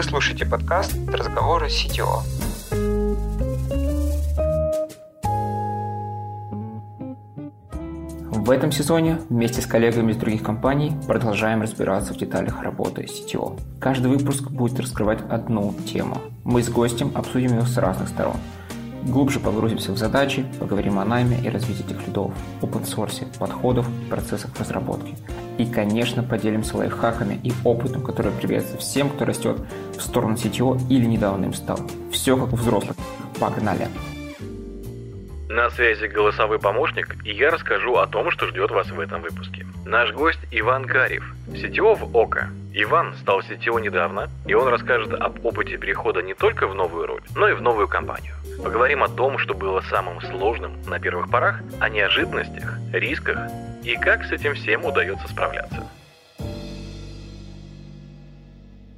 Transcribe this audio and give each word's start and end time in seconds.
Вы 0.00 0.04
слушаете 0.04 0.46
подкаст 0.46 0.96
«Разговоры 1.08 1.66
CTO». 1.66 2.22
В 8.30 8.50
этом 8.50 8.72
сезоне 8.72 9.20
вместе 9.28 9.60
с 9.60 9.66
коллегами 9.66 10.12
из 10.12 10.16
других 10.16 10.42
компаний 10.42 10.94
продолжаем 11.06 11.60
разбираться 11.60 12.14
в 12.14 12.16
деталях 12.16 12.62
работы 12.62 13.02
CTO. 13.02 13.60
Каждый 13.78 14.10
выпуск 14.10 14.50
будет 14.50 14.80
раскрывать 14.80 15.20
одну 15.28 15.74
тему. 15.86 16.16
Мы 16.44 16.62
с 16.62 16.70
гостем 16.70 17.12
обсудим 17.14 17.58
ее 17.58 17.66
с 17.66 17.76
разных 17.76 18.08
сторон– 18.08 18.38
Глубже 19.02 19.40
погрузимся 19.40 19.92
в 19.92 19.96
задачи, 19.96 20.44
поговорим 20.58 20.98
о 20.98 21.04
найме 21.06 21.40
и 21.42 21.48
развитии 21.48 21.84
этих 21.86 22.06
лидов, 22.06 22.32
open-source, 22.60 23.26
подходов 23.38 23.88
и 23.88 24.10
процессах 24.10 24.50
разработки. 24.58 25.16
И, 25.60 25.66
конечно, 25.66 26.22
поделимся 26.22 26.78
лайфхаками 26.78 27.38
и 27.44 27.52
опытом, 27.64 28.02
который 28.02 28.32
пригодится 28.32 28.78
всем, 28.78 29.10
кто 29.10 29.26
растет 29.26 29.58
в 29.94 30.00
сторону 30.00 30.36
CTO 30.36 30.80
или 30.88 31.04
недавно 31.04 31.44
им 31.44 31.52
стал. 31.52 31.78
Все 32.10 32.34
как 32.34 32.54
у 32.54 32.56
взрослых. 32.56 32.96
Погнали! 33.38 33.88
На 35.50 35.68
связи 35.68 36.06
голосовой 36.06 36.58
помощник, 36.58 37.14
и 37.26 37.32
я 37.32 37.50
расскажу 37.50 37.96
о 37.96 38.06
том, 38.06 38.30
что 38.30 38.46
ждет 38.46 38.70
вас 38.70 38.90
в 38.90 38.98
этом 38.98 39.20
выпуске. 39.20 39.66
Наш 39.84 40.12
гость 40.12 40.40
Иван 40.50 40.86
Карев, 40.86 41.34
CTO 41.48 41.94
в 41.94 42.16
ОКО. 42.16 42.48
Иван 42.72 43.14
стал 43.20 43.40
CTO 43.40 43.82
недавно, 43.82 44.30
и 44.46 44.54
он 44.54 44.66
расскажет 44.68 45.12
об 45.12 45.44
опыте 45.44 45.76
перехода 45.76 46.22
не 46.22 46.32
только 46.32 46.68
в 46.68 46.74
новую 46.74 47.06
роль, 47.06 47.22
но 47.34 47.46
и 47.50 47.52
в 47.52 47.60
новую 47.60 47.86
компанию. 47.86 48.34
Поговорим 48.64 49.02
о 49.02 49.08
том, 49.08 49.36
что 49.36 49.52
было 49.52 49.82
самым 49.82 50.22
сложным 50.22 50.72
на 50.86 50.98
первых 50.98 51.28
порах, 51.28 51.60
о 51.80 51.90
неожиданностях, 51.90 52.78
рисках 52.94 53.50
и 53.82 53.96
как 53.96 54.24
с 54.24 54.32
этим 54.32 54.54
всем 54.54 54.84
удается 54.84 55.26
справляться. 55.28 55.88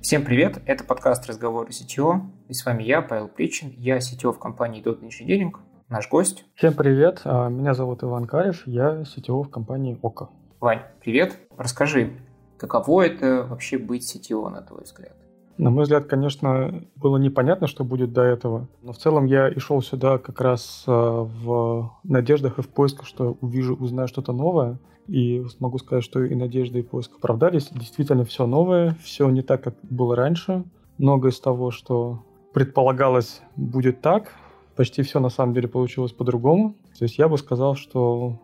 Всем 0.00 0.24
привет, 0.24 0.60
это 0.66 0.84
подкаст 0.84 1.26
«Разговоры 1.26 1.70
CTO», 1.70 2.20
и 2.48 2.54
с 2.54 2.66
вами 2.66 2.82
я, 2.82 3.00
Павел 3.00 3.28
Причин, 3.28 3.72
я 3.78 3.98
CTO 3.98 4.32
в 4.32 4.38
компании 4.38 4.82
Dot 4.82 5.00
Engineering, 5.00 5.52
наш 5.88 6.08
гость. 6.08 6.44
Всем 6.56 6.74
привет, 6.74 7.20
а, 7.24 7.48
меня 7.48 7.74
зовут 7.74 8.02
Иван 8.02 8.26
Карев, 8.26 8.66
я 8.66 9.02
CTO 9.02 9.44
в 9.44 9.50
компании 9.50 9.98
ОКО. 10.02 10.30
Вань, 10.60 10.82
привет. 11.00 11.38
Расскажи, 11.56 12.10
каково 12.58 13.06
это 13.06 13.44
вообще 13.44 13.78
быть 13.78 14.02
CTO, 14.02 14.48
на 14.48 14.62
твой 14.62 14.82
взгляд? 14.82 15.14
На 15.58 15.70
мой 15.70 15.82
взгляд, 15.82 16.06
конечно, 16.06 16.82
было 16.96 17.18
непонятно, 17.18 17.66
что 17.66 17.84
будет 17.84 18.12
до 18.12 18.22
этого. 18.22 18.68
Но 18.82 18.92
в 18.92 18.98
целом 18.98 19.26
я 19.26 19.48
и 19.48 19.58
шел 19.58 19.82
сюда 19.82 20.18
как 20.18 20.40
раз 20.40 20.84
а, 20.86 21.22
в 21.22 21.92
надеждах 22.04 22.58
и 22.58 22.62
в 22.62 22.68
поисках, 22.68 23.06
что 23.06 23.36
увижу, 23.40 23.76
узнаю 23.76 24.08
что-то 24.08 24.32
новое. 24.32 24.78
И 25.08 25.44
могу 25.58 25.78
сказать, 25.78 26.04
что 26.04 26.22
и 26.22 26.34
надежды, 26.34 26.78
и 26.78 26.82
поиск 26.82 27.16
оправдались. 27.16 27.68
Действительно, 27.70 28.24
все 28.24 28.46
новое, 28.46 28.96
все 29.02 29.28
не 29.28 29.42
так, 29.42 29.62
как 29.62 29.74
было 29.82 30.16
раньше. 30.16 30.64
Многое 30.96 31.32
из 31.32 31.40
того, 31.40 31.70
что 31.70 32.24
предполагалось, 32.52 33.42
будет 33.56 34.00
так, 34.00 34.34
почти 34.76 35.02
все 35.02 35.20
на 35.20 35.28
самом 35.28 35.54
деле 35.54 35.68
получилось 35.68 36.12
по-другому. 36.12 36.76
То 36.98 37.04
есть 37.04 37.18
я 37.18 37.28
бы 37.28 37.38
сказал, 37.38 37.74
что 37.74 38.38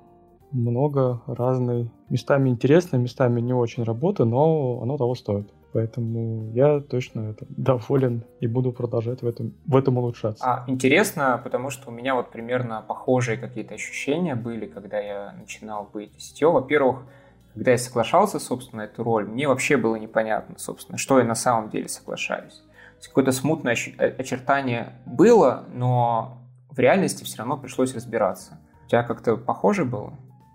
много 0.51 1.23
разной, 1.27 1.91
местами 2.09 2.49
интересной, 2.49 2.99
местами 2.99 3.41
не 3.41 3.53
очень 3.53 3.83
работы, 3.83 4.25
но 4.25 4.81
оно 4.83 4.97
того 4.97 5.15
стоит. 5.15 5.53
Поэтому 5.73 6.51
я 6.55 6.81
точно 6.81 7.31
это 7.31 7.45
доволен 7.51 8.25
и 8.41 8.47
буду 8.47 8.73
продолжать 8.73 9.23
в 9.23 9.27
этом, 9.27 9.55
в 9.67 9.77
этом 9.77 9.99
улучшаться. 9.99 10.45
А, 10.45 10.65
интересно, 10.67 11.41
потому 11.45 11.71
что 11.71 11.91
у 11.91 11.93
меня 11.93 12.15
вот 12.15 12.31
примерно 12.31 12.83
похожие 12.87 13.37
какие-то 13.37 13.75
ощущения 13.75 14.35
были, 14.35 14.67
когда 14.67 14.99
я 14.99 15.35
начинал 15.39 15.89
быть 15.93 16.11
сетью. 16.19 16.53
Во-первых, 16.53 17.03
когда 17.55 17.73
я 17.73 17.79
соглашался, 17.79 18.39
собственно, 18.39 18.83
на 18.83 18.87
эту 18.87 19.03
роль, 19.03 19.27
мне 19.27 19.47
вообще 19.47 19.77
было 19.77 19.97
непонятно, 19.97 20.59
собственно, 20.59 20.97
что 20.97 21.19
я 21.19 21.25
на 21.25 21.35
самом 21.35 21.69
деле 21.69 21.89
соглашаюсь 21.89 22.63
какое-то 23.07 23.33
смутное 23.33 23.77
э, 23.99 24.07
очертание 24.19 24.95
было, 25.07 25.65
но 25.73 26.39
в 26.71 26.79
реальности 26.79 27.25
все 27.25 27.39
равно 27.39 27.57
пришлось 27.57 27.95
разбираться. 27.95 28.59
У 28.87 28.89
тебя 28.89 29.03
как-то 29.03 29.37
похоже 29.37 29.85
было? 29.85 30.15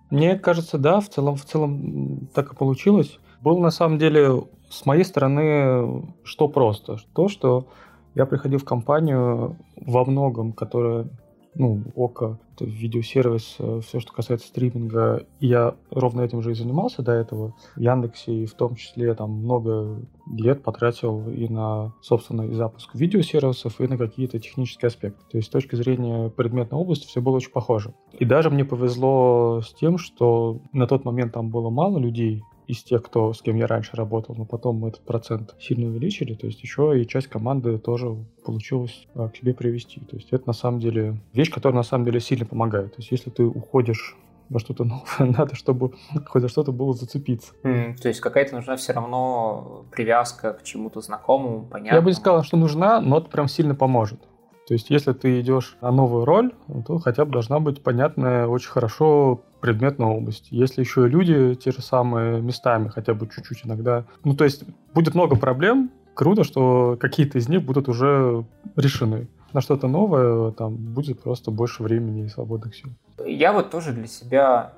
Мне 0.10 0.38
кажется, 0.38 0.78
да, 0.78 1.00
в 1.00 1.10
целом, 1.10 1.36
в 1.36 1.46
целом 1.46 2.28
так 2.34 2.54
и 2.54 2.56
получилось. 2.56 3.20
Было 3.44 3.60
на 3.60 3.72
самом 3.72 3.98
деле 3.98 4.44
с 4.70 4.86
моей 4.86 5.04
стороны 5.04 6.14
что 6.24 6.48
просто. 6.48 6.98
То, 7.14 7.28
что 7.28 7.68
я 8.16 8.26
приходил 8.26 8.60
в 8.60 8.66
компанию 8.66 9.58
во 9.76 10.06
многом, 10.06 10.54
которая 10.54 11.08
ну, 11.56 11.84
ОКО, 11.96 12.40
это 12.56 12.66
видеосервис, 12.66 13.58
э, 13.60 13.82
все, 13.86 14.00
что 14.00 14.12
касается 14.12 14.48
стриминга. 14.48 15.26
я 15.40 15.76
ровно 15.92 16.22
этим 16.22 16.42
же 16.42 16.52
и 16.52 16.56
занимался 16.56 17.04
до 17.04 17.12
этого 17.12 17.54
в 17.76 17.80
Яндексе, 17.80 18.34
и 18.34 18.46
в 18.46 18.54
том 18.56 18.76
числе 18.76 19.14
там 19.14 19.32
много 19.32 20.00
лет 20.32 20.64
потратил 20.64 21.30
и 21.30 21.48
на, 21.48 21.94
собственно, 22.02 22.44
и 22.44 22.54
запуск 22.54 22.96
видеосервисов, 22.96 23.80
и 23.80 23.88
на 23.88 23.98
какие-то 23.98 24.40
технические 24.40 24.88
аспекты. 24.88 25.22
То 25.30 25.38
есть 25.38 25.50
с 25.50 25.52
точки 25.52 25.76
зрения 25.76 26.30
предметной 26.30 26.80
области 26.80 27.06
все 27.06 27.22
было 27.22 27.36
очень 27.36 27.52
похоже. 27.52 27.94
И 28.18 28.26
даже 28.26 28.50
мне 28.50 28.66
повезло 28.66 29.62
с 29.62 29.74
тем, 29.74 29.98
что 29.98 30.60
на 30.72 30.88
тот 30.88 31.06
момент 31.06 31.34
там 31.34 31.50
было 31.50 31.70
мало 31.70 32.00
людей, 32.00 32.44
из 32.68 32.84
тех, 32.84 33.04
кто, 33.04 33.34
с 33.34 33.42
кем 33.42 33.56
я 33.56 33.68
раньше 33.68 33.96
работал, 33.96 34.36
но 34.36 34.46
потом 34.46 34.78
мы 34.78 34.90
этот 34.90 35.02
процент 35.02 35.56
сильно 35.60 35.88
увеличили, 35.88 36.34
то 36.34 36.48
есть 36.48 36.62
еще 36.62 37.00
и 37.00 37.08
часть 37.08 37.28
команды 37.28 37.78
тоже 37.78 38.16
получилось 38.46 39.08
а, 39.16 39.30
к 39.30 39.38
себе 39.38 39.54
привести. 39.54 40.02
То 40.02 40.16
есть 40.16 40.30
это 40.32 40.48
на 40.48 40.54
самом 40.54 40.80
деле 40.80 41.18
вещь, 41.34 41.52
которая 41.52 41.78
на 41.78 41.84
самом 41.84 42.06
деле 42.06 42.20
сильно 42.20 42.46
помогает. 42.46 42.96
То 42.96 43.02
есть 43.02 43.12
если 43.12 43.30
ты 43.30 43.44
уходишь 43.44 44.18
во 44.50 44.60
что-то 44.60 44.84
новое, 44.86 45.36
надо, 45.38 45.56
чтобы 45.56 45.94
хоть 46.28 46.42
за 46.42 46.48
что-то 46.48 46.72
было 46.72 46.94
зацепиться. 46.94 47.54
Mm, 47.64 47.96
то 48.02 48.08
есть 48.08 48.20
какая-то 48.22 48.56
нужна 48.56 48.76
все 48.76 48.94
равно 48.94 49.86
привязка 49.92 50.54
к 50.54 50.64
чему-то 50.64 51.02
знакомому, 51.02 51.66
понятному. 51.66 51.96
Я 51.96 52.02
бы 52.02 52.10
не 52.10 52.16
сказал, 52.16 52.44
что 52.44 52.58
нужна, 52.58 53.02
но 53.02 53.18
это 53.18 53.30
прям 53.30 53.48
сильно 53.48 53.76
поможет. 53.76 54.20
То 54.68 54.74
есть, 54.74 54.90
если 54.90 55.12
ты 55.12 55.42
идешь 55.42 55.76
на 55.82 55.92
новую 55.92 56.24
роль, 56.24 56.54
то 56.88 56.98
хотя 57.00 57.26
бы 57.26 57.32
должна 57.32 57.60
быть 57.60 57.84
понятная 57.84 58.48
очень 58.48 58.70
хорошо 58.70 59.42
предметная 59.64 60.08
область. 60.08 60.50
Если 60.52 60.82
еще 60.82 61.06
и 61.06 61.10
люди 61.10 61.56
те 61.56 61.72
же 61.72 61.82
самые 61.82 62.42
местами, 62.42 62.90
хотя 62.90 63.14
бы 63.14 63.30
чуть-чуть 63.34 63.62
иногда. 63.64 64.04
Ну, 64.26 64.36
то 64.36 64.44
есть, 64.44 64.66
будет 64.94 65.16
много 65.16 65.38
проблем. 65.38 65.90
Круто, 66.14 66.44
что 66.44 66.98
какие-то 67.00 67.38
из 67.38 67.48
них 67.48 67.64
будут 67.64 67.88
уже 67.88 68.44
решены. 68.76 69.30
На 69.54 69.62
что-то 69.62 69.88
новое 69.88 70.52
там 70.52 70.76
будет 70.76 71.24
просто 71.24 71.50
больше 71.50 71.82
времени 71.82 72.26
и 72.26 72.28
свободных 72.28 72.76
сил. 72.76 72.90
Я 73.26 73.54
вот 73.54 73.72
тоже 73.72 73.94
для 73.94 74.08
себя 74.08 74.74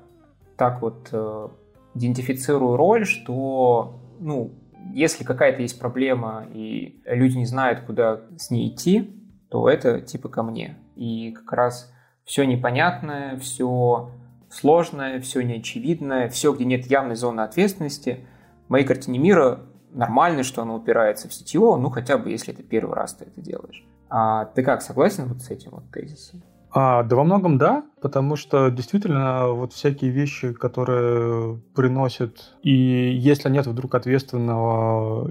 так 0.56 0.80
вот 0.82 1.08
э, 1.10 1.48
идентифицирую 1.96 2.76
роль, 2.76 3.06
что, 3.06 3.98
ну, 4.20 4.52
если 4.94 5.24
какая-то 5.24 5.62
есть 5.62 5.80
проблема, 5.80 6.46
и 6.54 7.02
люди 7.06 7.38
не 7.38 7.46
знают, 7.46 7.80
куда 7.80 8.20
с 8.38 8.52
ней 8.52 8.68
идти, 8.68 9.10
то 9.50 9.68
это 9.68 10.00
типа 10.00 10.28
ко 10.28 10.44
мне. 10.44 10.76
И 10.94 11.32
как 11.32 11.52
раз 11.52 11.92
все 12.24 12.44
непонятное, 12.44 13.36
все 13.40 14.10
сложное, 14.56 15.20
все 15.20 15.42
неочевидное, 15.42 16.28
все, 16.28 16.52
где 16.52 16.64
нет 16.64 16.86
явной 16.86 17.16
зоны 17.16 17.42
ответственности, 17.42 18.26
в 18.66 18.70
моей 18.70 18.84
картине 18.84 19.18
мира 19.18 19.60
нормально, 19.92 20.42
что 20.42 20.62
оно 20.62 20.76
упирается 20.76 21.28
в 21.28 21.34
сетево, 21.34 21.76
ну 21.76 21.90
хотя 21.90 22.18
бы 22.18 22.30
если 22.30 22.52
это 22.52 22.62
первый 22.62 22.94
раз 22.94 23.14
ты 23.14 23.26
это 23.26 23.40
делаешь. 23.40 23.84
А 24.08 24.46
ты 24.46 24.62
как, 24.62 24.82
согласен 24.82 25.26
вот 25.26 25.42
с 25.42 25.50
этим 25.50 25.72
вот 25.72 25.90
тезисом? 25.90 26.42
А, 26.70 27.02
да 27.04 27.16
во 27.16 27.24
многом 27.24 27.58
да, 27.58 27.84
потому 28.02 28.36
что 28.36 28.70
действительно 28.70 29.48
вот 29.48 29.72
всякие 29.72 30.10
вещи, 30.10 30.52
которые 30.52 31.58
приносят, 31.74 32.54
и 32.62 32.70
если 32.70 33.48
нет 33.48 33.66
вдруг 33.66 33.94
ответственного, 33.94 35.30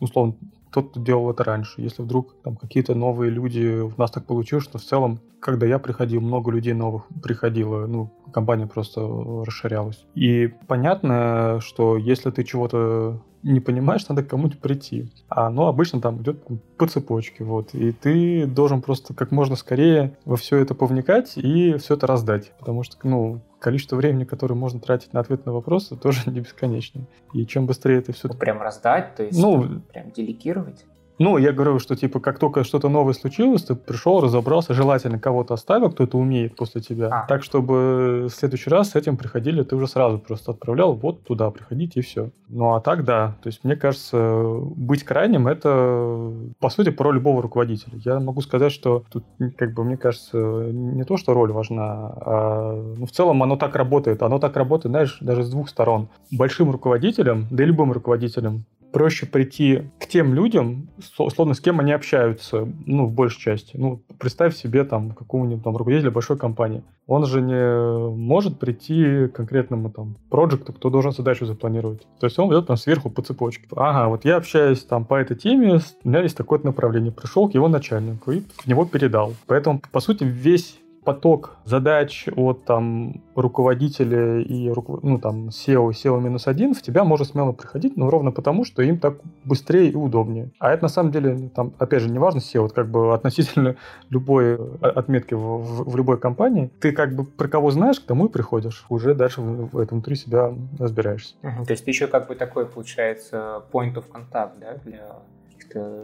условно, 0.00 0.36
кто-то 0.70 1.00
делал 1.00 1.30
это 1.30 1.44
раньше. 1.44 1.80
Если 1.80 2.02
вдруг 2.02 2.34
там 2.42 2.56
какие-то 2.56 2.94
новые 2.94 3.30
люди, 3.30 3.80
у 3.80 3.92
нас 3.96 4.10
так 4.10 4.26
получилось, 4.26 4.64
что 4.64 4.78
в 4.78 4.82
целом, 4.82 5.20
когда 5.40 5.66
я 5.66 5.78
приходил, 5.78 6.20
много 6.20 6.50
людей 6.50 6.74
новых 6.74 7.04
приходило, 7.22 7.86
ну, 7.86 8.10
компания 8.32 8.66
просто 8.66 9.00
расширялась. 9.46 10.04
И 10.14 10.52
понятно, 10.66 11.60
что 11.60 11.96
если 11.96 12.30
ты 12.30 12.44
чего-то 12.44 13.22
не 13.42 13.60
понимаешь, 13.60 14.08
надо 14.08 14.24
к 14.24 14.28
кому-нибудь 14.28 14.60
прийти. 14.60 15.12
А 15.28 15.46
оно 15.46 15.68
обычно 15.68 16.00
там 16.00 16.20
идет 16.20 16.44
по 16.76 16.86
цепочке, 16.88 17.44
вот. 17.44 17.74
И 17.74 17.92
ты 17.92 18.44
должен 18.44 18.82
просто 18.82 19.14
как 19.14 19.30
можно 19.30 19.54
скорее 19.56 20.16
во 20.24 20.36
все 20.36 20.58
это 20.58 20.74
повникать 20.74 21.36
и 21.36 21.76
все 21.76 21.94
это 21.94 22.06
раздать. 22.06 22.52
Потому 22.58 22.82
что, 22.82 22.96
ну, 23.04 23.40
количество 23.58 23.96
времени, 23.96 24.24
которое 24.24 24.54
можно 24.54 24.80
тратить 24.80 25.12
на 25.12 25.20
ответ 25.20 25.46
на 25.46 25.52
вопросы, 25.52 25.96
тоже 26.02 26.30
не 26.30 26.40
бесконечно. 26.40 27.06
И 27.32 27.46
чем 27.46 27.66
быстрее 27.66 27.98
это 27.98 28.12
все... 28.12 28.28
Ну, 28.28 28.34
прям 28.34 28.62
раздать, 28.62 29.14
то 29.14 29.22
есть 29.22 29.38
ну, 29.40 29.80
прям 29.92 30.10
делегировать? 30.10 30.84
Ну, 31.18 31.38
я 31.38 31.52
говорю, 31.52 31.78
что 31.78 31.96
типа 31.96 32.20
как 32.20 32.38
только 32.38 32.64
что-то 32.64 32.88
новое 32.88 33.14
случилось, 33.14 33.64
ты 33.64 33.74
пришел, 33.74 34.20
разобрался, 34.20 34.74
желательно 34.74 35.18
кого-то 35.18 35.54
оставил, 35.54 35.90
кто 35.90 36.04
это 36.04 36.18
умеет 36.18 36.56
после 36.56 36.80
тебя. 36.80 37.08
А. 37.08 37.26
Так, 37.26 37.42
чтобы 37.42 38.26
в 38.28 38.30
следующий 38.30 38.70
раз 38.70 38.90
с 38.90 38.94
этим 38.96 39.16
приходили, 39.16 39.62
ты 39.62 39.76
уже 39.76 39.86
сразу 39.88 40.18
просто 40.18 40.52
отправлял, 40.52 40.94
вот 40.94 41.22
туда 41.24 41.50
приходите 41.50 42.00
и 42.00 42.02
все. 42.02 42.30
Ну, 42.48 42.74
а 42.74 42.80
так 42.80 43.04
да. 43.04 43.36
То 43.42 43.48
есть, 43.48 43.64
мне 43.64 43.76
кажется, 43.76 44.44
быть 44.76 45.04
крайним— 45.04 45.48
это, 45.48 46.32
по 46.60 46.68
сути, 46.68 46.90
про 46.90 47.12
любого 47.12 47.42
руководителя. 47.42 47.94
Я 48.04 48.20
могу 48.20 48.40
сказать, 48.40 48.72
что 48.72 49.04
тут, 49.10 49.24
как 49.56 49.72
бы, 49.72 49.84
мне 49.84 49.96
кажется, 49.96 50.36
не 50.38 51.04
то, 51.04 51.16
что 51.16 51.32
роль 51.32 51.52
важна, 51.52 52.12
а 52.20 52.94
ну, 52.96 53.06
в 53.06 53.10
целом 53.10 53.42
оно 53.42 53.56
так 53.56 53.74
работает. 53.74 54.22
Оно 54.22 54.38
так 54.38 54.56
работает, 54.56 54.92
знаешь, 54.92 55.18
даже 55.20 55.42
с 55.42 55.50
двух 55.50 55.68
сторон. 55.68 56.08
Большим 56.30 56.70
руководителем, 56.70 57.46
да 57.50 57.64
и 57.64 57.66
любым 57.66 57.92
руководителем 57.92 58.64
проще 58.92 59.26
прийти 59.26 59.82
к 59.98 60.06
тем 60.06 60.34
людям, 60.34 60.88
условно, 61.18 61.54
с 61.54 61.60
кем 61.60 61.80
они 61.80 61.92
общаются, 61.92 62.66
ну, 62.86 63.06
в 63.06 63.12
большей 63.12 63.40
части. 63.40 63.76
Ну, 63.76 64.02
представь 64.18 64.56
себе 64.56 64.84
там 64.84 65.10
какого-нибудь 65.10 65.64
там 65.64 65.76
руководителя 65.76 66.10
большой 66.10 66.38
компании. 66.38 66.82
Он 67.06 67.24
же 67.26 67.40
не 67.40 68.10
может 68.16 68.58
прийти 68.58 69.28
к 69.28 69.32
конкретному 69.32 69.90
там 69.90 70.16
проекту, 70.30 70.72
кто 70.72 70.90
должен 70.90 71.12
задачу 71.12 71.46
запланировать. 71.46 72.06
То 72.20 72.26
есть 72.26 72.38
он 72.38 72.50
ведет 72.50 72.66
там 72.66 72.76
сверху 72.76 73.10
по 73.10 73.22
цепочке. 73.22 73.66
Ага, 73.76 74.08
вот 74.08 74.24
я 74.24 74.36
общаюсь 74.36 74.82
там 74.82 75.04
по 75.04 75.14
этой 75.14 75.36
теме, 75.36 75.80
у 76.04 76.08
меня 76.08 76.22
есть 76.22 76.36
такое 76.36 76.60
направление. 76.62 77.12
Пришел 77.12 77.48
к 77.48 77.54
его 77.54 77.68
начальнику 77.68 78.32
и 78.32 78.40
в 78.40 78.66
него 78.66 78.84
передал. 78.84 79.34
Поэтому, 79.46 79.80
по 79.92 80.00
сути, 80.00 80.24
весь 80.24 80.78
поток 81.06 81.56
задач 81.64 82.26
от 82.34 82.64
там 82.64 83.22
руководителя 83.36 84.40
и 84.40 84.68
ну, 85.02 85.18
там, 85.18 85.48
SEO, 85.48 85.90
SEO 85.90 86.20
минус 86.20 86.48
один 86.48 86.74
в 86.74 86.82
тебя 86.82 87.04
может 87.04 87.28
смело 87.28 87.52
приходить, 87.52 87.96
но 87.96 88.10
ровно 88.10 88.32
потому, 88.32 88.64
что 88.64 88.82
им 88.82 88.98
так 88.98 89.14
быстрее 89.44 89.90
и 89.90 89.94
удобнее. 89.94 90.50
А 90.58 90.72
это 90.72 90.82
на 90.82 90.88
самом 90.88 91.12
деле, 91.12 91.48
там, 91.54 91.72
опять 91.78 92.02
же, 92.02 92.10
не 92.10 92.18
важно 92.18 92.40
SEO, 92.40 92.62
вот 92.62 92.72
как 92.72 92.88
бы 92.88 93.14
относительно 93.18 93.76
любой 94.10 94.58
отметки 94.80 95.34
в, 95.34 95.38
в, 95.38 95.90
в 95.90 95.96
любой 95.96 96.18
компании, 96.18 96.70
ты 96.80 96.90
как 96.90 97.14
бы 97.14 97.24
про 97.24 97.46
кого 97.46 97.70
знаешь, 97.70 98.00
к 98.00 98.04
тому 98.04 98.26
и 98.26 98.28
приходишь. 98.28 98.84
Уже 98.88 99.14
дальше 99.14 99.40
в, 99.40 99.68
в 99.72 99.86
внутри 99.86 100.16
себя 100.16 100.52
разбираешься. 100.78 101.36
Угу. 101.44 101.66
То 101.66 101.70
есть 101.70 101.84
ты 101.84 101.90
еще 101.92 102.08
как 102.08 102.26
бы 102.26 102.34
такой, 102.34 102.66
получается, 102.66 103.62
point 103.72 103.94
of 103.94 104.04
contact, 104.12 104.58
да, 104.60 104.74
для 104.84 105.06
каких-то 105.52 106.02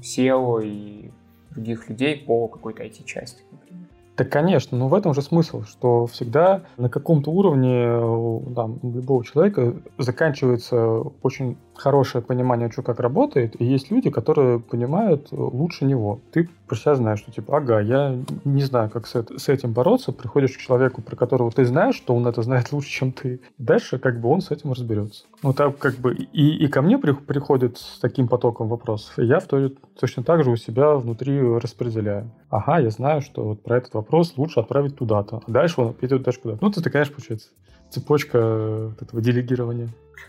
SEO 0.00 0.64
и 0.64 1.10
других 1.50 1.88
людей 1.88 2.16
по 2.16 2.48
какой-то 2.48 2.82
IT-части, 2.82 3.42
Так, 4.16 4.30
конечно, 4.30 4.76
но 4.76 4.88
в 4.88 4.94
этом 4.94 5.14
же 5.14 5.22
смысл, 5.22 5.62
что 5.62 6.06
всегда 6.06 6.62
на 6.76 6.88
каком-то 6.88 7.30
уровне 7.30 7.86
там, 8.54 8.78
у 8.82 8.92
любого 8.92 9.24
человека 9.24 9.74
заканчивается 9.98 10.98
очень 11.22 11.56
хорошее 11.74 12.22
понимание, 12.22 12.70
что 12.70 12.82
как 12.82 13.00
работает, 13.00 13.60
и 13.60 13.64
есть 13.64 13.90
люди, 13.90 14.10
которые 14.10 14.60
понимают 14.60 15.28
лучше 15.32 15.84
него. 15.84 16.20
Ты 16.30 16.48
про 16.68 16.76
себя 16.76 16.94
знаешь, 16.94 17.20
что 17.20 17.32
типа, 17.32 17.56
ага, 17.56 17.80
я 17.80 18.16
не 18.44 18.62
знаю, 18.62 18.90
как 18.90 19.06
с, 19.06 19.14
с 19.14 19.48
этим 19.48 19.72
бороться, 19.72 20.12
приходишь 20.12 20.56
к 20.56 20.60
человеку, 20.60 21.02
про 21.02 21.16
которого 21.16 21.50
ты 21.50 21.64
знаешь, 21.64 21.96
что 21.96 22.14
он 22.14 22.26
это 22.26 22.42
знает 22.42 22.72
лучше, 22.72 22.90
чем 22.90 23.12
ты. 23.12 23.40
Дальше 23.58 23.98
как 23.98 24.20
бы 24.20 24.28
он 24.28 24.40
с 24.42 24.50
этим 24.50 24.72
разберется. 24.72 25.24
Ну 25.42 25.52
так 25.52 25.78
как 25.78 25.96
бы 25.96 26.14
и, 26.14 26.64
и 26.64 26.68
ко 26.68 26.82
мне 26.82 26.98
при, 26.98 27.12
приходит 27.12 27.78
с 27.78 27.98
таким 27.98 28.28
потоком 28.28 28.68
вопросов, 28.68 29.18
и 29.18 29.24
я 29.24 29.40
в 29.40 29.46
то, 29.46 29.70
точно 29.98 30.22
так 30.22 30.44
же 30.44 30.50
у 30.50 30.56
себя 30.56 30.94
внутри 30.94 31.40
распределяю. 31.58 32.30
Ага, 32.48 32.78
я 32.78 32.90
знаю, 32.90 33.22
что 33.22 33.44
вот 33.44 33.62
про 33.62 33.78
этот 33.78 33.94
вопрос 33.94 34.01
лучше 34.10 34.60
отправить 34.60 34.96
туда-то. 34.96 35.42
А 35.46 35.50
дальше 35.50 35.80
он 35.80 35.96
идет 36.00 36.22
дальше 36.22 36.40
куда-то. 36.40 36.64
Ну, 36.64 36.70
это, 36.70 36.90
конечно, 36.90 37.14
получается 37.14 37.48
цепочка 37.90 38.94
этого 39.00 39.20
делегирования. 39.20 39.88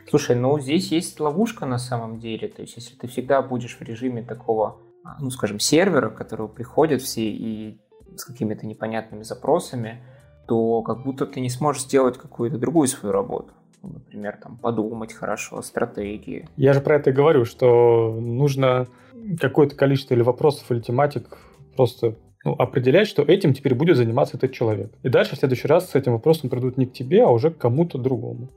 Слушай, 0.09 0.35
ну 0.35 0.59
здесь 0.59 0.91
есть 0.91 1.19
ловушка 1.19 1.65
на 1.65 1.77
самом 1.77 2.19
деле. 2.19 2.47
То 2.47 2.61
есть, 2.61 2.75
если 2.75 2.95
ты 2.95 3.07
всегда 3.07 3.41
будешь 3.41 3.77
в 3.77 3.81
режиме 3.81 4.21
такого, 4.21 4.77
а, 5.03 5.17
ну, 5.19 5.29
скажем, 5.29 5.59
сервера, 5.59 6.09
к 6.09 6.15
которому 6.15 6.49
приходят 6.49 7.01
все 7.01 7.29
и 7.29 7.77
с 8.15 8.25
какими-то 8.25 8.67
непонятными 8.67 9.23
запросами, 9.23 10.03
то 10.45 10.81
как 10.81 11.03
будто 11.03 11.25
ты 11.25 11.39
не 11.39 11.49
сможешь 11.49 11.83
сделать 11.83 12.17
какую-то 12.17 12.57
другую 12.57 12.87
свою 12.87 13.13
работу. 13.13 13.53
Ну, 13.81 13.93
например, 13.93 14.37
там, 14.41 14.57
подумать 14.57 15.13
хорошо, 15.13 15.61
стратегии. 15.61 16.47
Я 16.57 16.73
же 16.73 16.81
про 16.81 16.95
это 16.95 17.09
и 17.09 17.13
говорю, 17.13 17.45
что 17.45 18.17
нужно 18.19 18.87
какое-то 19.39 19.75
количество 19.75 20.13
или 20.13 20.21
вопросов, 20.21 20.69
или 20.71 20.79
тематик 20.79 21.37
просто 21.75 22.15
ну, 22.43 22.53
определять, 22.53 23.07
что 23.07 23.23
этим 23.23 23.53
теперь 23.53 23.73
будет 23.73 23.97
заниматься 23.97 24.37
этот 24.37 24.51
человек. 24.51 24.91
И 25.03 25.09
дальше 25.09 25.35
в 25.35 25.39
следующий 25.39 25.67
раз 25.67 25.89
с 25.89 25.95
этим 25.95 26.13
вопросом 26.13 26.49
придут 26.49 26.77
не 26.77 26.85
к 26.85 26.93
тебе, 26.93 27.23
а 27.23 27.29
уже 27.29 27.51
к 27.51 27.57
кому-то 27.57 27.97
другому. 27.97 28.49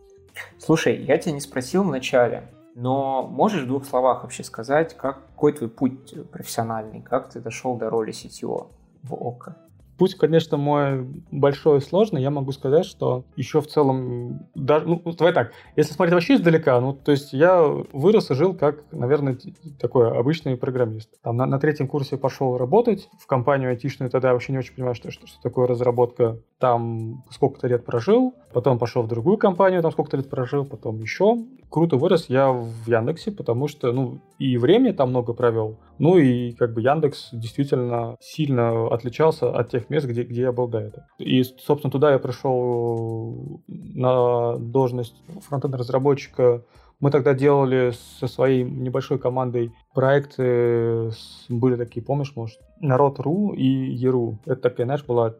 Слушай, 0.59 1.03
я 1.05 1.17
тебя 1.19 1.33
не 1.33 1.41
спросил 1.41 1.83
вначале, 1.85 2.43
но 2.75 3.23
можешь 3.23 3.63
в 3.63 3.67
двух 3.67 3.87
словах 3.87 4.23
вообще 4.23 4.45
сказать, 4.45 4.95
как, 4.97 5.27
какой 5.29 5.53
твой 5.53 5.71
путь 5.71 6.15
профессиональный, 6.31 7.01
как 7.01 7.31
ты 7.31 7.41
дошел 7.41 7.77
до 7.77 7.89
роли 7.89 8.13
CTO 8.13 8.69
в 9.03 9.15
ОКО? 9.15 9.57
Путь, 9.99 10.15
конечно, 10.15 10.57
мой 10.57 11.07
большой 11.31 11.79
и 11.79 11.81
сложный. 11.81 12.23
Я 12.23 12.31
могу 12.31 12.53
сказать, 12.53 12.85
что 12.85 13.25
еще 13.37 13.61
в 13.61 13.67
целом... 13.67 14.47
Даже, 14.55 14.87
ну, 14.87 15.03
давай 15.19 15.33
так, 15.33 15.53
если 15.75 15.93
смотреть 15.93 16.15
вообще 16.15 16.35
издалека, 16.35 16.81
ну, 16.81 16.93
то 16.93 17.13
есть 17.13 17.33
я 17.33 17.63
вырос 17.63 18.31
и 18.31 18.35
жил 18.35 18.55
как, 18.55 18.85
наверное, 18.93 19.39
такой 19.81 20.11
обычный 20.17 20.57
программист. 20.57 21.11
Там 21.23 21.37
на, 21.37 21.47
на 21.47 21.59
третьем 21.59 21.89
курсе 21.89 22.17
пошел 22.17 22.59
работать 22.59 23.09
в 23.19 23.27
компанию 23.27 23.71
айтишную, 23.71 24.11
тогда 24.11 24.29
я 24.29 24.35
вообще 24.35 24.53
не 24.53 24.59
очень 24.59 24.75
понимаю, 24.75 24.95
что, 24.95 25.11
что, 25.11 25.27
что 25.27 25.41
такое 25.41 25.67
разработка. 25.67 26.39
Там 26.59 27.25
сколько-то 27.31 27.69
лет 27.69 27.85
прожил, 27.85 28.35
потом 28.53 28.79
пошел 28.79 29.03
в 29.03 29.09
другую 29.09 29.37
компанию, 29.37 29.83
там 29.83 29.93
сколько-то 29.93 30.17
лет 30.17 30.31
прожил, 30.31 30.65
потом 30.65 31.01
еще. 31.01 31.37
Круто 31.69 31.97
вырос 31.97 32.27
я 32.29 32.51
в 32.51 32.87
Яндексе, 32.87 33.31
потому 33.31 33.69
что, 33.69 33.93
ну, 33.93 34.21
и 34.39 34.57
время 34.57 34.95
там 34.95 35.11
много 35.11 35.35
провел, 35.35 35.79
ну 35.99 36.17
и 36.17 36.53
как 36.53 36.73
бы 36.73 36.81
Яндекс 36.81 37.29
действительно 37.33 38.17
сильно 38.21 38.89
отличался 38.89 39.51
от 39.51 39.71
тех 39.71 39.91
мест, 39.91 40.07
где, 40.07 40.23
где 40.23 40.43
я 40.43 40.53
был 40.53 40.69
до 40.69 40.79
этого. 40.79 41.07
И, 41.19 41.43
собственно, 41.43 41.91
туда 41.91 42.13
я 42.13 42.19
пришел 42.19 43.61
на 43.67 44.57
должность 44.59 45.17
фронтенда 45.47 45.77
разработчика 45.77 46.63
мы 46.99 47.11
тогда 47.11 47.35
делали 47.35 47.93
со 48.19 48.27
своей 48.27 48.65
небольшой 48.65 49.19
командой 49.19 49.73
проекты, 49.95 51.11
были 51.49 51.77
такие, 51.77 52.03
помнишь, 52.05 52.33
может, 52.35 52.59
Народ.ру 52.81 53.53
и 53.53 53.67
Еру. 53.67 54.39
Это 54.45 54.63
такая, 54.63 54.87
знаешь, 54.87 55.05
была 55.05 55.35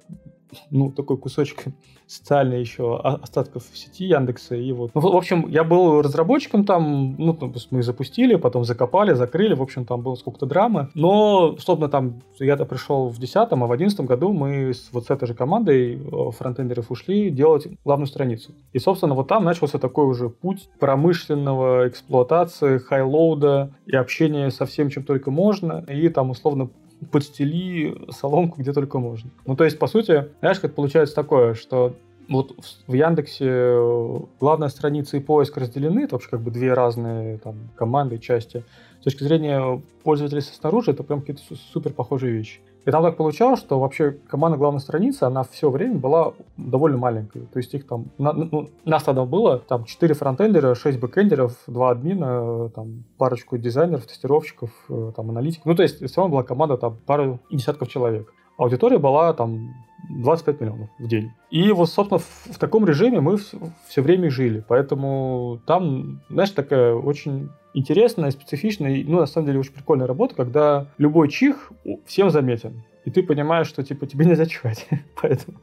ну, 0.71 0.91
такой 0.91 1.19
кусочек 1.19 1.65
социальный 2.07 2.61
еще 2.61 2.99
остатков 2.99 3.65
в 3.71 3.77
сети 3.77 4.05
Яндекса. 4.05 4.55
И 4.55 4.73
вот. 4.73 4.93
Ну, 4.95 5.01
в 5.01 5.17
общем, 5.17 5.49
я 5.49 5.65
был 5.65 6.03
разработчиком 6.03 6.65
там, 6.65 7.17
ну, 7.19 7.37
мы 7.71 7.83
запустили, 7.83 8.37
потом 8.37 8.65
закопали, 8.65 9.13
закрыли, 9.15 9.55
в 9.55 9.63
общем, 9.63 9.85
там 9.85 10.03
было 10.03 10.15
сколько-то 10.15 10.47
драмы. 10.47 10.89
Но, 10.95 11.57
собственно, 11.59 11.89
там 11.89 12.23
я-то 12.39 12.65
пришел 12.65 13.09
в 13.09 13.19
10 13.19 13.37
а 13.37 13.57
в 13.57 13.73
11 13.73 14.01
году 14.01 14.33
мы 14.33 14.73
с, 14.73 14.91
вот 14.93 15.07
с 15.07 15.11
этой 15.11 15.27
же 15.27 15.35
командой 15.35 15.97
э, 15.97 16.31
фронтендеров 16.31 16.91
ушли 16.91 17.31
делать 17.31 17.67
главную 17.85 18.07
страницу. 18.07 18.53
И, 18.73 18.79
собственно, 18.79 19.15
вот 19.15 19.29
там 19.29 19.45
начался 19.45 19.79
такой 19.79 20.07
уже 20.07 20.29
путь 20.29 20.69
промышленного 20.79 21.89
эксплуатации, 21.89 22.79
хайлоуда 22.79 23.75
и 23.87 23.97
общения 23.97 24.51
со 24.51 24.67
всем, 24.67 24.91
чем 24.91 25.05
только 25.05 25.31
можно. 25.31 25.85
И 25.89 26.09
там, 26.09 26.31
условно, 26.31 26.71
подстели 27.11 27.97
соломку 28.11 28.61
где 28.61 28.73
только 28.73 28.99
можно. 28.99 29.31
Ну, 29.45 29.57
то 29.57 29.65
есть, 29.65 29.79
по 29.79 29.87
сути, 29.87 30.29
знаешь, 30.41 30.61
как 30.61 30.75
получается 30.75 31.15
такое, 31.15 31.55
что 31.55 31.97
вот 32.29 32.55
в 32.87 32.93
Яндексе 32.93 33.47
э, 33.49 34.19
главная 34.41 34.69
страница 34.69 35.17
и 35.17 35.21
поиск 35.21 35.57
разделены, 35.57 36.01
это 36.01 36.17
вообще 36.17 36.31
как 36.31 36.41
бы 36.41 36.51
две 36.51 36.73
разные 36.73 37.39
там, 37.39 37.71
команды, 37.77 38.19
части. 38.19 38.65
С 39.01 39.05
точки 39.05 39.23
зрения 39.23 39.81
пользователей 40.03 40.43
снаружи, 40.43 40.91
это 40.91 41.05
прям 41.05 41.21
какие-то 41.21 41.43
супер 41.73 41.93
похожие 41.93 42.33
вещи. 42.33 42.61
И 42.87 42.91
там 42.93 43.03
так 43.03 43.17
получалось, 43.17 43.59
что 43.59 43.81
вообще 43.81 44.13
команда 44.29 44.57
главной 44.57 44.81
страницы, 44.81 45.25
она 45.25 45.43
все 45.43 45.71
время 45.71 45.97
была 45.97 46.35
довольно 46.57 46.97
маленькой. 46.97 47.43
То 47.53 47.59
есть 47.59 47.75
их 47.75 47.85
там, 47.85 48.07
на, 48.17 48.33
ну, 48.33 48.71
нас 48.85 49.03
тогда 49.03 49.25
было 49.25 49.59
там 49.59 49.85
4 49.85 50.15
фронтендера, 50.15 50.77
6 50.77 51.01
бэкендеров, 51.01 51.57
2 51.67 51.91
админа, 51.91 52.69
там 52.71 53.03
парочку 53.19 53.59
дизайнеров, 53.59 54.07
тестировщиков, 54.07 54.71
э, 54.89 55.13
там 55.17 55.31
аналитиков. 55.31 55.67
Ну, 55.67 55.75
то 55.75 55.83
есть 55.83 55.97
все 55.97 56.21
равно 56.21 56.37
была 56.37 56.45
команда 56.45 56.77
там 56.77 56.97
пару 57.07 57.41
десятков 57.51 57.89
человек. 57.89 58.33
Аудитория 58.57 58.99
была 58.99 59.35
там 59.35 59.75
25 60.11 60.61
миллионов 60.61 60.91
в 60.99 61.09
день. 61.09 61.33
И 61.51 61.71
вот, 61.73 61.91
собственно, 61.91 62.19
в, 62.19 62.55
в 62.55 62.59
таком 62.59 62.87
режиме 62.87 63.21
мы 63.21 63.37
все, 63.37 63.59
все 63.89 64.03
время 64.03 64.31
жили. 64.31 64.65
Поэтому 64.67 65.61
там, 65.67 66.21
знаешь, 66.29 66.51
такая 66.51 66.95
очень 66.95 67.51
интересная, 67.75 68.31
специфичная, 68.31 69.05
ну, 69.07 69.21
на 69.21 69.27
самом 69.27 69.47
деле, 69.47 69.61
очень 69.61 69.73
прикольная 69.73 70.07
работа, 70.07 70.35
когда 70.35 70.87
любой 70.99 71.29
чих 71.29 71.73
всем 72.07 72.31
заметен. 72.31 72.83
И 73.05 73.11
ты 73.11 73.23
понимаешь, 73.23 73.69
что, 73.69 73.83
типа, 73.83 74.07
тебе 74.07 74.27
нельзя 74.27 74.47
чихать. 74.47 74.89
Поэтому... 75.23 75.59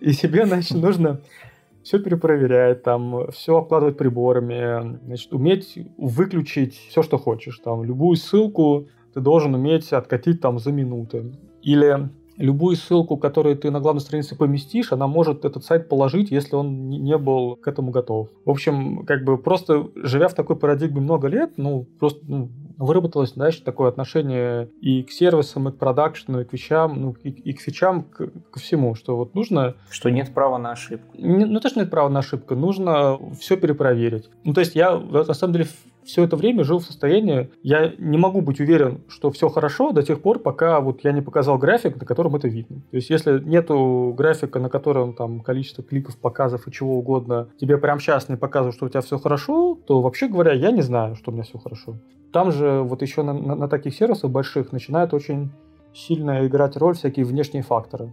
И 0.00 0.12
тебе, 0.12 0.46
значит, 0.46 0.76
нужно 0.76 1.20
все 1.82 1.98
перепроверять, 1.98 2.82
там, 2.82 3.30
все 3.32 3.58
обкладывать 3.58 3.98
приборами, 3.98 4.98
значит, 5.04 5.32
уметь 5.32 5.78
выключить 5.98 6.74
все, 6.88 7.02
что 7.02 7.18
хочешь. 7.18 7.58
Там, 7.58 7.84
любую 7.84 8.16
ссылку 8.16 8.86
ты 9.12 9.20
должен 9.20 9.54
уметь 9.54 9.92
откатить 9.92 10.40
там 10.40 10.58
за 10.58 10.72
минуты. 10.72 11.32
Или 11.62 12.08
любую 12.36 12.76
ссылку, 12.76 13.16
которую 13.16 13.56
ты 13.56 13.70
на 13.70 13.80
главной 13.80 14.00
странице 14.00 14.36
поместишь, 14.36 14.92
она 14.92 15.06
может 15.06 15.44
этот 15.44 15.64
сайт 15.64 15.88
положить, 15.88 16.30
если 16.30 16.56
он 16.56 16.88
не 16.88 17.16
был 17.18 17.56
к 17.56 17.68
этому 17.68 17.90
готов. 17.90 18.28
В 18.44 18.50
общем, 18.50 19.04
как 19.06 19.24
бы 19.24 19.38
просто 19.38 19.88
живя 19.96 20.28
в 20.28 20.34
такой 20.34 20.56
парадигме 20.56 21.00
много 21.00 21.28
лет, 21.28 21.52
ну, 21.56 21.86
просто 21.98 22.20
ну, 22.26 22.50
выработалось, 22.76 23.32
знаешь, 23.34 23.56
такое 23.58 23.88
отношение 23.88 24.68
и 24.80 25.02
к 25.02 25.10
сервисам, 25.10 25.68
и 25.68 25.72
к 25.72 25.76
продакшену, 25.76 26.40
и 26.40 26.44
к 26.44 26.52
вещам, 26.52 27.00
ну, 27.00 27.16
и, 27.22 27.30
и 27.30 27.52
к 27.52 27.60
фичам, 27.60 28.02
к, 28.04 28.30
ко 28.50 28.58
всему, 28.58 28.94
что 28.94 29.16
вот 29.16 29.34
нужно... 29.34 29.74
Что 29.90 30.10
нет 30.10 30.32
права 30.34 30.58
на 30.58 30.72
ошибку. 30.72 31.16
Не, 31.16 31.44
ну, 31.44 31.60
тоже 31.60 31.76
нет 31.76 31.90
права 31.90 32.08
на 32.08 32.20
ошибку, 32.20 32.54
нужно 32.54 33.18
все 33.38 33.56
перепроверить. 33.56 34.28
Ну, 34.44 34.52
то 34.52 34.60
есть 34.60 34.74
я, 34.74 34.98
на 34.98 35.34
самом 35.34 35.52
деле, 35.54 35.68
все 36.04 36.24
это 36.24 36.36
время 36.36 36.64
жил 36.64 36.78
в 36.78 36.84
состоянии, 36.84 37.50
я 37.62 37.92
не 37.98 38.18
могу 38.18 38.40
быть 38.40 38.60
уверен, 38.60 39.02
что 39.08 39.30
все 39.30 39.48
хорошо 39.48 39.92
до 39.92 40.02
тех 40.02 40.20
пор, 40.20 40.38
пока 40.38 40.80
вот 40.80 41.02
я 41.02 41.12
не 41.12 41.22
показал 41.22 41.58
график, 41.58 42.00
на 42.00 42.06
котором 42.06 42.36
это 42.36 42.48
видно. 42.48 42.82
То 42.90 42.96
есть, 42.96 43.10
если 43.10 43.40
нету 43.40 44.14
графика, 44.16 44.60
на 44.60 44.68
котором 44.68 45.14
там 45.14 45.40
количество 45.40 45.82
кликов, 45.82 46.16
показов 46.18 46.66
и 46.66 46.72
чего 46.72 46.98
угодно, 46.98 47.48
тебе 47.58 47.78
прямо 47.78 48.00
сейчас 48.00 48.28
не 48.28 48.36
показывают, 48.36 48.76
что 48.76 48.86
у 48.86 48.88
тебя 48.88 49.00
все 49.00 49.18
хорошо, 49.18 49.78
то 49.86 50.00
вообще 50.00 50.28
говоря, 50.28 50.52
я 50.52 50.70
не 50.70 50.82
знаю, 50.82 51.16
что 51.16 51.30
у 51.30 51.34
меня 51.34 51.44
все 51.44 51.58
хорошо. 51.58 51.96
Там 52.32 52.52
же 52.52 52.82
вот 52.82 53.02
еще 53.02 53.22
на, 53.22 53.32
на, 53.32 53.54
на 53.54 53.68
таких 53.68 53.94
сервисах 53.94 54.30
больших 54.30 54.72
начинают 54.72 55.14
очень 55.14 55.50
сильно 55.94 56.46
играть 56.46 56.76
роль 56.76 56.94
всякие 56.94 57.24
внешние 57.24 57.62
факторы. 57.62 58.12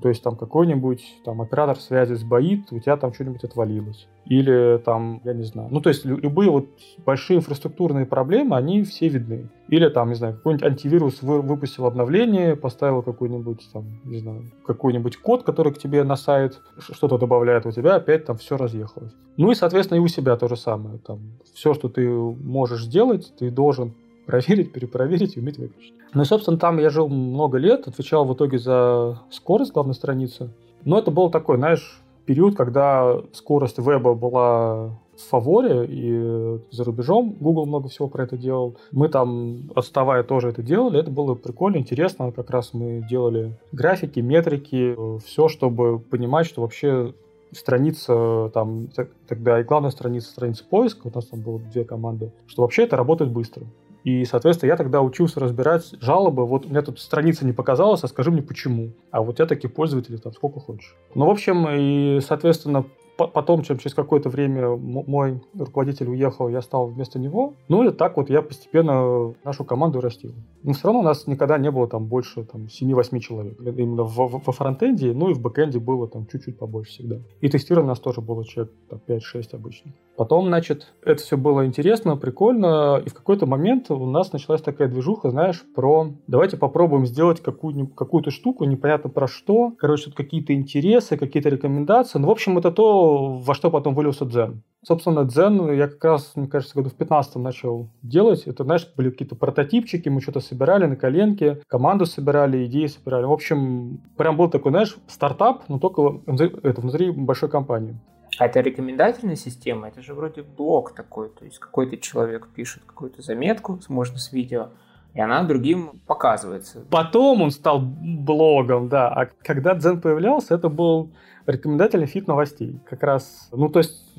То 0.00 0.08
есть 0.08 0.22
там 0.22 0.36
какой-нибудь 0.36 1.04
там 1.24 1.42
оператор 1.42 1.76
связи 1.76 2.14
сбоит, 2.14 2.72
у 2.72 2.78
тебя 2.78 2.96
там 2.96 3.12
что-нибудь 3.12 3.44
отвалилось. 3.44 4.08
Или 4.24 4.78
там, 4.78 5.20
я 5.24 5.34
не 5.34 5.42
знаю. 5.42 5.68
Ну, 5.70 5.80
то 5.80 5.90
есть 5.90 6.04
любые 6.04 6.50
вот 6.50 6.68
большие 7.04 7.38
инфраструктурные 7.38 8.06
проблемы, 8.06 8.56
они 8.56 8.84
все 8.84 9.08
видны. 9.08 9.50
Или 9.68 9.88
там, 9.88 10.08
не 10.08 10.14
знаю, 10.14 10.34
какой-нибудь 10.34 10.64
антивирус 10.64 11.22
вы, 11.22 11.42
выпустил 11.42 11.86
обновление, 11.86 12.56
поставил 12.56 13.02
какой-нибудь 13.02 13.68
там, 13.72 14.00
не 14.04 14.18
знаю, 14.18 14.50
какой-нибудь 14.66 15.16
код, 15.18 15.42
который 15.42 15.72
к 15.72 15.78
тебе 15.78 16.04
на 16.04 16.16
сайт 16.16 16.60
что-то 16.78 17.18
добавляет, 17.18 17.66
у 17.66 17.72
тебя 17.72 17.96
опять 17.96 18.24
там 18.24 18.38
все 18.38 18.56
разъехалось. 18.56 19.12
Ну 19.36 19.50
и, 19.50 19.54
соответственно, 19.54 19.98
и 19.98 20.02
у 20.02 20.08
себя 20.08 20.36
то 20.36 20.48
же 20.48 20.56
самое. 20.56 20.98
Там 20.98 21.38
все, 21.54 21.74
что 21.74 21.88
ты 21.88 22.08
можешь 22.08 22.84
сделать, 22.84 23.32
ты 23.38 23.50
должен 23.50 23.94
проверить, 24.26 24.72
перепроверить 24.72 25.36
и 25.36 25.40
уметь 25.40 25.58
выключить. 25.58 25.94
Ну 26.14 26.22
и, 26.22 26.24
собственно, 26.24 26.58
там 26.58 26.78
я 26.78 26.90
жил 26.90 27.08
много 27.08 27.58
лет, 27.58 27.88
отвечал 27.88 28.24
в 28.24 28.34
итоге 28.34 28.58
за 28.58 29.20
скорость 29.30 29.72
главной 29.72 29.94
страницы. 29.94 30.50
Но 30.84 30.98
это 30.98 31.10
был 31.10 31.30
такой, 31.30 31.56
знаешь, 31.56 32.02
период, 32.26 32.56
когда 32.56 33.20
скорость 33.32 33.78
веба 33.78 34.14
была 34.14 34.90
в 35.16 35.28
фаворе, 35.28 35.86
и 35.88 36.60
за 36.70 36.84
рубежом 36.84 37.36
Google 37.38 37.66
много 37.66 37.88
всего 37.88 38.08
про 38.08 38.24
это 38.24 38.36
делал. 38.36 38.76
Мы 38.92 39.08
там, 39.08 39.70
отставая, 39.74 40.22
тоже 40.22 40.48
это 40.48 40.62
делали. 40.62 41.00
Это 41.00 41.10
было 41.10 41.34
прикольно, 41.34 41.76
интересно. 41.76 42.32
Как 42.32 42.50
раз 42.50 42.72
мы 42.72 43.06
делали 43.08 43.58
графики, 43.72 44.20
метрики, 44.20 44.96
все, 45.24 45.48
чтобы 45.48 45.98
понимать, 45.98 46.46
что 46.46 46.62
вообще 46.62 47.14
страница 47.52 48.50
там 48.54 48.88
тогда 49.28 49.60
и 49.60 49.64
главная 49.64 49.90
страница, 49.90 50.30
страница 50.30 50.64
поиска, 50.68 51.08
у 51.08 51.12
нас 51.14 51.26
там 51.26 51.40
было 51.40 51.58
две 51.58 51.84
команды, 51.84 52.32
что 52.46 52.62
вообще 52.62 52.84
это 52.84 52.96
работает 52.96 53.30
быстро. 53.30 53.64
И, 54.04 54.24
соответственно, 54.24 54.70
я 54.70 54.76
тогда 54.76 55.00
учился 55.00 55.40
разбирать 55.40 55.94
жалобы. 56.00 56.46
Вот 56.46 56.66
у 56.66 56.68
меня 56.68 56.82
тут 56.82 57.00
страница 57.00 57.46
не 57.46 57.52
показалась, 57.52 58.02
а 58.02 58.08
скажи 58.08 58.30
мне 58.30 58.42
почему. 58.42 58.92
А 59.10 59.22
вот 59.22 59.38
я 59.38 59.46
таких 59.46 59.72
пользователей 59.72 60.18
там 60.18 60.32
сколько 60.32 60.60
хочешь. 60.60 60.96
Ну, 61.14 61.26
в 61.26 61.30
общем, 61.30 61.68
и, 61.68 62.20
соответственно, 62.20 62.84
потом, 63.16 63.62
чем 63.62 63.78
через 63.78 63.94
какое-то 63.94 64.28
время 64.28 64.76
мой 64.76 65.40
руководитель 65.58 66.08
уехал, 66.08 66.48
я 66.48 66.62
стал 66.62 66.86
вместо 66.86 67.18
него. 67.18 67.54
Ну 67.68 67.84
и 67.84 67.90
так 67.90 68.16
вот 68.16 68.30
я 68.30 68.42
постепенно 68.42 69.34
нашу 69.44 69.64
команду 69.64 70.00
растил. 70.00 70.32
Но 70.62 70.72
все 70.72 70.84
равно 70.84 71.00
у 71.00 71.04
нас 71.04 71.26
никогда 71.26 71.58
не 71.58 71.70
было 71.70 71.88
там 71.88 72.06
больше 72.06 72.44
там, 72.44 72.62
7-8 72.62 73.18
человек. 73.20 73.60
Именно 73.60 74.04
в, 74.04 74.16
в, 74.16 74.42
во 74.44 74.52
фронтенде, 74.52 75.12
ну 75.12 75.30
и 75.30 75.34
в 75.34 75.40
бэкенде 75.40 75.78
было 75.78 76.08
там 76.08 76.26
чуть-чуть 76.26 76.58
побольше 76.58 76.92
всегда. 76.92 77.16
И 77.40 77.48
тестирование 77.48 77.88
у 77.88 77.90
нас 77.90 78.00
тоже 78.00 78.20
было 78.20 78.44
человек 78.44 78.72
там, 78.88 79.00
5-6 79.06 79.54
обычно. 79.54 79.92
Потом, 80.16 80.46
значит, 80.46 80.92
это 81.04 81.22
все 81.22 81.36
было 81.36 81.66
интересно, 81.66 82.16
прикольно, 82.16 83.02
и 83.04 83.08
в 83.08 83.14
какой-то 83.14 83.46
момент 83.46 83.90
у 83.90 84.06
нас 84.06 84.32
началась 84.32 84.60
такая 84.60 84.88
движуха, 84.88 85.30
знаешь, 85.30 85.64
про 85.74 86.08
давайте 86.26 86.56
попробуем 86.56 87.06
сделать 87.06 87.40
какую-то 87.40 87.86
какую 87.94 88.30
штуку, 88.30 88.64
непонятно 88.64 89.08
про 89.08 89.26
что, 89.26 89.72
короче, 89.78 90.06
тут 90.06 90.14
какие-то 90.14 90.52
интересы, 90.52 91.16
какие-то 91.16 91.48
рекомендации. 91.48 92.18
Ну, 92.18 92.28
в 92.28 92.30
общем, 92.30 92.58
это 92.58 92.70
то, 92.70 93.01
во 93.38 93.54
что 93.54 93.70
потом 93.70 93.94
вылился 93.94 94.24
Дзен. 94.24 94.62
Собственно, 94.84 95.24
Дзен 95.24 95.72
я 95.72 95.86
как 95.86 96.02
раз, 96.04 96.32
мне 96.34 96.48
кажется, 96.48 96.74
году 96.74 96.90
в 96.90 96.94
15 96.94 97.36
начал 97.36 97.88
делать. 98.02 98.44
Это, 98.46 98.64
знаешь, 98.64 98.88
были 98.96 99.10
какие-то 99.10 99.36
прототипчики, 99.36 100.08
мы 100.08 100.20
что-то 100.20 100.40
собирали 100.40 100.86
на 100.86 100.96
коленке, 100.96 101.62
команду 101.68 102.06
собирали, 102.06 102.66
идеи 102.66 102.86
собирали. 102.86 103.24
В 103.24 103.32
общем, 103.32 104.00
прям 104.16 104.36
был 104.36 104.50
такой, 104.50 104.72
знаешь, 104.72 104.96
стартап, 105.06 105.68
но 105.68 105.78
только 105.78 106.20
это 106.62 106.80
внутри 106.80 107.10
большой 107.10 107.48
компании. 107.48 107.96
А 108.38 108.46
это 108.46 108.60
рекомендательная 108.60 109.36
система, 109.36 109.88
это 109.88 110.00
же 110.00 110.14
вроде 110.14 110.42
блог 110.42 110.94
такой, 110.94 111.28
то 111.28 111.44
есть 111.44 111.58
какой-то 111.58 111.98
человек 111.98 112.48
пишет 112.48 112.82
какую-то 112.84 113.20
заметку, 113.20 113.78
можно 113.88 114.18
с 114.18 114.32
видео, 114.32 114.70
и 115.14 115.20
она 115.20 115.42
другим 115.42 116.00
показывается. 116.06 116.84
Потом 116.90 117.42
он 117.42 117.50
стал 117.50 117.80
блогом, 117.80 118.88
да. 118.88 119.08
А 119.08 119.26
когда 119.26 119.74
Дзен 119.74 120.00
появлялся, 120.00 120.54
это 120.54 120.68
был 120.68 121.12
рекомендательный 121.46 122.06
feed 122.06 122.26
новостей. 122.26 122.80
Как 122.88 123.02
раз, 123.02 123.48
ну 123.52 123.68
то 123.68 123.80
есть... 123.80 124.14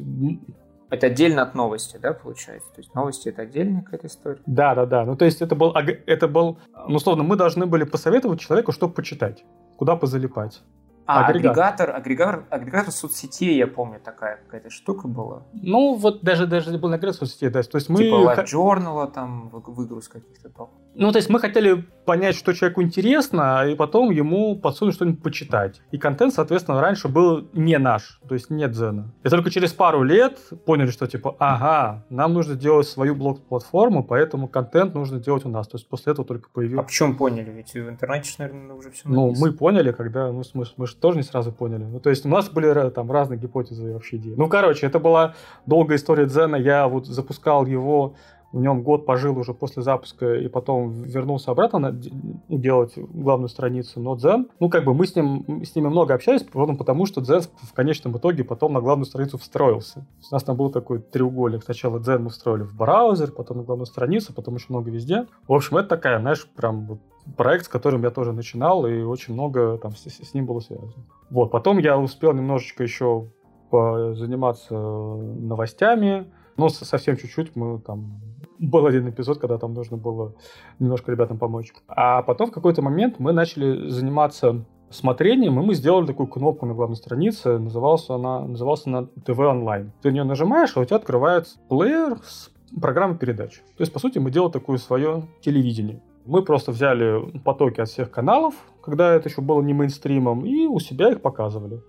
Это 0.90 1.08
отдельно 1.08 1.42
от 1.42 1.56
новости, 1.56 1.98
да, 2.00 2.14
получается? 2.14 2.70
То 2.76 2.82
есть 2.82 2.94
новости 2.94 3.30
это 3.30 3.42
отдельная 3.42 3.82
какая-то 3.82 4.08
история? 4.08 4.42
Да, 4.46 4.76
да, 4.76 4.86
да. 4.86 5.06
Ну 5.06 5.16
то 5.16 5.26
есть 5.26 5.42
это 5.42 5.56
был, 5.56 5.74
это 5.74 6.28
был, 6.28 6.60
ну 6.88 6.96
условно, 6.96 7.24
мы 7.24 7.36
должны 7.36 7.66
были 7.66 7.84
посоветовать 7.84 8.40
человеку, 8.40 8.72
что 8.72 8.88
почитать, 8.88 9.44
куда 9.78 9.96
позалипать. 9.96 10.62
А, 11.06 11.26
агрегатор, 11.28 11.96
агрегатор, 11.96 12.46
агрегатор 12.50 12.92
соцсетей, 12.92 13.58
я 13.58 13.68
помню, 13.68 14.00
такая 14.04 14.38
какая-то 14.38 14.70
штука 14.70 15.08
была. 15.08 15.44
Ну, 15.54 15.96
вот 15.96 16.22
даже, 16.22 16.48
даже 16.48 16.78
был 16.78 16.90
агрегатор 16.90 17.14
соцсетей, 17.14 17.50
да. 17.50 17.62
То 17.64 17.78
есть 17.78 17.90
мы... 17.90 17.98
Типа 17.98 18.16
Live 18.16 18.46
Journal, 18.46 19.12
там, 19.12 19.50
выгруз 19.50 20.08
каких-то 20.08 20.50
топ. 20.50 20.70
Ну, 20.96 21.12
то 21.12 21.18
есть 21.18 21.30
мы 21.30 21.40
хотели 21.40 21.86
понять, 22.06 22.36
что 22.36 22.54
человеку 22.54 22.84
интересно, 22.84 23.66
и 23.68 23.76
потом 23.76 24.12
ему 24.12 24.56
подсунуть 24.56 24.94
что-нибудь 24.94 25.24
почитать. 25.24 25.82
И 25.92 25.98
контент, 25.98 26.34
соответственно, 26.34 26.82
раньше 26.82 27.08
был 27.08 27.50
не 27.54 27.78
наш, 27.80 28.20
то 28.28 28.36
есть 28.36 28.50
нет 28.52 28.76
Дзена. 28.76 29.12
И 29.24 29.30
только 29.30 29.50
через 29.50 29.74
пару 29.74 30.04
лет 30.04 30.38
поняли, 30.66 30.92
что 30.92 31.08
типа, 31.08 31.36
ага, 31.40 32.06
нам 32.10 32.34
нужно 32.34 32.56
делать 32.56 32.88
свою 32.88 33.16
блог-платформу, 33.16 34.04
поэтому 34.04 34.48
контент 34.48 34.94
нужно 34.94 35.20
делать 35.20 35.46
у 35.46 35.50
нас. 35.50 35.68
То 35.68 35.78
есть 35.78 35.88
после 35.90 36.12
этого 36.14 36.28
только 36.28 36.50
появился... 36.50 36.82
А 36.82 36.84
почему 36.84 37.16
поняли? 37.16 37.50
Ведь 37.50 37.74
в 37.74 37.90
интернете, 37.90 38.34
наверное, 38.38 38.76
уже 38.76 38.92
все 38.92 39.10
написано. 39.10 39.16
Ну, 39.16 39.34
мы 39.40 39.52
поняли, 39.52 39.92
когда... 39.92 40.32
Ну, 40.32 40.44
мы, 40.54 40.66
мы 40.78 40.86
же 40.94 41.00
тоже 41.00 41.18
не 41.18 41.24
сразу 41.24 41.52
поняли. 41.52 41.84
Ну, 41.84 42.00
то 42.00 42.10
есть 42.10 42.26
у 42.26 42.30
нас 42.30 42.50
были 42.50 42.90
там 42.90 43.12
разные 43.12 43.40
гипотезы 43.40 43.90
и 43.90 43.94
вообще 43.94 44.18
идеи. 44.18 44.34
Ну, 44.38 44.48
короче, 44.48 44.88
это 44.88 45.00
была 45.00 45.34
долгая 45.66 45.98
история 45.98 46.26
Дзена. 46.26 46.56
Я 46.56 46.88
вот 46.88 47.08
запускал 47.08 47.66
его 47.66 48.16
в 48.54 48.62
нем 48.62 48.84
год 48.84 49.06
пожил 49.06 49.38
уже 49.38 49.54
после 49.54 49.82
запуска 49.82 50.36
и 50.36 50.48
потом 50.48 50.94
вернулся 50.94 51.52
обратно 51.52 51.80
на, 51.80 51.92
делать 51.92 52.94
главную 52.96 53.50
страницу, 53.50 54.00
но 54.00 54.16
Дзен, 54.16 54.48
ну 54.60 54.70
как 54.70 54.86
бы 54.86 54.94
мы 54.94 55.08
с 55.08 55.16
ним 55.16 55.64
с 55.66 55.76
ними 55.76 55.88
много 55.88 56.14
общались, 56.14 56.44
потом 56.44 56.78
потому 56.78 57.08
что 57.08 57.20
Дзен 57.20 57.42
в 57.42 57.74
конечном 57.74 58.16
итоге 58.16 58.44
потом 58.44 58.74
на 58.74 58.80
главную 58.80 59.08
страницу 59.08 59.40
встроился. 59.40 60.06
У 60.30 60.34
нас 60.34 60.44
там 60.44 60.56
был 60.56 60.70
такой 60.70 61.00
треугольник. 61.00 61.64
Сначала 61.64 62.00
Дзен 62.00 62.26
мы 62.26 62.30
встроили 62.30 62.62
в 62.62 62.76
браузер, 62.76 63.32
потом 63.32 63.58
на 63.58 63.64
главную 63.64 63.88
страницу, 63.88 64.34
потом 64.34 64.56
еще 64.56 64.68
много 64.70 64.92
везде. 64.92 65.26
В 65.48 65.54
общем, 65.54 65.78
это 65.78 65.90
такая, 65.90 66.20
знаешь, 66.20 66.48
прям 66.56 66.86
вот 66.86 67.00
проект, 67.38 67.66
с 67.66 67.68
которым 67.68 68.04
я 68.04 68.12
тоже 68.12 68.34
начинал, 68.34 68.86
и 68.86 69.02
очень 69.02 69.34
много 69.34 69.78
там 69.78 69.96
с, 69.96 70.06
с 70.06 70.34
ним 70.34 70.46
было 70.46 70.60
связано. 70.60 70.92
Вот, 71.30 71.52
потом 71.52 71.78
я 71.78 71.98
успел 71.98 72.34
немножечко 72.34 72.84
еще 72.84 73.28
заниматься 73.72 74.76
новостями, 74.76 76.32
ну, 76.58 76.70
совсем 76.70 77.18
чуть-чуть 77.18 77.56
мы 77.56 77.80
там 77.80 78.22
был 78.60 78.86
один 78.86 79.10
эпизод, 79.10 79.40
когда 79.40 79.58
там 79.58 79.74
нужно 79.74 79.98
было 79.98 80.34
немножко 80.80 81.12
ребятам 81.12 81.38
помочь. 81.38 81.74
А 81.88 82.22
потом 82.22 82.50
в 82.50 82.54
какой-то 82.54 82.82
момент 82.82 83.20
мы 83.20 83.34
начали 83.34 83.90
заниматься 83.90 84.64
смотрением, 84.90 85.60
и 85.60 85.64
мы 85.64 85.74
сделали 85.74 86.06
такую 86.06 86.28
кнопку 86.28 86.66
на 86.66 86.74
главной 86.76 86.96
странице, 86.96 87.58
называлась 87.58 88.10
она, 88.10 88.42
называлась 88.42 88.86
она 88.86 89.08
ТВ 89.26 89.40
онлайн. 89.40 89.92
Ты 90.02 90.10
на 90.10 90.14
нее 90.14 90.24
нажимаешь, 90.24 90.78
а 90.78 90.82
у 90.82 90.86
тебя 90.86 90.98
открывается 90.98 91.58
плеер 91.68 92.20
с 92.24 92.52
программой 92.80 93.18
передач. 93.18 93.56
То 93.76 93.82
есть, 93.82 93.92
по 93.92 94.00
сути, 94.00 94.20
мы 94.20 94.30
делали 94.30 94.52
такое 94.52 94.78
свое 94.78 95.24
телевидение. 95.42 96.02
Мы 96.26 96.42
просто 96.42 96.72
взяли 96.72 97.40
потоки 97.40 97.82
от 97.82 97.90
всех 97.90 98.12
каналов, 98.12 98.54
когда 98.82 99.14
это 99.14 99.30
еще 99.30 99.42
было 99.42 99.62
не 99.62 99.74
мейнстримом, 99.74 100.46
и 100.46 100.66
у 100.68 100.80
себя 100.80 101.12
их 101.12 101.22
показывали. 101.22 101.82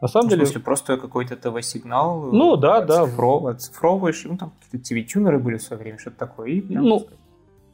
На 0.00 0.08
самом 0.08 0.28
деле... 0.28 0.44
В 0.44 0.48
смысле, 0.48 0.62
просто 0.62 0.96
какой-то 0.96 1.36
ТВ-сигнал? 1.36 2.32
Ну, 2.32 2.56
да, 2.56 2.80
да. 2.80 3.02
Оцифровываешь, 3.02 4.24
ну, 4.24 4.36
там 4.36 4.52
какие-то 4.64 4.88
ТВ-тюнеры 4.88 5.38
были 5.38 5.58
в 5.58 5.62
свое 5.62 5.80
время, 5.80 5.98
что-то 5.98 6.16
такое. 6.16 6.48
И 6.48 6.60
прям, 6.60 6.84
ну, 6.84 7.06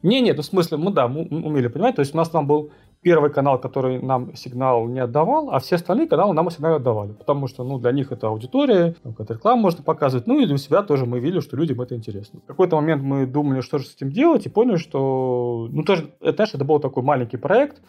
не, 0.02 0.20
нет, 0.20 0.36
ну, 0.36 0.42
в 0.42 0.46
смысле, 0.46 0.76
мы, 0.76 0.92
да, 0.92 1.08
мы 1.08 1.22
умели 1.22 1.68
понимать. 1.68 1.96
То 1.96 2.00
есть 2.00 2.14
у 2.14 2.16
нас 2.16 2.28
там 2.28 2.46
был 2.46 2.70
первый 3.02 3.30
канал, 3.30 3.60
который 3.60 4.00
нам 4.00 4.34
сигнал 4.34 4.86
не 4.86 5.00
отдавал, 5.00 5.50
а 5.50 5.58
все 5.58 5.76
остальные 5.76 6.08
каналы 6.08 6.34
нам 6.34 6.50
сигнал 6.50 6.74
отдавали. 6.74 7.12
Потому 7.12 7.46
что, 7.46 7.64
ну, 7.64 7.78
для 7.78 7.92
них 7.92 8.12
это 8.12 8.28
аудитория, 8.28 8.94
там 9.02 9.12
какая-то 9.12 9.34
реклама 9.34 9.62
можно 9.62 9.82
показывать. 9.82 10.26
Ну, 10.26 10.40
и 10.40 10.46
для 10.46 10.58
себя 10.58 10.82
тоже 10.82 11.06
мы 11.06 11.20
видели, 11.20 11.40
что 11.40 11.56
людям 11.56 11.80
это 11.80 11.94
интересно. 11.94 12.40
В 12.40 12.46
какой-то 12.46 12.76
момент 12.76 13.02
мы 13.02 13.26
думали, 13.26 13.60
что 13.60 13.78
же 13.78 13.86
с 13.86 13.94
этим 13.94 14.10
делать, 14.10 14.46
и 14.46 14.48
поняли, 14.48 14.76
что, 14.76 15.68
ну, 15.70 15.82
тоже, 15.82 16.10
это, 16.20 16.36
знаешь, 16.36 16.54
это 16.54 16.64
был 16.64 16.80
такой 16.80 17.02
маленький 17.02 17.36
проект, 17.36 17.80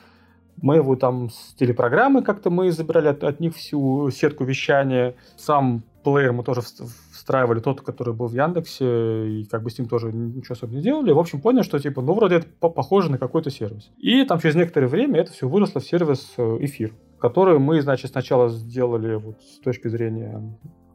мы 0.61 0.75
его 0.75 0.95
там 0.95 1.29
с 1.29 1.53
телепрограммы 1.55 2.21
как-то 2.21 2.49
мы 2.49 2.71
забирали 2.71 3.07
от, 3.07 3.23
от 3.23 3.39
них 3.39 3.55
всю 3.55 4.09
сетку 4.11 4.43
вещания. 4.43 5.15
Сам 5.37 5.83
плеер 6.03 6.33
мы 6.33 6.43
тоже 6.43 6.61
встраивали 7.29 7.59
тот, 7.59 7.81
который 7.81 8.15
был 8.15 8.25
в 8.25 8.33
Яндексе, 8.33 9.41
и 9.41 9.45
как 9.45 9.61
бы 9.61 9.69
с 9.69 9.77
ним 9.77 9.87
тоже 9.87 10.11
ничего 10.11 10.53
особо 10.53 10.73
не 10.73 10.81
делали. 10.81 11.11
В 11.11 11.19
общем, 11.19 11.41
поняли, 11.41 11.61
что 11.61 11.77
типа, 11.77 12.01
ну, 12.01 12.13
вроде 12.13 12.37
это 12.37 12.47
похоже 12.59 13.11
на 13.11 13.19
какой-то 13.19 13.51
сервис. 13.51 13.91
И 13.99 14.23
там 14.25 14.39
через 14.39 14.55
некоторое 14.55 14.87
время 14.87 15.19
это 15.19 15.31
все 15.31 15.47
выросло 15.47 15.79
в 15.79 15.85
сервис 15.85 16.33
э, 16.37 16.57
эфир, 16.61 16.95
который 17.19 17.59
мы, 17.59 17.83
значит, 17.83 18.09
сначала 18.09 18.49
сделали 18.49 19.13
вот 19.13 19.35
с 19.43 19.59
точки 19.59 19.89
зрения 19.89 20.41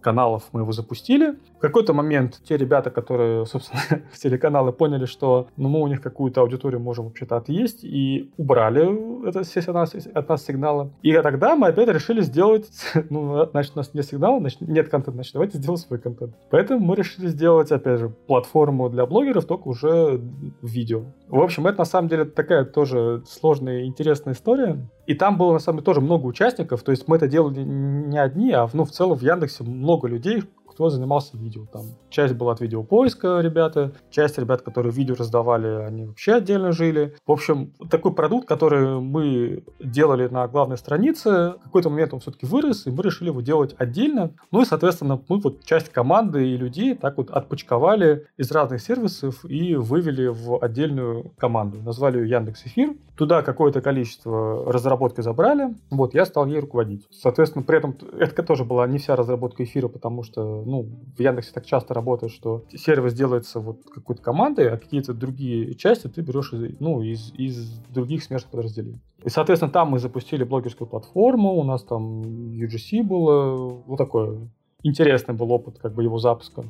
каналов 0.05 0.45
мы 0.53 0.61
его 0.61 0.73
запустили. 0.73 1.35
В 1.57 1.61
какой-то 1.61 1.95
момент 1.95 2.41
те 2.47 2.57
ребята, 2.57 2.91
которые, 2.91 3.47
собственно, 3.53 4.03
телеканалы 4.23 4.73
поняли, 4.73 5.07
что 5.07 5.49
ну, 5.57 5.69
мы 5.69 5.81
у 5.81 5.87
них 5.89 6.01
какую-то 6.01 6.43
аудиторию 6.43 6.81
можем 6.81 7.07
вообще-то 7.07 7.37
отъесть, 7.37 7.83
и 7.83 8.31
убрали 8.37 9.29
это 9.29 9.43
все 9.43 9.61
от 9.61 9.75
нас, 9.75 9.95
от 9.95 10.29
нас 10.29 10.45
сигналы. 10.45 10.91
И 11.03 11.13
тогда 11.13 11.57
мы 11.57 11.69
опять 11.69 11.89
решили 11.89 12.21
сделать, 12.21 12.69
ну, 13.11 13.47
значит, 13.51 13.73
у 13.75 13.79
нас 13.79 13.95
нет 13.95 14.07
сигнала, 14.07 14.39
значит, 14.39 14.61
нет 14.61 14.89
контента, 14.89 15.13
значит, 15.13 15.33
давайте 15.33 15.59
сделаем 15.59 15.79
свой 15.79 15.99
контент. 15.99 16.35
Поэтому 16.51 16.85
мы 16.85 16.97
решили 16.97 17.29
сделать, 17.29 17.73
опять 17.73 18.01
же, 18.01 18.09
платформу 18.09 18.91
для 18.91 19.07
блогеров, 19.07 19.47
только 19.47 19.69
уже 19.69 20.21
в 20.61 20.69
видео. 20.69 21.05
В 21.29 21.41
общем, 21.41 21.67
это 21.67 21.79
на 21.79 21.85
самом 21.85 22.09
деле 22.09 22.25
такая 22.25 22.65
тоже 22.65 23.23
сложная 23.27 23.81
и 23.83 23.87
интересная 23.87 24.35
история. 24.35 24.87
И 25.07 25.15
там 25.15 25.37
было, 25.37 25.53
на 25.53 25.59
самом 25.59 25.79
деле, 25.79 25.85
тоже 25.85 26.01
много 26.01 26.27
участников. 26.27 26.83
То 26.83 26.91
есть 26.91 27.09
мы 27.09 27.17
это 27.17 27.27
делали 27.27 27.61
не 27.61 28.19
одни, 28.19 28.53
а 28.53 28.69
ну, 28.73 28.85
в 28.85 28.91
целом 28.91 29.19
в 29.19 29.23
Яндексе 29.23 29.65
много 29.65 30.09
людей, 30.09 30.43
кто 30.75 30.91
занимался 30.91 31.37
видео. 31.37 31.67
Там 31.73 31.85
часть 32.11 32.35
была 32.35 32.53
от 32.53 32.61
видеопоиска 32.61 33.41
ребята, 33.41 33.93
часть 34.11 34.39
ребят, 34.39 34.63
которые 34.63 34.93
видео 34.93 35.15
раздавали, 35.15 35.69
они 35.85 36.05
вообще 36.05 36.35
отдельно 36.35 36.73
жили. 36.73 37.15
В 37.27 37.33
общем, 37.33 37.73
такой 37.89 38.13
продукт, 38.13 38.49
который 38.49 39.01
мы 39.01 39.63
делали 39.81 40.27
на 40.27 40.47
главной 40.49 40.77
странице, 40.77 41.55
в 41.61 41.65
какой-то 41.65 41.91
момент 41.91 42.13
он 42.13 42.21
все-таки 42.21 42.47
вырос, 42.47 42.87
и 42.87 42.91
мы 42.91 43.03
решили 43.03 43.29
его 43.29 43.41
делать 43.41 43.75
отдельно. 43.79 44.33
Ну 44.51 44.63
и, 44.63 44.65
соответственно, 44.65 45.21
мы 45.29 45.39
вот 45.39 45.65
часть 45.65 45.91
команды 45.91 46.49
и 46.49 46.57
людей 46.57 46.95
так 46.95 47.19
вот 47.19 47.31
отпочковали 47.31 48.27
из 48.37 48.51
разных 48.51 48.81
сервисов 48.81 49.45
и 49.45 49.77
вывели 49.77 50.27
в 50.27 50.59
отдельную 50.61 51.31
команду. 51.39 51.79
Назвали 51.83 52.19
ее 52.19 52.31
Яндекс 52.31 52.67
Эфир. 52.67 52.95
Туда 53.17 53.43
какое-то 53.43 53.81
количество 53.81 54.73
разработки 54.73 55.21
забрали. 55.21 55.77
Вот, 55.91 56.15
я 56.15 56.25
стал 56.25 56.47
ей 56.47 56.59
руководить. 56.59 57.07
Соответственно, 57.13 57.65
при 57.65 57.79
этом 57.79 57.97
это 58.19 58.43
тоже 58.43 58.65
была 58.65 58.89
не 58.89 58.99
вся 58.99 59.15
разработка 59.15 59.63
эфира, 59.63 59.87
потому 59.87 60.25
что 60.25 60.64
ну, 60.65 60.89
в 61.17 61.21
Яндексе 61.21 61.53
так 61.53 61.67
часто 61.67 61.95
работает, 61.95 62.33
что 62.33 62.65
сервис 62.75 63.15
делается 63.15 63.61
вот 63.61 63.83
какой-то 63.85 64.23
командой, 64.23 64.71
а 64.71 64.77
какие-то 64.77 65.15
другие 65.15 65.75
части 65.75 66.09
ты 66.09 66.23
берешь 66.23 66.53
из, 66.53 66.81
ну, 66.81 67.03
из, 67.03 67.33
из 67.35 67.79
других 67.91 68.23
смежных 68.23 68.51
подразделений. 68.51 69.01
И, 69.23 69.29
соответственно, 69.29 69.73
там 69.73 69.91
мы 69.91 69.99
запустили 69.99 70.45
блогерскую 70.45 70.89
платформу, 70.89 71.55
у 71.55 71.65
нас 71.65 71.83
там 71.83 72.23
UGC 72.23 73.03
было, 73.03 73.57
вот 73.87 73.97
такой 73.97 74.49
интересный 74.83 75.35
был 75.35 75.51
опыт 75.53 75.79
как 75.79 75.95
бы 75.95 76.03
его 76.03 76.19
запуска. 76.19 76.65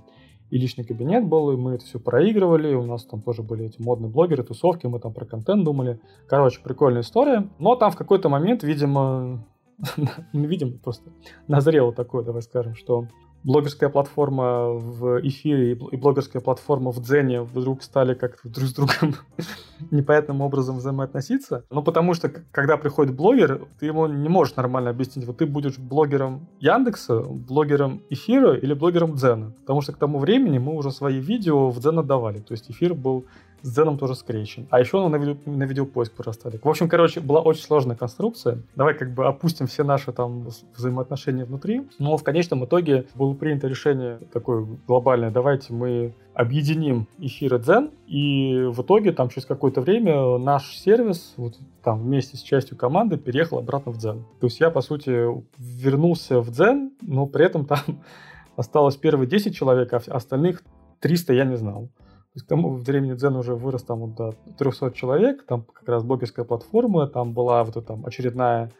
И 0.50 0.58
личный 0.58 0.84
кабинет 0.84 1.26
был, 1.26 1.50
и 1.50 1.56
мы 1.56 1.74
это 1.74 1.84
все 1.84 1.98
проигрывали, 1.98 2.74
у 2.74 2.84
нас 2.84 3.04
там 3.04 3.22
тоже 3.22 3.42
были 3.42 3.64
эти 3.64 3.80
модные 3.82 4.10
блогеры, 4.10 4.44
тусовки, 4.44 4.86
мы 4.86 5.00
там 5.00 5.12
про 5.12 5.24
контент 5.24 5.64
думали. 5.64 5.98
Короче, 6.28 6.60
прикольная 6.62 7.00
история. 7.00 7.48
Но 7.58 7.74
там 7.74 7.90
в 7.90 7.96
какой-то 7.96 8.28
момент, 8.28 8.62
видимо, 8.62 9.44
мы 10.32 10.46
видим 10.46 10.78
просто 10.78 11.10
назрело 11.48 11.92
такое, 11.92 12.22
давай 12.22 12.42
скажем, 12.42 12.74
что 12.74 13.08
блогерская 13.44 13.90
платформа 13.90 14.70
в 14.70 15.20
эфире 15.28 15.72
и 15.72 15.96
блогерская 15.96 16.42
платформа 16.42 16.90
в 16.90 17.00
Дзене 17.00 17.42
вдруг 17.42 17.82
стали 17.82 18.14
как-то 18.14 18.48
друг 18.48 18.68
с 18.68 18.72
другом 18.72 19.14
непонятным 19.90 20.40
образом 20.40 20.78
взаимоотноситься. 20.78 21.64
Ну, 21.70 21.82
потому 21.82 22.14
что, 22.14 22.30
когда 22.50 22.76
приходит 22.76 23.14
блогер, 23.14 23.66
ты 23.78 23.86
ему 23.86 24.06
не 24.06 24.28
можешь 24.28 24.56
нормально 24.56 24.90
объяснить, 24.90 25.26
вот 25.26 25.38
ты 25.38 25.46
будешь 25.46 25.78
блогером 25.78 26.48
Яндекса, 26.58 27.20
блогером 27.20 28.02
эфира 28.08 28.56
или 28.56 28.72
блогером 28.72 29.14
Дзена. 29.14 29.52
Потому 29.60 29.82
что 29.82 29.92
к 29.92 29.98
тому 29.98 30.18
времени 30.18 30.58
мы 30.58 30.74
уже 30.74 30.90
свои 30.90 31.20
видео 31.20 31.70
в 31.70 31.78
Дзен 31.80 31.98
отдавали. 31.98 32.40
То 32.40 32.52
есть 32.52 32.70
эфир 32.70 32.94
был 32.94 33.26
с 33.64 33.73
Дзеном 33.73 33.97
тоже 33.97 34.14
скрещен. 34.14 34.66
А 34.71 34.78
еще 34.78 35.09
на, 35.09 35.16
видео, 35.16 35.37
на 35.47 35.64
видеопоиск 35.64 36.12
вырастали. 36.18 36.61
В 36.62 36.68
общем, 36.68 36.87
короче, 36.87 37.21
была 37.21 37.40
очень 37.40 37.62
сложная 37.62 37.97
конструкция. 37.97 38.59
Давай 38.76 38.92
как 38.92 39.14
бы 39.14 39.26
опустим 39.26 39.66
все 39.66 39.85
наши 39.85 40.12
там 40.12 40.47
взаимоотношения 40.76 41.47
внутри. 41.47 41.88
Но 41.99 42.18
в 42.18 42.23
конечном 42.23 42.66
итоге 42.66 43.06
было 43.14 43.33
принято 43.33 43.66
решение 43.66 44.18
такое 44.35 44.66
глобальное. 44.87 45.30
Давайте 45.30 45.73
мы 45.73 46.12
объединим 46.35 47.06
эфир 47.18 47.54
и 47.54 47.59
Дзен, 47.59 47.90
и 48.06 48.66
в 48.68 48.83
итоге 48.83 49.12
там 49.12 49.30
через 49.30 49.47
какое-то 49.47 49.80
время 49.80 50.37
наш 50.37 50.76
сервис 50.76 51.33
вот 51.38 51.54
там 51.83 52.02
вместе 52.02 52.37
с 52.37 52.42
частью 52.42 52.76
команды 52.76 53.16
переехал 53.16 53.59
обратно 53.59 53.92
в 53.92 53.97
Дзен. 53.97 54.26
То 54.40 54.49
есть 54.49 54.61
я, 54.61 54.68
по 54.68 54.83
сути, 54.83 55.26
вернулся 55.59 56.40
в 56.40 56.50
Дзен, 56.50 56.92
но 57.00 57.25
при 57.25 57.47
этом 57.47 57.64
там 57.64 57.78
осталось 58.56 58.97
первые 58.97 59.26
10 59.26 59.56
человек, 59.56 59.94
а 59.94 60.02
остальных 60.09 60.62
300 61.00 61.33
я 61.33 61.44
не 61.44 61.56
знал. 61.56 61.88
К 62.36 62.46
тому 62.46 62.76
времени 62.76 63.14
Дзен 63.14 63.37
уже 63.37 63.54
вырос 63.54 63.85
там 63.85 64.12
до 64.14 64.35
300 64.59 64.90
человек, 64.92 65.46
там 65.46 65.62
как 65.62 65.88
раз 65.88 66.02
блогерская 66.02 66.44
платформа, 66.44 67.06
там 67.06 67.32
была 67.32 67.62
вот 67.62 67.76
эта 67.76 67.87
там 67.87 68.04
очередная 68.06 68.72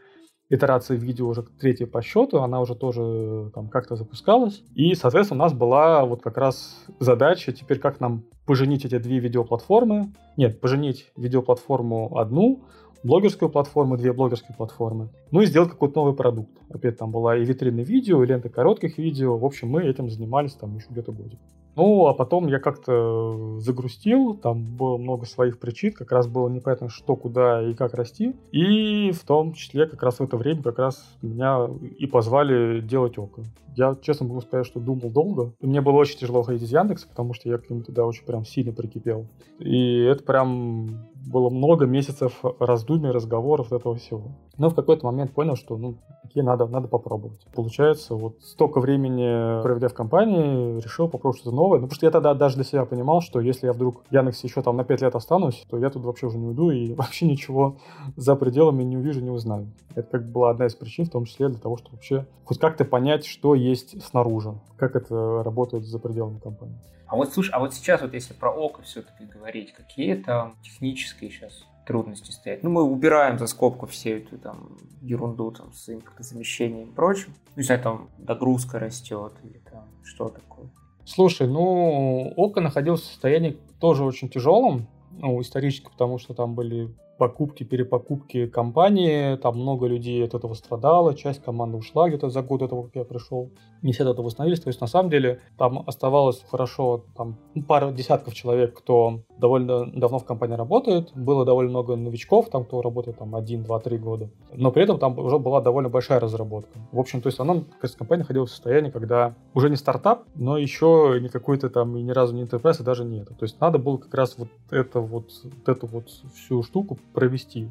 итерация 0.51 0.97
видео 0.97 1.29
уже 1.29 1.43
третья 1.43 1.87
по 1.87 2.03
счету, 2.03 2.39
она 2.39 2.61
уже 2.61 2.75
тоже 2.75 3.51
там 3.55 3.69
как-то 3.69 3.97
запускалась. 3.97 4.63
И, 4.75 4.95
соответственно, 4.95 5.43
у 5.43 5.45
нас 5.45 5.53
была 5.53 6.05
вот 6.05 6.23
как 6.23 6.37
раз 6.37 6.85
задача 6.99 7.53
теперь 7.53 7.79
как 7.79 8.01
нам 8.01 8.25
поженить 8.47 8.85
эти 8.85 8.99
две 8.99 9.19
видеоплатформы. 9.21 10.13
Нет, 10.37 10.61
поженить 10.61 11.13
видеоплатформу 11.17 12.19
одну, 12.19 12.65
блогерскую 13.05 13.51
платформу, 13.51 13.97
две 13.97 14.13
блогерские 14.13 14.57
платформы. 14.57 15.11
Ну 15.31 15.41
и 15.41 15.47
сделать 15.47 15.71
какой-то 15.71 16.01
новый 16.01 16.15
продукт. 16.15 16.51
Опять 16.71 16.99
там 16.99 17.11
была 17.11 17.37
и 17.37 17.45
витрина 17.45 17.81
видео, 17.81 18.23
и 18.23 18.27
лента 18.27 18.49
коротких 18.49 18.99
видео. 18.99 19.39
В 19.39 19.45
общем, 19.45 19.69
мы 19.69 19.85
этим 19.85 20.11
занимались 20.11 20.55
там 20.55 20.75
еще 20.77 20.87
где-то 20.91 21.13
годик. 21.13 21.39
Ну, 21.77 22.07
а 22.07 22.15
потом 22.15 22.47
я 22.47 22.59
как-то 22.61 23.59
загрустил, 23.59 24.35
там 24.35 24.65
было 24.65 24.97
много 24.97 25.27
своих 25.27 25.59
причин, 25.59 25.93
как 25.93 26.13
раз 26.13 26.27
было 26.27 26.49
непонятно, 26.49 26.89
что, 26.89 27.17
куда 27.17 27.63
и 27.63 27.75
как 27.75 27.95
расти. 27.95 28.35
И 28.53 29.11
в 29.13 29.25
том 29.25 29.53
числе 29.55 29.87
как 29.87 30.03
раз 30.03 30.19
в 30.19 30.23
это 30.23 30.37
время 30.37 30.63
как 30.63 30.79
раз 30.79 31.05
меня 31.23 31.69
и 31.99 32.07
позвали 32.07 32.81
делать 32.81 33.19
око. 33.19 33.43
Я, 33.77 33.97
честно 34.01 34.27
могу 34.27 34.41
сказать, 34.41 34.67
что 34.67 34.81
думал 34.81 35.11
долго. 35.11 35.53
И 35.61 35.67
мне 35.67 35.81
было 35.81 35.95
очень 35.95 36.19
тяжело 36.19 36.43
ходить 36.43 36.63
из 36.63 36.73
Яндекса, 36.73 37.09
потому 37.09 37.35
что 37.35 37.49
я 37.49 37.59
к 37.59 37.69
нему 37.69 37.83
туда 37.83 38.05
очень 38.05 38.25
прям 38.25 38.45
сильно 38.45 38.73
прикипел. 38.73 39.27
И 39.59 40.03
это 40.03 40.23
прям 40.23 41.09
было 41.27 41.51
много 41.51 41.87
месяцев 41.87 42.43
раздумий, 42.61 43.11
разговоров 43.11 43.73
этого 43.73 43.97
всего. 43.97 44.33
Но 44.57 44.69
в 44.69 44.75
какой-то 44.75 45.07
момент 45.07 45.33
понял, 45.33 45.57
что, 45.57 45.77
ну, 45.77 45.97
окей, 46.23 46.43
надо, 46.43 46.67
надо 46.67 46.89
попробовать. 46.89 47.45
Получается, 47.55 48.15
вот 48.15 48.41
столько 48.43 48.81
времени 48.81 49.63
проведя 49.63 49.89
в 49.89 49.95
компании, 49.95 50.81
решил 50.81 51.09
попробовать 51.09 51.41
что-то 51.41 51.57
новое. 51.57 51.81
Ну, 51.81 51.87
потому 51.87 51.97
что 51.97 52.07
я 52.07 52.13
тогда 52.13 52.35
даже 52.35 52.57
для 52.57 52.65
себя 52.65 52.85
понимал, 52.85 53.21
что 53.21 53.41
если 53.41 53.67
я 53.67 53.73
вдруг 53.73 54.05
в 54.09 54.13
Яндексе 54.13 54.47
еще 54.47 54.63
там 54.63 54.77
на 54.77 54.85
5 54.85 55.03
лет 55.03 55.15
останусь, 55.15 55.65
то 55.69 55.79
я 55.79 55.91
тут 55.91 56.05
вообще 56.05 56.27
уже 56.27 56.39
не 56.39 56.47
уйду 56.47 56.71
и 56.71 56.93
вообще 56.95 57.27
ничего 57.27 57.79
за 58.17 58.37
пределами 58.37 58.83
не 58.83 58.97
увижу, 58.97 59.21
не 59.21 59.31
узнаю. 59.31 59.73
Это 59.95 60.09
как 60.11 60.27
бы 60.27 60.33
была 60.33 60.51
одна 60.51 60.67
из 60.67 60.75
причин, 60.75 61.07
в 61.07 61.11
том 61.11 61.25
числе 61.25 61.49
для 61.49 61.59
того, 61.59 61.77
чтобы 61.77 61.97
вообще 61.97 62.27
хоть 62.45 62.59
как-то 62.59 62.85
понять, 62.85 63.25
что 63.25 63.55
есть 63.65 64.03
снаружи, 64.03 64.55
как 64.77 64.97
это 64.97 65.43
работает 65.43 65.85
за 65.85 65.99
пределами 65.99 66.39
компании. 66.39 66.79
А 67.07 67.17
вот 67.17 67.33
слушай, 67.33 67.51
а 67.51 67.61
вот 67.61 67.75
сейчас 67.75 68.01
вот 68.01 68.15
если 68.15 68.35
про 68.35 68.51
ОКО 68.51 68.83
все-таки 68.83 69.25
говорить, 69.25 69.73
какие 69.73 70.15
там 70.15 70.57
технические 70.63 71.31
сейчас 71.31 71.65
трудности 71.87 72.31
стоят? 72.31 72.63
Ну, 72.63 72.71
мы 72.71 72.83
убираем 72.83 73.39
за 73.39 73.47
скобку 73.47 73.87
все 73.87 74.19
эту 74.19 74.39
там 74.39 74.79
ерунду 75.03 75.51
там 75.51 75.73
с 75.73 75.87
замещением 76.19 76.91
и 76.91 76.93
прочим. 76.93 77.35
Ну, 77.55 77.61
не 77.61 77.63
знаю, 77.63 77.83
там 77.83 78.09
догрузка 78.19 78.79
растет 78.79 79.33
или 79.43 79.61
там 79.71 79.85
что 80.03 80.29
такое. 80.29 80.67
Слушай, 81.05 81.47
ну, 81.47 82.33
ОКО 82.37 82.61
находилось 82.61 83.03
в 83.03 83.07
состоянии 83.07 83.59
тоже 83.79 84.05
очень 84.05 84.31
тяжелом, 84.31 84.89
ну, 85.13 85.41
исторически, 85.41 85.91
потому 85.91 86.19
что 86.19 86.33
там 86.33 86.55
были 86.55 86.89
покупки, 87.19 87.65
перепокупки 87.65 88.47
компании, 88.47 89.37
там 89.37 89.59
много 89.59 89.87
людей 89.87 90.25
от 90.25 90.35
этого 90.35 90.55
страдало, 90.55 91.15
часть 91.15 91.43
команды 91.43 91.77
ушла 91.79 92.09
где-то 92.09 92.31
за 92.31 92.43
год 92.43 92.63
этого, 92.63 92.85
как 92.85 92.97
я 92.97 93.05
пришел, 93.05 93.51
не 93.83 93.93
все 93.93 94.05
от 94.05 94.11
этого 94.11 94.27
восстановились, 94.27 94.61
то 94.61 94.69
есть 94.69 94.81
на 94.81 94.87
самом 94.87 95.11
деле 95.11 95.41
там 95.57 95.85
оставалось 95.87 96.43
хорошо 96.49 97.05
там 97.17 97.39
ну, 97.55 97.63
пара 97.63 97.93
десятков 97.93 98.35
человек, 98.35 98.77
кто 98.77 99.21
довольно 99.39 99.87
давно 99.87 100.19
в 100.19 100.25
компании 100.25 100.55
работает, 100.55 101.11
было 101.15 101.45
довольно 101.45 101.71
много 101.71 101.97
новичков, 101.97 102.51
там 102.51 102.65
кто 102.65 102.83
работает 102.83 103.19
там 103.19 103.35
один, 103.35 103.65
два, 103.65 103.81
три 103.81 103.99
года, 103.99 104.29
но 104.53 104.71
при 104.71 104.85
этом 104.85 104.99
там 104.99 105.19
уже 105.19 105.39
была 105.39 105.61
довольно 105.61 105.89
большая 105.89 106.21
разработка. 106.21 106.79
В 106.93 106.99
общем, 106.99 107.21
то 107.21 107.29
есть 107.29 107.41
она, 107.41 107.63
кажется, 107.81 107.99
компания 107.99 108.23
находилась 108.23 108.51
в 108.51 108.55
состоянии, 108.55 108.91
когда 108.91 109.35
уже 109.55 109.71
не 109.71 109.77
стартап, 109.77 110.25
но 110.35 110.57
еще 110.57 111.19
не 111.21 111.29
какой-то 111.29 111.69
там 111.69 111.97
и 111.97 112.03
ни 112.03 112.11
разу 112.11 112.35
не 112.35 112.43
enterprise, 112.43 112.81
и 112.81 112.85
даже 112.85 113.05
не 113.05 113.21
это. 113.21 113.35
То 113.35 113.45
есть 113.45 113.61
надо 113.61 113.79
было 113.79 113.97
как 113.97 114.15
раз 114.15 114.37
вот 114.39 114.49
это 114.71 115.01
вот, 115.01 115.31
вот 115.43 115.69
эту 115.69 115.87
вот 115.87 116.09
всю 116.35 116.63
штуку 116.63 116.99
провести, 117.13 117.69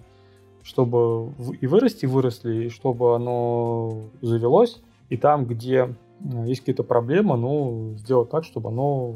чтобы 0.63 1.32
и 1.60 1.67
вырасти 1.67 2.06
выросли, 2.06 2.65
и 2.65 2.69
чтобы 2.69 3.15
оно 3.15 4.02
завелось. 4.21 4.82
И 5.10 5.17
там, 5.17 5.45
где 5.45 5.95
э, 6.21 6.45
есть 6.45 6.62
какие-то 6.62 6.84
проблемы, 6.84 7.38
ну, 7.38 7.93
сделать 7.97 8.30
так, 8.30 8.45
чтобы 8.45 8.69
оно 8.69 9.15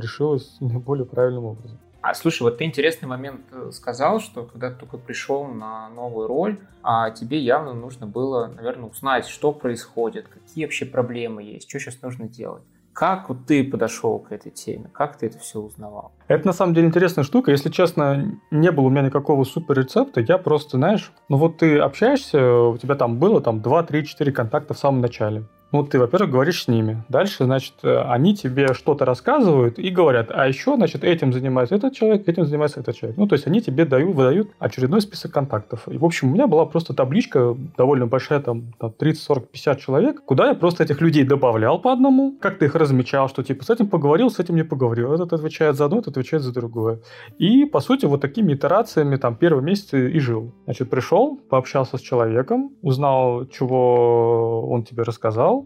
решилось 0.00 0.56
наиболее 0.60 1.06
правильным 1.06 1.44
образом. 1.44 1.78
А 2.02 2.14
слушай, 2.14 2.42
вот 2.42 2.58
ты 2.58 2.64
интересный 2.64 3.08
момент 3.08 3.40
э, 3.50 3.70
сказал, 3.72 4.20
что 4.20 4.44
когда 4.44 4.70
ты 4.70 4.76
только 4.76 4.96
пришел 4.96 5.44
на 5.46 5.88
новую 5.88 6.28
роль, 6.28 6.58
а 6.82 7.10
тебе 7.10 7.40
явно 7.40 7.72
нужно 7.72 8.06
было, 8.06 8.46
наверное, 8.46 8.88
узнать, 8.88 9.26
что 9.26 9.50
происходит, 9.50 10.28
какие 10.28 10.66
вообще 10.66 10.86
проблемы 10.86 11.42
есть, 11.42 11.68
что 11.68 11.80
сейчас 11.80 12.00
нужно 12.02 12.28
делать. 12.28 12.62
Как 12.92 13.28
вот 13.28 13.44
ты 13.46 13.62
подошел 13.62 14.20
к 14.20 14.32
этой 14.32 14.50
теме? 14.50 14.88
Как 14.92 15.18
ты 15.18 15.26
это 15.26 15.38
все 15.38 15.58
узнавал? 15.58 16.12
Это 16.28 16.46
на 16.46 16.54
самом 16.54 16.72
деле 16.72 16.86
интересная 16.86 17.24
штука. 17.24 17.50
Если 17.50 17.68
честно, 17.68 18.40
не 18.50 18.70
было 18.70 18.84
у 18.84 18.88
меня 18.88 19.02
никакого 19.02 19.44
супер 19.44 19.80
рецепта. 19.80 20.20
Я 20.20 20.38
просто, 20.38 20.78
знаешь, 20.78 21.12
ну 21.28 21.36
вот 21.36 21.58
ты 21.58 21.78
общаешься, 21.78 22.52
у 22.54 22.78
тебя 22.78 22.94
там 22.94 23.18
было 23.18 23.42
там 23.42 23.60
2, 23.60 23.82
3, 23.82 24.06
4 24.06 24.32
контакта 24.32 24.72
в 24.72 24.78
самом 24.78 25.02
начале. 25.02 25.44
Ну, 25.76 25.84
ты, 25.84 25.98
во-первых, 25.98 26.30
говоришь 26.30 26.62
с 26.62 26.68
ними. 26.68 27.04
Дальше, 27.10 27.44
значит, 27.44 27.74
э, 27.82 27.98
они 28.08 28.34
тебе 28.34 28.72
что-то 28.72 29.04
рассказывают 29.04 29.78
и 29.78 29.90
говорят, 29.90 30.30
а 30.30 30.48
еще, 30.48 30.74
значит, 30.76 31.04
этим 31.04 31.34
занимается 31.34 31.74
этот 31.74 31.92
человек, 31.92 32.26
этим 32.26 32.46
занимается 32.46 32.80
этот 32.80 32.96
человек. 32.96 33.18
Ну, 33.18 33.26
то 33.26 33.34
есть 33.34 33.46
они 33.46 33.60
тебе 33.60 33.84
дают, 33.84 34.14
выдают 34.14 34.48
очередной 34.58 35.02
список 35.02 35.32
контактов. 35.32 35.86
И, 35.86 35.98
в 35.98 36.04
общем, 36.06 36.30
у 36.30 36.32
меня 36.32 36.46
была 36.46 36.64
просто 36.64 36.94
табличка 36.94 37.54
довольно 37.76 38.06
большая, 38.06 38.40
там, 38.40 38.72
там 38.78 38.90
30, 38.90 39.22
40, 39.22 39.48
50 39.50 39.78
человек, 39.78 40.24
куда 40.24 40.48
я 40.48 40.54
просто 40.54 40.82
этих 40.82 41.02
людей 41.02 41.24
добавлял 41.24 41.78
по 41.78 41.92
одному, 41.92 42.38
как 42.40 42.56
ты 42.56 42.64
их 42.64 42.74
размечал, 42.74 43.28
что 43.28 43.42
типа 43.42 43.62
с 43.62 43.68
этим 43.68 43.88
поговорил, 43.88 44.30
с 44.30 44.38
этим 44.38 44.56
не 44.56 44.64
поговорил. 44.64 45.12
Этот 45.12 45.34
отвечает 45.34 45.76
за 45.76 45.84
одно, 45.84 45.98
этот 45.98 46.16
отвечает 46.16 46.42
за 46.42 46.54
другое. 46.54 47.00
И, 47.36 47.66
по 47.66 47.80
сути, 47.80 48.06
вот 48.06 48.22
такими 48.22 48.54
итерациями 48.54 49.16
там 49.16 49.36
первый 49.36 49.62
месяц 49.62 49.92
и 49.92 50.18
жил. 50.20 50.54
Значит, 50.64 50.88
пришел, 50.88 51.36
пообщался 51.50 51.98
с 51.98 52.00
человеком, 52.00 52.70
узнал, 52.80 53.44
чего 53.48 54.66
он 54.70 54.82
тебе 54.84 55.02
рассказал, 55.02 55.65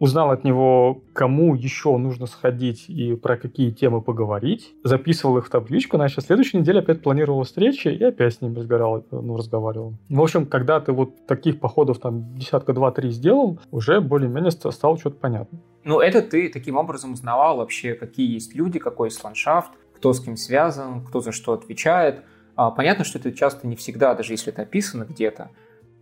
узнал 0.00 0.30
от 0.30 0.44
него, 0.44 1.02
кому 1.12 1.54
еще 1.54 1.96
нужно 1.98 2.26
сходить 2.26 2.86
и 2.88 3.14
про 3.14 3.36
какие 3.36 3.70
темы 3.70 4.00
поговорить, 4.00 4.74
записывал 4.82 5.38
их 5.38 5.46
в 5.46 5.50
табличку, 5.50 5.96
значит, 5.96 6.24
следующей 6.24 6.58
неделе 6.58 6.80
опять 6.80 7.02
планировал 7.02 7.44
встречи 7.44 7.88
и 7.88 8.02
опять 8.02 8.34
с 8.34 8.40
ними 8.40 8.56
разговаривал, 8.56 9.04
ну, 9.10 9.36
разговаривал. 9.36 9.94
В 10.08 10.20
общем, 10.20 10.46
когда 10.46 10.80
ты 10.80 10.92
вот 10.92 11.26
таких 11.26 11.60
походов 11.60 11.98
там 11.98 12.34
десятка 12.36 12.72
два-три 12.72 13.10
сделал, 13.10 13.60
уже 13.70 14.00
более-менее 14.00 14.50
стало 14.50 14.96
что-то 14.96 15.16
понятно. 15.16 15.60
Ну, 15.84 16.00
это 16.00 16.22
ты 16.22 16.48
таким 16.48 16.76
образом 16.76 17.12
узнавал 17.12 17.58
вообще, 17.58 17.94
какие 17.94 18.32
есть 18.32 18.54
люди, 18.54 18.78
какой 18.78 19.08
есть 19.08 19.22
ландшафт, 19.22 19.70
кто 19.94 20.14
с 20.14 20.20
кем 20.20 20.38
связан, 20.38 21.04
кто 21.04 21.20
за 21.20 21.30
что 21.30 21.52
отвечает. 21.52 22.22
А, 22.56 22.70
понятно, 22.70 23.04
что 23.04 23.18
это 23.18 23.32
часто 23.32 23.66
не 23.66 23.76
всегда, 23.76 24.14
даже 24.14 24.32
если 24.32 24.50
это 24.50 24.62
описано 24.62 25.04
где-то, 25.04 25.50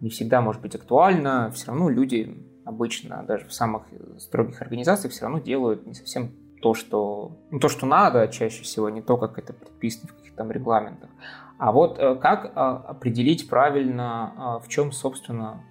не 0.00 0.08
всегда 0.08 0.40
может 0.40 0.62
быть 0.62 0.76
актуально, 0.76 1.50
все 1.52 1.66
равно 1.66 1.88
люди 1.88 2.36
обычно 2.68 3.24
даже 3.26 3.46
в 3.46 3.52
самых 3.52 3.82
строгих 4.18 4.60
организациях 4.60 5.12
все 5.12 5.22
равно 5.22 5.38
делают 5.38 5.86
не 5.86 5.94
совсем 5.94 6.30
то, 6.60 6.74
что, 6.74 7.32
ну, 7.50 7.58
то, 7.60 7.68
что 7.68 7.86
надо 7.86 8.28
чаще 8.28 8.62
всего, 8.62 8.90
не 8.90 9.00
то, 9.00 9.16
как 9.16 9.38
это 9.38 9.52
предписано 9.52 10.08
в 10.08 10.16
каких-то 10.16 10.36
там 10.36 10.52
регламентах. 10.52 11.08
А 11.58 11.72
вот 11.72 11.98
э, 11.98 12.14
как 12.16 12.44
э, 12.44 12.48
определить 12.50 13.48
правильно, 13.48 14.60
э, 14.60 14.64
в 14.64 14.68
чем, 14.68 14.92
собственно, 14.92 15.64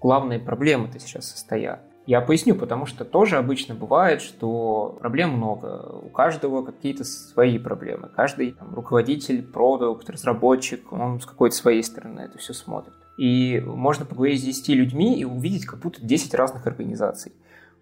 главные 0.00 0.38
проблемы-то 0.38 0.98
сейчас 0.98 1.30
состоят? 1.30 1.80
Я 2.04 2.20
поясню, 2.20 2.56
потому 2.56 2.86
что 2.86 3.04
тоже 3.04 3.36
обычно 3.36 3.74
бывает, 3.74 4.20
что 4.20 4.96
проблем 4.98 5.30
много. 5.30 6.00
У 6.02 6.08
каждого 6.08 6.64
какие-то 6.64 7.04
свои 7.04 7.58
проблемы. 7.58 8.08
Каждый 8.08 8.52
там, 8.52 8.74
руководитель, 8.74 9.42
продукт, 9.42 10.10
разработчик, 10.10 10.92
он 10.92 11.20
с 11.20 11.26
какой-то 11.26 11.54
своей 11.54 11.82
стороны 11.82 12.20
это 12.20 12.38
все 12.38 12.54
смотрит. 12.54 12.94
И 13.18 13.62
можно 13.64 14.04
поговорить 14.04 14.40
с 14.40 14.44
10 14.44 14.68
людьми 14.70 15.18
и 15.18 15.24
увидеть 15.24 15.66
как 15.66 15.80
будто 15.80 16.02
10 16.02 16.34
разных 16.34 16.66
организаций, 16.66 17.32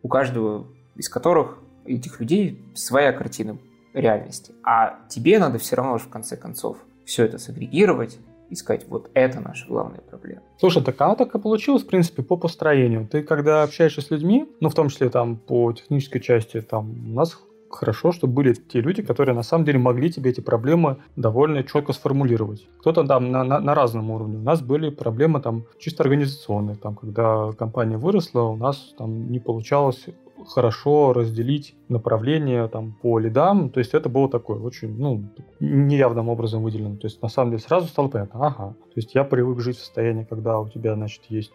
у 0.03 0.09
каждого 0.09 0.67
из 0.97 1.09
которых 1.09 1.59
этих 1.85 2.21
людей 2.21 2.63
своя 2.75 3.13
картина 3.13 3.59
реальности. 3.95 4.53
А 4.65 4.99
тебе 5.09 5.39
надо 5.39 5.59
все 5.59 5.77
равно 5.77 5.99
же 5.99 6.05
в 6.05 6.09
конце 6.09 6.37
концов 6.37 6.79
все 7.05 7.25
это 7.25 7.39
сагрегировать 7.39 8.19
и 8.51 8.55
сказать, 8.57 8.87
вот 8.89 9.11
это 9.15 9.41
наша 9.41 9.67
главная 9.67 10.01
проблема. 10.01 10.43
Слушай, 10.59 10.83
так 10.83 11.01
оно 11.01 11.15
так 11.15 11.35
и 11.35 11.39
получилось, 11.39 11.85
в 11.85 11.87
принципе, 11.87 12.23
по 12.23 12.37
построению. 12.37 13.07
Ты 13.07 13.23
когда 13.23 13.63
общаешься 13.63 14.01
с 14.01 14.11
людьми, 14.11 14.49
ну, 14.61 14.69
в 14.69 14.75
том 14.75 14.89
числе 14.89 15.09
там 15.09 15.37
по 15.37 15.73
технической 15.73 16.21
части, 16.21 16.61
там 16.61 16.91
у 17.11 17.15
нас 17.15 17.39
хорошо, 17.71 18.13
что 18.13 18.27
были 18.27 18.53
те 18.55 18.81
люди, 18.81 19.03
которые 19.03 19.35
на 19.35 19.43
самом 19.43 19.65
деле 19.65 19.79
могли 19.79 20.11
тебе 20.11 20.31
эти 20.31 20.41
проблемы 20.41 20.97
довольно 21.17 21.63
четко 21.63 21.93
сформулировать. 21.93 22.67
Кто-то 22.81 23.05
там 23.05 23.31
на, 23.31 23.45
на, 23.45 23.61
на 23.61 23.75
разном 23.75 24.11
уровне. 24.11 24.39
У 24.39 24.43
нас 24.43 24.61
были 24.61 24.91
проблемы 24.91 25.41
там 25.41 25.65
чисто 25.79 26.03
организационные. 26.03 26.77
Там, 26.77 26.97
когда 26.97 27.53
компания 27.53 27.97
выросла, 27.97 28.43
у 28.43 28.57
нас 28.57 28.95
там 28.99 29.31
не 29.31 29.39
получалось 29.39 30.07
хорошо 30.49 31.13
разделить 31.13 31.75
направление 31.89 32.67
там, 32.69 32.97
по 33.03 33.19
лидам. 33.19 33.71
То 33.71 33.81
есть 33.81 33.95
это 33.95 34.09
было 34.09 34.29
такое 34.29 34.59
очень 34.59 34.97
ну, 34.99 35.25
неявным 35.61 36.29
образом 36.29 36.63
выделено. 36.63 36.97
То 36.97 37.07
есть 37.07 37.23
на 37.23 37.29
самом 37.29 37.53
деле 37.53 37.63
сразу 37.63 37.87
стало 37.87 38.09
понятно, 38.09 38.47
ага. 38.47 38.75
То 38.75 38.97
есть 38.97 39.15
я 39.15 39.25
привык 39.25 39.61
жить 39.61 39.77
в 39.77 39.81
состоянии, 39.81 40.25
когда 40.25 40.59
у 40.61 40.69
тебя, 40.69 40.95
значит, 40.95 41.23
есть 41.29 41.53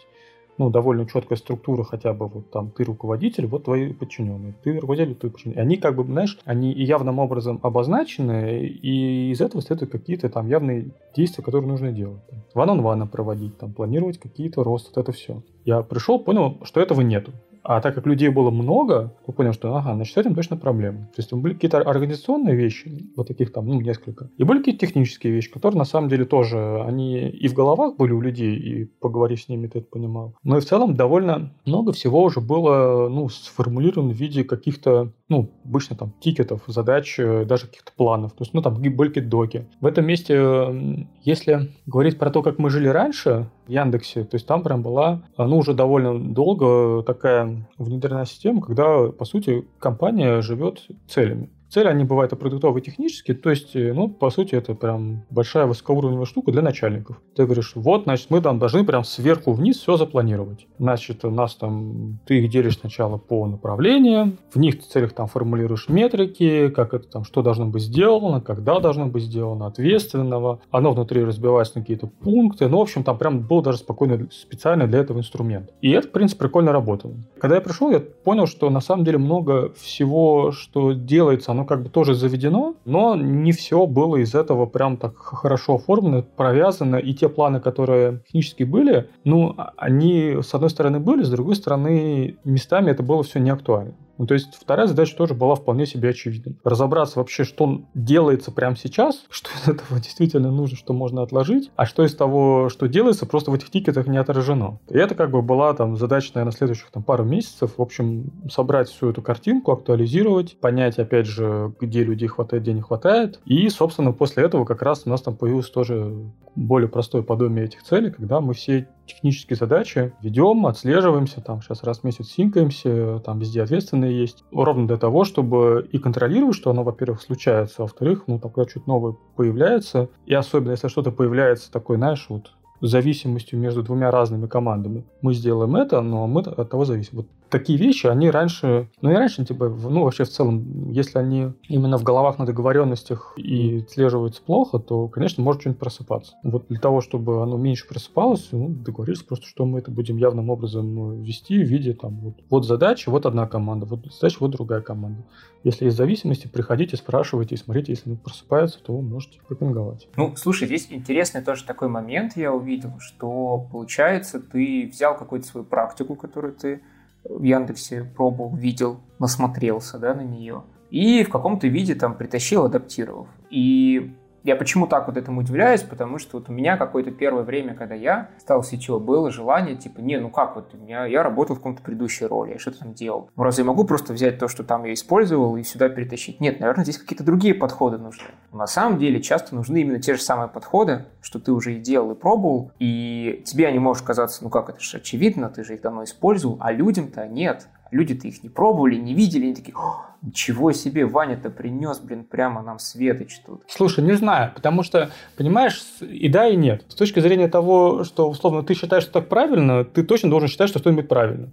ну, 0.58 0.70
довольно 0.70 1.06
четкая 1.06 1.38
структура, 1.38 1.84
хотя 1.84 2.14
бы 2.14 2.28
вот 2.28 2.52
там 2.52 2.72
ты 2.72 2.84
руководитель, 2.84 3.46
вот 3.46 3.66
твои 3.66 3.94
подчиненные, 3.94 4.54
ты 4.64 4.74
руководитель, 4.80 5.16
ты 5.16 5.30
подчиненный. 5.30 5.62
Они 5.62 5.78
как 5.78 5.96
бы, 5.96 6.04
знаешь, 6.04 6.40
они 6.46 6.72
явным 6.72 7.20
образом 7.20 7.60
обозначены, 7.64 8.66
и 8.66 9.32
из 9.32 9.42
этого 9.42 9.62
следуют 9.62 9.92
какие-то 9.92 10.30
там 10.30 10.48
явные 10.48 10.88
действия, 11.16 11.44
которые 11.44 11.68
нужно 11.68 11.92
делать. 11.92 12.22
Ван-он-вана 12.54 13.08
проводить, 13.08 13.58
там, 13.58 13.74
планировать 13.74 14.18
какие-то 14.18 14.64
росты, 14.64 14.92
вот 14.96 15.02
это 15.02 15.12
все. 15.12 15.42
Я 15.66 15.82
пришел, 15.82 16.20
понял, 16.20 16.58
что 16.64 16.80
этого 16.80 17.02
нету. 17.02 17.32
А 17.68 17.82
так 17.82 17.96
как 17.96 18.06
людей 18.06 18.30
было 18.30 18.52
много, 18.52 19.16
то 19.26 19.32
понял, 19.32 19.52
что 19.52 19.76
ага, 19.76 19.96
значит, 19.96 20.14
с 20.14 20.18
этим 20.18 20.36
точно 20.36 20.56
проблема. 20.56 21.10
То 21.16 21.22
есть 21.22 21.34
были 21.34 21.56
какие-то 21.56 21.80
организационные 21.80 22.56
вещи, 22.56 23.10
вот 23.18 23.28
таких 23.28 23.52
там, 23.52 23.66
ну, 23.68 23.82
несколько. 23.82 24.30
И 24.38 24.44
были 24.44 24.60
какие-то 24.60 24.86
технические 24.86 25.34
вещи, 25.34 25.52
которые 25.52 25.80
на 25.80 25.86
самом 25.86 26.08
деле 26.08 26.26
тоже, 26.26 26.84
они 26.84 27.28
и 27.28 27.48
в 27.48 27.56
головах 27.56 27.98
были 27.98 28.12
у 28.12 28.22
людей, 28.22 28.56
и 28.56 28.86
поговорив 28.86 29.42
с 29.42 29.50
ними, 29.50 29.66
ты 29.66 29.80
это 29.80 29.88
понимал. 29.88 30.36
Но 30.44 30.58
и 30.58 30.62
в 30.62 30.66
целом 30.66 30.96
довольно 30.96 31.54
много 31.66 31.92
всего 31.92 32.22
уже 32.22 32.40
было, 32.40 33.10
ну, 33.10 33.30
сформулировано 33.30 34.14
в 34.14 34.16
виде 34.16 34.44
каких-то, 34.44 35.12
ну, 35.28 35.50
обычно 35.66 35.96
там 35.96 36.14
тикетов, 36.20 36.62
задач, 36.68 37.18
э, 37.18 37.46
даже 37.46 37.66
каких-то 37.66 37.92
планов. 37.98 38.34
То 38.34 38.44
есть, 38.44 38.54
ну, 38.54 38.62
там 38.62 38.76
были 38.76 39.08
какие-то 39.08 39.30
доки. 39.30 39.66
В 39.82 39.88
этом 39.88 40.06
месте, 40.06 41.08
если 41.24 41.72
говорить 41.88 42.20
про 42.20 42.30
то, 42.30 42.44
как 42.44 42.60
мы 42.60 42.70
жили 42.70 42.88
раньше, 42.88 43.48
в 43.68 43.72
Яндексе. 43.72 44.24
То 44.24 44.36
есть 44.36 44.46
там 44.46 44.62
прям 44.62 44.82
была, 44.82 45.24
ну, 45.38 45.58
уже 45.58 45.74
довольно 45.74 46.18
долго 46.20 47.04
такая 47.04 47.55
внедренная 47.78 48.26
система, 48.26 48.62
когда, 48.62 49.08
по 49.08 49.26
сути, 49.26 49.66
компания 49.80 50.42
живет 50.42 50.88
целями. 51.08 51.50
Цели, 51.76 51.90
они 51.90 52.06
бывают 52.06 52.32
и 52.32 52.38
продуктовые, 52.38 52.82
и 52.82 52.86
технические, 52.86 53.36
то 53.36 53.50
есть, 53.50 53.76
э, 53.76 53.92
ну, 53.92 54.08
по 54.08 54.30
сути, 54.30 54.56
это 54.56 54.76
прям 54.76 55.26
большая 55.30 55.66
высокоуровневая 55.66 56.26
штука 56.26 56.54
для 56.54 56.62
начальников. 56.62 57.22
Ты 57.36 57.44
говоришь, 57.44 57.74
вот, 57.76 58.04
значит, 58.04 58.28
мы 58.30 58.40
там 58.40 58.60
должны 58.60 58.86
прям 58.86 59.04
сверху 59.04 59.52
вниз 59.52 59.80
все 59.80 59.98
запланировать. 59.98 60.68
Значит, 60.80 61.26
у 61.26 61.32
нас 61.32 61.54
там, 61.56 62.20
ты 62.26 62.40
их 62.40 62.50
делишь 62.50 62.78
сначала 62.80 63.18
по 63.18 63.46
направлениям, 63.46 64.38
в 64.54 64.58
них 64.58 64.76
в 64.76 64.88
целях 64.88 65.12
там 65.12 65.28
формулируешь 65.28 65.90
метрики, 65.90 66.70
как 66.70 66.94
это 66.94 67.10
там, 67.10 67.26
что 67.26 67.42
должно 67.42 67.66
быть 67.66 67.84
сделано, 67.84 68.40
когда 68.40 68.80
должно 68.80 69.08
быть 69.08 69.24
сделано, 69.24 69.68
ответственного. 69.68 70.62
Оно 70.72 70.94
внутри 70.94 71.26
разбивается 71.26 71.80
на 71.80 71.82
какие-то 71.82 72.08
пункты. 72.08 72.70
Ну, 72.70 72.78
в 72.78 72.84
общем, 72.84 73.04
там 73.04 73.18
прям 73.18 73.42
был 73.42 73.62
даже 73.62 73.80
спокойно 73.80 74.30
специально 74.32 74.88
для 74.88 75.00
этого 75.00 75.18
инструмент. 75.20 75.72
И 75.82 75.92
это, 75.92 76.08
в 76.08 76.12
принципе, 76.12 76.46
прикольно 76.46 76.72
работало. 76.72 77.16
Когда 77.38 77.56
я 77.56 77.62
пришел, 77.62 77.92
я 77.92 78.00
понял, 78.00 78.48
что 78.48 78.70
на 78.70 78.80
самом 78.80 79.04
деле 79.04 79.18
много 79.18 79.74
всего, 79.74 80.54
что 80.54 80.94
делается, 80.94 81.52
оно 81.52 81.65
как 81.66 81.84
бы 81.84 81.90
тоже 81.90 82.14
заведено, 82.16 82.76
но 82.86 83.16
не 83.16 83.52
все 83.52 83.86
было 83.86 84.18
из 84.18 84.36
этого 84.36 84.66
прям 84.66 84.98
так 84.98 85.18
хорошо 85.18 85.76
оформлено, 85.76 86.24
провязано, 86.24 86.98
и 86.98 87.14
те 87.14 87.30
планы, 87.30 87.60
которые 87.60 88.20
технически 88.26 88.64
были, 88.64 89.10
ну, 89.24 89.56
они, 89.78 90.38
с 90.42 90.54
одной 90.54 90.70
стороны, 90.70 91.00
были, 91.00 91.24
с 91.24 91.30
другой 91.30 91.56
стороны, 91.56 92.38
местами 92.44 92.92
это 92.92 93.04
было 93.04 93.24
все 93.24 93.40
не 93.40 93.50
актуально. 93.50 93.94
Ну, 94.18 94.26
то 94.26 94.34
есть 94.34 94.56
вторая 94.56 94.88
задача 94.88 95.16
тоже 95.16 95.34
была 95.34 95.56
вполне 95.56 95.86
себе 95.86 96.10
очевидна. 96.10 96.54
Разобраться 96.64 97.20
вообще, 97.20 97.44
что 97.44 97.82
делается 97.94 98.52
прямо 98.52 98.76
сейчас, 98.76 99.26
что 99.30 99.50
из 99.52 99.68
этого 99.68 100.00
действительно 100.00 100.52
нужно, 100.52 100.78
что 100.78 100.94
можно 100.94 101.22
отложить, 101.22 101.72
а 101.76 101.86
что 101.86 102.04
из 102.04 102.16
того, 102.16 102.70
что 102.70 102.88
делается, 102.88 103.26
просто 103.26 103.52
в 103.52 103.56
этих 103.56 103.70
тикетах 103.70 104.08
не 104.08 104.18
отражено. 104.18 104.80
И 104.90 104.98
это 104.98 105.16
как 105.16 105.32
бы 105.32 105.42
была 105.42 105.74
там 105.74 105.98
задача, 105.98 106.32
наверное, 106.36 106.56
следующих 106.56 106.92
там 106.92 107.04
пару 107.04 107.24
месяцев. 107.24 107.74
В 107.78 107.82
общем, 107.82 108.32
собрать 108.50 108.90
всю 108.90 109.10
эту 109.10 109.22
картинку, 109.22 109.72
актуализировать, 109.72 110.60
понять, 110.60 111.00
опять 111.00 111.26
же, 111.26 111.74
где 111.80 112.04
людей 112.04 112.28
хватает, 112.28 112.64
где 112.64 112.74
не 112.74 112.82
хватает. 112.82 113.40
И, 113.46 113.68
собственно, 113.70 114.12
после 114.12 114.44
этого 114.44 114.66
как 114.66 114.82
раз 114.82 115.04
у 115.06 115.10
нас 115.10 115.22
там 115.22 115.36
появилось 115.36 115.70
тоже 115.70 116.32
более 116.56 116.88
простое 116.88 117.22
подобие 117.22 117.66
этих 117.66 117.84
целей, 117.84 118.12
когда 118.12 118.42
мы 118.42 118.54
все 118.54 118.88
технические 119.06 119.58
задачи 119.58 120.14
ведем, 120.22 120.66
отслеживаемся, 120.66 121.42
там 121.42 121.62
сейчас 121.62 121.84
раз 121.84 122.00
в 122.00 122.04
месяц 122.04 122.28
синкаемся, 122.30 123.20
там 123.20 123.40
везде 123.40 123.62
ответственные 123.62 124.20
есть, 124.20 124.44
ровно 124.52 124.88
для 124.88 124.98
того, 124.98 125.26
чтобы 125.26 125.88
и 125.92 126.00
контролировать, 126.00 126.56
что 126.56 126.72
оно, 126.72 126.84
во-первых, 126.84 127.22
случается, 127.22 127.76
а 127.80 127.82
во-вторых, 127.84 128.24
ну, 128.28 128.40
тогда 128.40 128.64
что-то 128.68 128.88
новое 128.88 129.16
появляется, 129.36 130.10
и 130.26 130.34
особенно, 130.34 130.72
если 130.72 130.88
что-то 130.88 131.12
появляется 131.12 131.72
такой, 131.72 131.98
знаешь, 131.98 132.26
вот 132.30 132.52
зависимостью 132.82 133.60
между 133.60 133.84
двумя 133.84 134.12
разными 134.12 134.48
командами. 134.48 135.06
Мы 135.22 135.34
сделаем 135.34 135.76
это, 135.76 136.02
но 136.02 136.28
мы 136.28 136.42
от 136.42 136.70
того 136.70 136.86
зависим. 136.86 137.12
Вот 137.14 137.28
такие 137.58 137.80
вещи, 137.80 138.08
они 138.08 138.30
раньше, 138.30 138.90
ну 139.02 139.12
и 139.12 139.14
раньше, 139.14 139.46
типа, 139.46 139.70
ну 139.70 140.04
вообще 140.04 140.26
в 140.26 140.30
целом, 140.30 140.92
если 140.92 141.20
они 141.20 141.54
именно 141.70 141.98
в 141.98 142.04
головах 142.04 142.38
на 142.38 142.46
договоренностях 142.46 143.34
и 143.38 143.80
отслеживаются 143.80 144.42
плохо, 144.42 144.78
то, 144.78 145.08
конечно, 145.08 145.42
может 145.42 145.62
что-нибудь 145.62 145.80
просыпаться. 145.80 146.34
Вот 146.44 146.68
для 146.68 146.80
того, 146.80 147.00
чтобы 147.00 147.42
оно 147.42 147.56
меньше 147.56 147.88
просыпалось, 147.88 148.50
ну, 148.52 148.68
договорились 148.68 149.24
просто, 149.24 149.46
что 149.46 149.66
мы 149.66 149.80
это 149.80 149.90
будем 149.90 150.18
явным 150.18 150.50
образом 150.50 151.24
вести 151.24 151.64
в 151.64 151.68
виде 151.68 151.94
там 151.94 152.20
вот, 152.20 152.34
вот 152.50 152.66
задача, 152.66 153.10
вот 153.10 153.26
одна 153.26 153.48
команда, 153.48 153.86
вот 153.86 154.06
задача, 154.12 154.38
вот 154.42 154.52
другая 154.52 154.82
команда. 154.82 155.24
Если 155.64 155.86
есть 155.86 155.96
зависимости, 155.96 156.48
приходите, 156.48 156.98
спрашивайте 156.98 157.56
и 157.56 157.58
смотрите, 157.58 157.94
если 157.94 158.10
они 158.10 158.18
просыпаются, 158.18 158.84
то 158.84 158.98
вы 158.98 159.02
можете 159.02 159.40
пропинговать. 159.48 160.10
Ну, 160.18 160.36
слушай, 160.36 160.68
здесь 160.68 160.88
интересный 160.90 161.42
тоже 161.42 161.64
такой 161.64 161.88
момент 161.88 162.34
я 162.36 162.52
увидел, 162.54 163.00
что 163.00 163.66
получается, 163.72 164.42
ты 164.42 164.90
взял 164.92 165.18
какую-то 165.18 165.48
свою 165.48 165.66
практику, 165.66 166.16
которую 166.16 166.54
ты 166.54 166.82
в 167.28 167.44
Яндексе 167.44 168.04
пробовал, 168.04 168.56
видел, 168.56 169.00
насмотрелся 169.20 169.98
да, 169.98 170.14
на 170.14 170.22
нее. 170.22 170.64
И 170.92 171.24
в 171.24 171.30
каком-то 171.30 171.68
виде 171.68 171.96
там 171.96 172.16
притащил, 172.16 172.66
адаптировав. 172.66 173.28
И 173.50 174.14
я 174.46 174.56
почему 174.56 174.86
так 174.86 175.08
вот 175.08 175.18
этому 175.18 175.42
удивляюсь, 175.42 175.82
потому 175.82 176.20
что 176.20 176.38
вот 176.38 176.50
у 176.50 176.54
меня 176.54 176.78
какое-то 176.78 177.10
первое 177.10 177.42
время, 177.42 177.74
когда 177.74 177.96
я 177.96 178.30
стал 178.38 178.62
CTO, 178.62 179.00
было 179.00 179.32
желание, 179.32 179.76
типа, 179.76 180.02
не, 180.02 180.20
ну 180.20 180.30
как 180.30 180.56
вот, 180.56 180.76
у 180.76 180.78
меня, 180.78 181.06
я 181.08 181.24
работал 181.24 181.56
в 181.56 181.60
каком-то 181.60 181.82
предыдущей 181.82 182.28
роли, 182.28 182.52
я 182.52 182.60
что-то 182.60 182.80
там 182.80 182.94
делал. 182.94 183.32
Ну 183.36 183.44
разве 183.44 183.64
я 183.64 183.68
могу 183.68 183.86
просто 183.86 184.14
взять 184.14 184.38
то, 184.38 184.48
что 184.48 184.64
там 184.64 184.86
я 184.86 184.94
использовал, 184.94 185.58
и 185.58 185.64
сюда 185.64 185.90
перетащить? 185.90 186.40
Нет, 186.40 186.60
наверное, 186.60 186.84
здесь 186.84 187.00
какие-то 187.00 187.24
другие 187.24 187.56
подходы 187.56 187.98
нужны. 187.98 188.28
На 188.54 188.68
самом 188.68 189.00
деле 189.00 189.20
часто 189.20 189.56
нужны 189.56 189.82
именно 189.82 190.00
те 190.00 190.14
же 190.14 190.22
самые 190.22 190.48
подходы, 190.48 191.06
что 191.22 191.40
ты 191.40 191.52
уже 191.52 191.74
и 191.74 191.80
делал, 191.80 192.12
и 192.12 192.16
пробовал, 192.16 192.72
и 192.78 193.42
тебе 193.48 193.68
они 193.68 193.80
может 193.80 194.06
казаться, 194.06 194.44
ну 194.44 194.52
как, 194.52 194.70
это 194.70 194.80
же 194.80 194.98
очевидно, 194.98 195.50
ты 195.50 195.64
же 195.64 195.74
их 195.74 195.82
давно 195.82 196.04
использовал, 196.04 196.58
а 196.60 196.72
людям-то 196.72 197.28
нет. 197.28 197.68
Люди-то 197.92 198.28
их 198.28 198.44
не 198.44 198.50
пробовали, 198.50 198.96
не 198.96 199.14
видели, 199.14 199.46
они 199.46 199.56
такие, 199.56 199.76
ничего 200.22 200.72
себе, 200.72 201.06
Ваня-то 201.06 201.50
принес, 201.50 202.00
блин, 202.00 202.24
прямо 202.24 202.62
нам 202.62 202.80
светоч 202.80 203.40
тут. 203.46 203.64
Слушай, 203.68 204.04
не 204.04 204.14
знаю, 204.14 204.52
потому 204.54 204.84
что, 204.84 205.12
понимаешь, 205.38 205.82
и 206.02 206.28
да, 206.30 206.48
и 206.48 206.56
нет. 206.56 206.84
С 206.88 206.96
точки 206.96 207.20
зрения 207.20 207.48
того, 207.48 208.04
что, 208.04 208.30
условно, 208.30 208.64
ты 208.64 208.74
считаешь, 208.74 209.04
что 209.04 209.14
так 209.14 209.30
правильно, 209.30 209.84
ты 209.86 210.04
точно 210.04 210.30
должен 210.30 210.50
считать, 210.50 210.70
что 210.70 210.80
что-нибудь 210.80 211.08
правильно. 211.08 211.52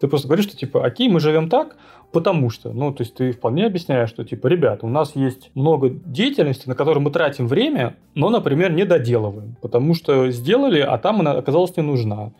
Ты 0.00 0.06
просто 0.06 0.28
говоришь, 0.28 0.46
что, 0.46 0.56
типа, 0.56 0.84
окей, 0.84 1.08
мы 1.08 1.18
живем 1.18 1.48
так, 1.48 1.76
потому 2.12 2.50
что, 2.50 2.72
ну, 2.72 2.92
то 2.92 3.02
есть 3.02 3.14
ты 3.14 3.32
вполне 3.32 3.66
объясняешь, 3.66 4.08
что, 4.08 4.24
типа, 4.24 4.46
ребят, 4.46 4.84
у 4.84 4.88
нас 4.88 5.16
есть 5.16 5.50
много 5.54 5.90
деятельности, 5.90 6.68
на 6.68 6.74
которую 6.74 7.02
мы 7.02 7.10
тратим 7.10 7.46
время, 7.46 7.96
но, 8.14 8.30
например, 8.30 8.72
не 8.72 8.84
доделываем, 8.84 9.56
потому 9.60 9.94
что 9.94 10.30
сделали, 10.30 10.80
а 10.80 10.98
там 10.98 11.20
она 11.20 11.32
оказалась 11.32 11.76
не 11.76 11.82
нужна. 11.82 12.32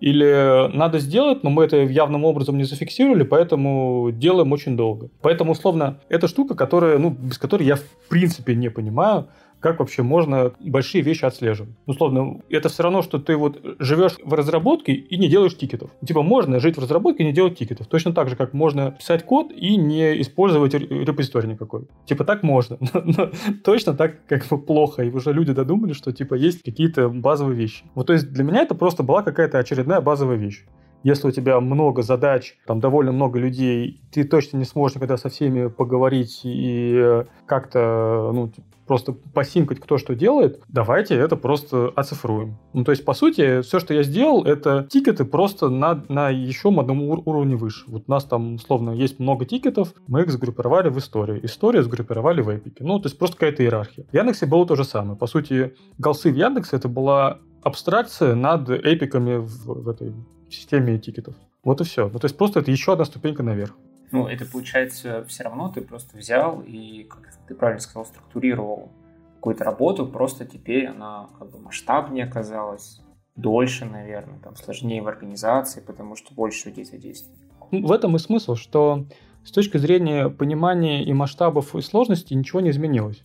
Или 0.00 0.70
надо 0.76 0.98
сделать, 0.98 1.42
но 1.42 1.50
мы 1.50 1.64
это 1.64 1.76
явным 1.78 2.24
образом 2.24 2.58
не 2.58 2.64
зафиксировали, 2.64 3.22
поэтому 3.22 4.10
делаем 4.12 4.52
очень 4.52 4.76
долго. 4.76 5.08
Поэтому, 5.22 5.52
условно, 5.52 6.00
это 6.08 6.28
штука, 6.28 6.54
которая, 6.54 6.98
ну, 6.98 7.10
без 7.10 7.38
которой 7.38 7.64
я 7.64 7.76
в 7.76 8.08
принципе 8.08 8.54
не 8.54 8.70
понимаю, 8.70 9.28
как 9.60 9.80
вообще 9.80 10.02
можно 10.02 10.52
большие 10.60 11.02
вещи 11.02 11.24
отслеживать. 11.24 11.74
Условно, 11.86 12.40
это 12.50 12.68
все 12.68 12.82
равно, 12.82 13.02
что 13.02 13.18
ты 13.18 13.36
вот 13.36 13.60
живешь 13.78 14.16
в 14.22 14.32
разработке 14.34 14.92
и 14.92 15.16
не 15.16 15.28
делаешь 15.28 15.56
тикетов. 15.56 15.90
Типа 16.06 16.22
можно 16.22 16.60
жить 16.60 16.76
в 16.76 16.80
разработке 16.80 17.22
и 17.22 17.26
не 17.26 17.32
делать 17.32 17.58
тикетов. 17.58 17.86
Точно 17.86 18.12
так 18.12 18.28
же, 18.28 18.36
как 18.36 18.52
можно 18.52 18.92
писать 18.92 19.24
код 19.24 19.50
и 19.52 19.76
не 19.76 20.20
использовать 20.20 20.74
репозиторий 20.74 21.48
никакой. 21.48 21.86
Типа 22.04 22.24
так 22.24 22.42
можно. 22.42 22.78
Но 22.94 23.30
точно 23.64 23.94
так 23.94 24.26
как 24.26 24.46
бы 24.48 24.58
плохо. 24.58 25.02
И 25.02 25.10
уже 25.10 25.32
люди 25.32 25.52
додумали, 25.52 25.92
что 25.92 26.12
типа 26.12 26.34
есть 26.34 26.62
какие-то 26.62 27.08
базовые 27.08 27.56
вещи. 27.56 27.84
Вот 27.94 28.06
то 28.06 28.12
есть 28.12 28.32
для 28.32 28.44
меня 28.44 28.62
это 28.62 28.74
просто 28.74 29.02
была 29.02 29.22
какая-то 29.22 29.58
очередная 29.58 30.00
базовая 30.00 30.36
вещь. 30.36 30.64
Если 31.06 31.28
у 31.28 31.30
тебя 31.30 31.60
много 31.60 32.02
задач, 32.02 32.58
там 32.66 32.80
довольно 32.80 33.12
много 33.12 33.38
людей, 33.38 34.00
ты 34.10 34.24
точно 34.24 34.56
не 34.56 34.64
сможешь 34.64 34.96
никогда 34.96 35.16
со 35.16 35.28
всеми 35.28 35.68
поговорить 35.68 36.40
и 36.42 37.22
как-то 37.46 38.32
ну, 38.34 38.50
просто 38.88 39.12
посинкать, 39.12 39.78
кто 39.78 39.98
что 39.98 40.16
делает, 40.16 40.60
давайте 40.66 41.14
это 41.14 41.36
просто 41.36 41.92
оцифруем. 41.94 42.58
Ну, 42.72 42.82
то 42.82 42.90
есть, 42.90 43.04
по 43.04 43.14
сути, 43.14 43.60
все, 43.60 43.78
что 43.78 43.94
я 43.94 44.02
сделал, 44.02 44.42
это 44.42 44.84
тикеты 44.90 45.24
просто 45.24 45.68
на, 45.68 46.04
на 46.08 46.30
еще 46.30 46.70
одном 46.70 47.02
ур- 47.02 47.22
уровне 47.24 47.54
выше. 47.54 47.84
Вот 47.86 48.02
у 48.08 48.10
нас 48.10 48.24
там, 48.24 48.56
условно, 48.56 48.90
есть 48.90 49.20
много 49.20 49.44
тикетов, 49.44 49.94
мы 50.08 50.22
их 50.22 50.30
сгруппировали 50.32 50.88
в 50.88 50.98
истории. 50.98 51.38
Историю 51.44 51.84
сгруппировали 51.84 52.40
в 52.40 52.52
эпике. 52.52 52.82
Ну, 52.82 52.98
то 52.98 53.06
есть, 53.06 53.16
просто 53.16 53.36
какая-то 53.36 53.62
иерархия. 53.62 54.06
В 54.10 54.14
Яндексе 54.14 54.46
было 54.46 54.66
то 54.66 54.74
же 54.74 54.82
самое. 54.82 55.16
По 55.16 55.28
сути, 55.28 55.76
голсы 55.98 56.32
в 56.32 56.34
Яндексе 56.34 56.74
это 56.78 56.88
была 56.88 57.38
абстракция 57.62 58.34
над 58.34 58.68
эпиками 58.70 59.36
в, 59.36 59.66
в 59.66 59.88
этой 59.88 60.12
системе 60.50 60.98
тикетов. 60.98 61.34
Вот 61.64 61.80
и 61.80 61.84
все. 61.84 62.08
Ну, 62.08 62.18
то 62.18 62.26
есть, 62.26 62.36
просто 62.36 62.60
это 62.60 62.70
еще 62.70 62.92
одна 62.92 63.04
ступенька 63.04 63.42
наверх. 63.42 63.74
Ну, 64.12 64.26
это 64.28 64.44
получается 64.46 65.24
все 65.28 65.44
равно 65.44 65.68
ты 65.68 65.80
просто 65.80 66.16
взял 66.16 66.62
и, 66.66 67.04
как 67.04 67.32
ты 67.48 67.54
правильно 67.54 67.80
сказал, 67.80 68.06
структурировал 68.06 68.90
какую-то 69.36 69.64
работу, 69.64 70.06
просто 70.06 70.44
теперь 70.44 70.86
она 70.86 71.28
как 71.38 71.50
бы 71.50 71.58
масштабнее 71.58 72.24
оказалась, 72.24 73.00
дольше, 73.36 73.84
наверное, 73.84 74.38
там 74.38 74.56
сложнее 74.56 75.02
в 75.02 75.08
организации, 75.08 75.80
потому 75.80 76.16
что 76.16 76.34
больше 76.34 76.68
людей 76.68 76.84
задействовано. 76.84 77.42
В 77.70 77.92
этом 77.92 78.16
и 78.16 78.18
смысл, 78.18 78.54
что 78.54 79.04
с 79.44 79.50
точки 79.50 79.76
зрения 79.76 80.28
понимания 80.28 81.04
и 81.04 81.12
масштабов 81.12 81.74
и 81.74 81.82
сложностей 81.82 82.36
ничего 82.36 82.60
не 82.60 82.70
изменилось. 82.70 83.22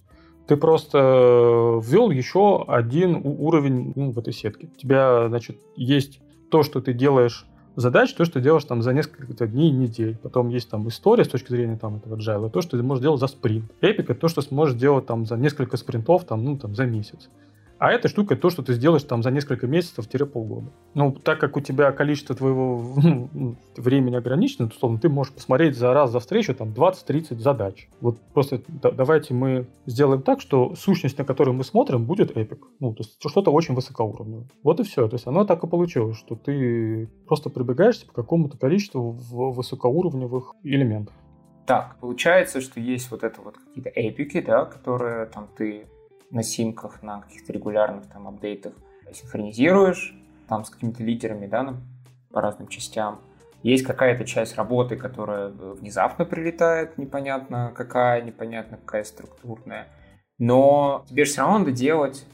Ты 0.47 0.57
просто 0.57 1.79
ввел 1.83 2.09
еще 2.11 2.65
один 2.67 3.21
уровень 3.23 3.93
ну, 3.95 4.11
в 4.11 4.19
этой 4.19 4.33
сетке. 4.33 4.67
У 4.67 4.77
тебя, 4.77 5.27
значит, 5.29 5.57
есть 5.75 6.19
то, 6.51 6.61
что 6.63 6.81
ты 6.81 6.93
делаешь 6.93 7.45
задач, 7.75 8.13
то, 8.13 8.25
что 8.25 8.39
делаешь 8.41 8.65
там 8.65 8.81
за 8.81 8.93
несколько 8.93 9.47
дней, 9.47 9.71
недель. 9.71 10.17
Потом 10.21 10.49
есть 10.49 10.69
там 10.69 10.87
история 10.89 11.23
с 11.23 11.29
точки 11.29 11.49
зрения 11.49 11.77
там 11.77 11.95
этого 11.95 12.17
agile, 12.17 12.49
то, 12.49 12.61
что 12.61 12.77
ты 12.77 12.83
можешь 12.83 13.01
делать 13.01 13.19
за 13.19 13.27
спринт. 13.27 13.71
Эпик 13.81 14.09
это 14.09 14.19
то, 14.19 14.27
что 14.27 14.41
сможешь 14.41 14.75
делать 14.75 15.05
там 15.05 15.25
за 15.25 15.37
несколько 15.37 15.77
спринтов, 15.77 16.25
там, 16.25 16.43
ну, 16.43 16.57
там, 16.57 16.75
за 16.75 16.85
месяц. 16.85 17.29
А 17.81 17.91
эта 17.91 18.09
штука 18.09 18.35
то, 18.35 18.51
что 18.51 18.61
ты 18.61 18.73
сделаешь 18.73 19.01
там 19.01 19.23
за 19.23 19.31
несколько 19.31 19.65
месяцев-полгода. 19.65 20.67
Ну, 20.93 21.13
так 21.13 21.39
как 21.39 21.57
у 21.57 21.61
тебя 21.61 21.91
количество 21.91 22.35
твоего 22.35 22.93
ну, 23.33 23.55
времени 23.75 24.15
ограничено, 24.15 24.67
то, 24.67 24.75
условно, 24.75 24.99
ты 24.99 25.09
можешь 25.09 25.33
посмотреть 25.33 25.75
за 25.75 25.91
раз 25.91 26.11
за 26.11 26.19
встречу 26.19 26.53
там 26.53 26.73
20-30 26.73 27.39
задач. 27.39 27.89
Вот 27.99 28.19
просто 28.35 28.61
да, 28.67 28.91
давайте 28.91 29.33
мы 29.33 29.65
сделаем 29.87 30.21
так, 30.21 30.41
что 30.41 30.75
сущность, 30.75 31.17
на 31.17 31.25
которую 31.25 31.55
мы 31.55 31.63
смотрим, 31.63 32.05
будет 32.05 32.37
эпик. 32.37 32.67
Ну, 32.79 32.93
то 32.93 33.01
есть 33.01 33.17
что-то 33.19 33.51
очень 33.51 33.73
высокоуровневое. 33.73 34.45
Вот 34.61 34.79
и 34.79 34.83
все. 34.83 35.07
То 35.07 35.15
есть 35.15 35.25
оно 35.25 35.43
так 35.45 35.63
и 35.63 35.67
получилось, 35.67 36.19
что 36.19 36.35
ты 36.35 37.09
просто 37.25 37.49
прибегаешь 37.49 38.05
к 38.05 38.13
какому-то 38.13 38.59
количеству 38.59 39.09
высокоуровневых 39.09 40.53
элементов. 40.61 41.15
Так, 41.65 41.95
получается, 41.99 42.61
что 42.61 42.79
есть 42.79 43.09
вот 43.09 43.23
это 43.23 43.41
вот 43.41 43.57
какие-то 43.57 43.89
эпики, 43.89 44.39
да, 44.39 44.65
которые 44.65 45.25
там 45.25 45.47
ты 45.57 45.87
на 46.31 46.43
симках, 46.43 47.03
на 47.03 47.21
каких-то 47.21 47.53
регулярных 47.53 48.07
там 48.07 48.27
апдейтах 48.27 48.73
синхронизируешь, 49.13 50.15
там 50.47 50.65
с 50.65 50.69
какими-то 50.69 51.03
лидерами, 51.03 51.47
да, 51.47 51.63
на, 51.63 51.81
по 52.31 52.41
разным 52.41 52.67
частям. 52.67 53.21
Есть 53.63 53.85
какая-то 53.85 54.25
часть 54.25 54.55
работы, 54.55 54.95
которая 54.95 55.49
внезапно 55.49 56.25
прилетает, 56.25 56.97
непонятно 56.97 57.71
какая, 57.75 58.21
непонятно 58.21 58.77
какая 58.77 59.03
структурная. 59.03 59.87
Но 60.39 61.05
тебе 61.07 61.25
же 61.25 61.31
все 61.31 61.41
равно 61.41 61.59
надо 61.59 61.71
делать 61.71 62.25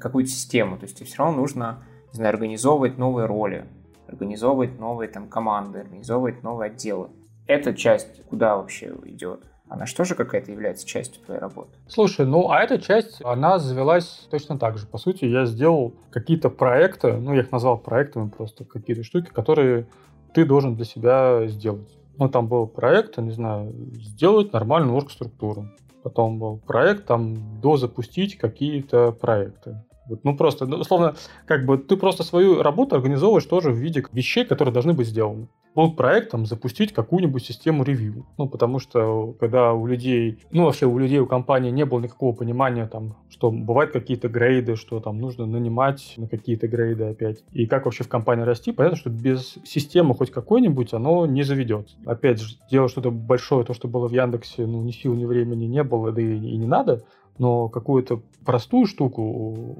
какую-то 0.00 0.30
систему, 0.30 0.78
то 0.78 0.84
есть 0.84 0.96
тебе 0.96 1.06
все 1.06 1.18
равно 1.18 1.38
нужно, 1.38 1.82
не 2.12 2.16
знаю, 2.16 2.30
организовывать 2.30 2.98
новые 2.98 3.26
роли, 3.26 3.66
организовывать 4.06 4.78
новые 4.78 5.08
там 5.08 5.28
команды, 5.28 5.80
организовывать 5.80 6.42
новые 6.42 6.70
отделы. 6.70 7.10
Эта 7.48 7.74
часть 7.74 8.24
куда 8.26 8.56
вообще 8.56 8.94
идет? 9.04 9.44
Она 9.68 9.86
что 9.86 10.04
же 10.04 10.14
какая-то 10.14 10.52
является 10.52 10.86
частью 10.86 11.22
твоей 11.24 11.40
работы? 11.40 11.70
Слушай, 11.88 12.24
ну 12.26 12.50
а 12.50 12.60
эта 12.60 12.78
часть, 12.78 13.20
она 13.24 13.58
завелась 13.58 14.26
точно 14.30 14.58
так 14.58 14.78
же. 14.78 14.86
По 14.86 14.98
сути, 14.98 15.24
я 15.24 15.44
сделал 15.46 15.94
какие-то 16.10 16.50
проекты, 16.50 17.14
ну 17.14 17.34
я 17.34 17.40
их 17.40 17.52
назвал 17.52 17.78
проектами 17.78 18.28
просто, 18.28 18.64
какие-то 18.64 19.02
штуки, 19.02 19.30
которые 19.32 19.86
ты 20.34 20.44
должен 20.44 20.76
для 20.76 20.84
себя 20.84 21.46
сделать. 21.48 21.88
Ну 22.18 22.28
там 22.28 22.46
был 22.46 22.66
проект, 22.66 23.18
не 23.18 23.32
знаю, 23.32 23.72
сделать 23.94 24.52
нормальную 24.52 24.96
оргструктуру. 24.96 25.68
Потом 26.02 26.38
был 26.38 26.58
проект, 26.58 27.06
там, 27.06 27.60
дозапустить 27.60 28.38
какие-то 28.38 29.10
проекты. 29.10 29.82
Вот, 30.08 30.22
ну 30.22 30.36
просто, 30.36 30.66
ну, 30.66 30.76
условно, 30.76 31.16
как 31.46 31.66
бы 31.66 31.78
ты 31.78 31.96
просто 31.96 32.22
свою 32.22 32.62
работу 32.62 32.94
организовываешь 32.94 33.44
тоже 33.44 33.72
в 33.72 33.76
виде 33.76 34.04
вещей, 34.12 34.44
которые 34.44 34.72
должны 34.72 34.92
быть 34.92 35.08
сделаны 35.08 35.48
был 35.76 35.92
проектом 35.92 36.46
запустить 36.46 36.94
какую-нибудь 36.94 37.44
систему 37.44 37.84
ревью. 37.84 38.24
Ну, 38.38 38.48
потому 38.48 38.78
что 38.78 39.36
когда 39.38 39.74
у 39.74 39.86
людей, 39.86 40.38
ну, 40.50 40.64
вообще 40.64 40.86
у 40.86 40.98
людей, 40.98 41.18
у 41.18 41.26
компании 41.26 41.70
не 41.70 41.84
было 41.84 42.00
никакого 42.00 42.34
понимания, 42.34 42.86
там, 42.86 43.14
что 43.28 43.50
бывают 43.50 43.92
какие-то 43.92 44.28
грейды, 44.28 44.76
что 44.76 45.00
там 45.00 45.18
нужно 45.18 45.44
нанимать 45.44 46.14
на 46.16 46.28
какие-то 46.28 46.66
грейды 46.66 47.04
опять. 47.04 47.44
И 47.52 47.66
как 47.66 47.84
вообще 47.84 48.04
в 48.04 48.08
компании 48.08 48.44
расти, 48.44 48.72
понятно, 48.72 48.96
что 48.96 49.10
без 49.10 49.58
системы 49.64 50.14
хоть 50.14 50.30
какой-нибудь 50.30 50.94
оно 50.94 51.26
не 51.26 51.42
заведется. 51.42 51.94
Опять 52.06 52.40
же, 52.40 52.56
делать 52.70 52.90
что-то 52.90 53.10
большое, 53.10 53.66
то, 53.66 53.74
что 53.74 53.86
было 53.86 54.08
в 54.08 54.12
Яндексе, 54.12 54.64
ну, 54.64 54.80
ни 54.80 54.92
сил, 54.92 55.14
ни 55.14 55.26
времени 55.26 55.66
не 55.66 55.84
было, 55.84 56.10
да 56.10 56.22
и, 56.22 56.36
и 56.36 56.56
не 56.56 56.66
надо, 56.66 57.04
но 57.36 57.68
какую-то 57.68 58.22
простую 58.46 58.86
штуку 58.86 59.78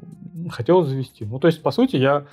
хотелось 0.51 0.89
завести. 0.89 1.25
Ну, 1.25 1.39
то 1.39 1.47
есть, 1.47 1.63
по 1.63 1.71
сути, 1.71 1.97
я 1.97 2.27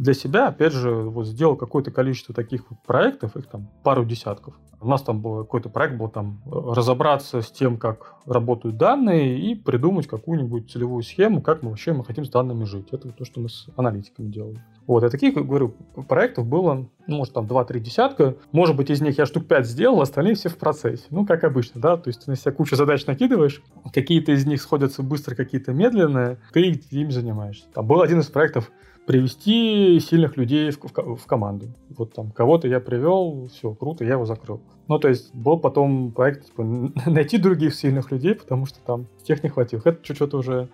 для 0.00 0.14
себя, 0.14 0.48
опять 0.48 0.72
же, 0.72 0.90
вот 0.94 1.26
сделал 1.26 1.56
какое-то 1.56 1.90
количество 1.90 2.34
таких 2.34 2.70
вот 2.70 2.80
проектов, 2.86 3.36
их 3.36 3.46
там 3.46 3.68
пару 3.82 4.02
десятков. 4.06 4.54
У 4.80 4.88
нас 4.88 5.02
там 5.02 5.20
был 5.20 5.44
какой-то 5.44 5.68
проект 5.68 5.96
был 5.96 6.08
там 6.08 6.40
разобраться 6.46 7.42
с 7.42 7.50
тем, 7.50 7.76
как 7.76 8.14
работают 8.24 8.78
данные 8.78 9.38
и 9.38 9.54
придумать 9.54 10.06
какую-нибудь 10.06 10.70
целевую 10.70 11.02
схему, 11.02 11.42
как 11.42 11.62
мы 11.62 11.68
вообще 11.68 11.92
мы 11.92 12.02
хотим 12.02 12.24
с 12.24 12.30
данными 12.30 12.64
жить. 12.64 12.88
Это 12.92 13.12
то, 13.12 13.26
что 13.26 13.40
мы 13.40 13.50
с 13.50 13.66
аналитиками 13.76 14.30
делаем. 14.32 14.60
Вот, 14.86 15.04
и 15.04 15.10
таких, 15.10 15.34
говорю, 15.34 15.74
проектов 16.08 16.46
было, 16.46 16.88
ну, 17.06 17.16
может, 17.18 17.34
там 17.34 17.44
2-3 17.44 17.78
десятка. 17.80 18.36
Может 18.52 18.76
быть, 18.76 18.88
из 18.88 19.02
них 19.02 19.18
я 19.18 19.26
штук 19.26 19.46
5 19.48 19.66
сделал, 19.66 20.00
остальные 20.00 20.34
все 20.34 20.48
в 20.48 20.56
процессе. 20.56 21.04
Ну, 21.10 21.26
как 21.26 21.44
обычно, 21.44 21.78
да, 21.78 21.98
то 21.98 22.08
есть 22.08 22.24
ты 22.24 22.30
на 22.30 22.36
себя 22.38 22.52
кучу 22.52 22.74
задач 22.74 23.04
накидываешь, 23.04 23.62
какие-то 23.92 24.32
из 24.32 24.46
них 24.46 24.62
сходятся 24.62 25.02
быстро, 25.02 25.34
какие-то 25.34 25.74
медленные, 25.74 26.38
ты 26.54 26.62
ими 26.62 27.10
занимаешься. 27.10 27.66
Там 27.74 27.86
был 27.86 28.00
один 28.00 28.20
из 28.20 28.28
проектов, 28.28 28.72
привести 29.06 29.98
сильных 30.00 30.36
людей 30.36 30.70
в, 30.70 30.78
в, 30.82 31.16
в 31.16 31.26
команду. 31.26 31.66
Вот 31.96 32.12
там 32.12 32.30
кого-то 32.30 32.68
я 32.68 32.80
привел, 32.80 33.48
все, 33.48 33.74
круто, 33.74 34.04
я 34.04 34.12
его 34.12 34.24
закрыл. 34.24 34.60
Ну, 34.88 34.98
то 34.98 35.08
есть 35.08 35.34
был 35.34 35.58
потом 35.58 36.12
проект, 36.12 36.46
типа, 36.46 36.62
найти 37.06 37.38
других 37.38 37.74
сильных 37.74 38.10
людей, 38.10 38.34
потому 38.34 38.66
что 38.66 38.80
там 38.80 39.06
тех 39.22 39.42
не 39.42 39.48
хватило. 39.48 39.80
Это 39.84 39.98
чуть-чуть 40.02 40.34
уже 40.34 40.68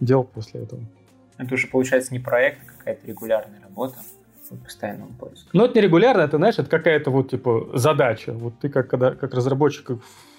делал 0.00 0.24
после 0.24 0.62
этого. 0.62 0.82
Это 1.38 1.54
уже 1.54 1.66
получается 1.68 2.12
не 2.12 2.20
проект, 2.20 2.60
а 2.66 2.78
какая-то 2.78 3.06
регулярная 3.06 3.60
работа 3.60 3.96
по 4.48 4.56
постоянному 4.56 5.12
поиску. 5.12 5.48
Ну, 5.52 5.64
это 5.64 5.74
не 5.74 5.80
регулярно, 5.80 6.22
это, 6.22 6.36
знаешь, 6.36 6.58
это 6.58 6.68
какая-то 6.68 7.10
вот, 7.10 7.30
типа, 7.30 7.70
задача. 7.74 8.32
Вот 8.32 8.58
ты 8.60 8.68
как, 8.68 8.88
когда, 8.88 9.14
как 9.14 9.34
разработчик 9.34 9.92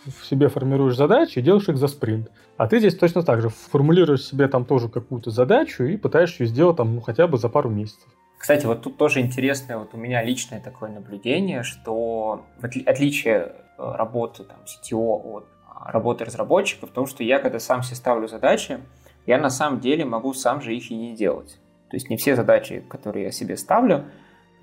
в 0.06 0.26
себе 0.26 0.50
формируешь 0.50 0.96
задачи 0.96 1.40
и 1.40 1.42
делаешь 1.42 1.70
их 1.70 1.78
за 1.78 1.88
спринт. 1.88 2.30
А 2.58 2.68
ты 2.68 2.80
здесь 2.80 2.96
точно 2.96 3.24
так 3.24 3.42
же 3.42 3.50
формулируешь 3.50 4.26
себе 4.26 4.48
там 4.48 4.66
тоже 4.66 4.90
какую-то 4.90 5.32
задачу 5.32 5.84
и 5.84 5.98
пытаешься 5.98 6.44
ее 6.44 6.50
сделать 6.50 6.78
там 6.78 6.96
ну, 6.96 7.02
хотя 7.02 7.28
бы 7.28 7.38
за 7.38 7.50
пару 7.50 7.70
месяцев. 7.70 8.08
Кстати, 8.38 8.66
вот 8.66 8.82
тут 8.82 8.98
тоже 8.98 9.22
интересное 9.22 9.78
вот 9.78 9.94
у 9.94 9.98
меня 9.98 10.22
личное 10.22 10.60
такое 10.60 10.90
наблюдение, 10.90 11.64
что 11.64 12.44
в 12.60 12.66
отли- 12.66 12.84
отличие 12.86 13.54
э, 13.78 13.92
работы 13.96 14.44
там, 14.44 14.58
CTO 14.66 15.22
от 15.24 15.48
а, 15.66 15.92
работы 15.92 16.26
разработчика 16.26 16.86
в 16.86 16.90
том, 16.90 17.08
что 17.08 17.24
я, 17.24 17.40
когда 17.40 17.60
сам 17.60 17.84
себе 17.84 17.96
ставлю 17.96 18.28
задачи, 18.28 18.80
я 19.26 19.38
на 19.38 19.50
самом 19.50 19.80
деле 19.80 20.04
могу 20.04 20.34
сам 20.34 20.62
же 20.62 20.76
их 20.76 20.92
и 20.92 20.96
не 20.96 21.16
делать. 21.16 21.58
То 21.90 21.96
есть 21.96 22.10
не 22.10 22.18
все 22.18 22.36
задачи, 22.36 22.84
которые 22.90 23.26
я 23.26 23.32
себе 23.32 23.56
ставлю, 23.56 24.06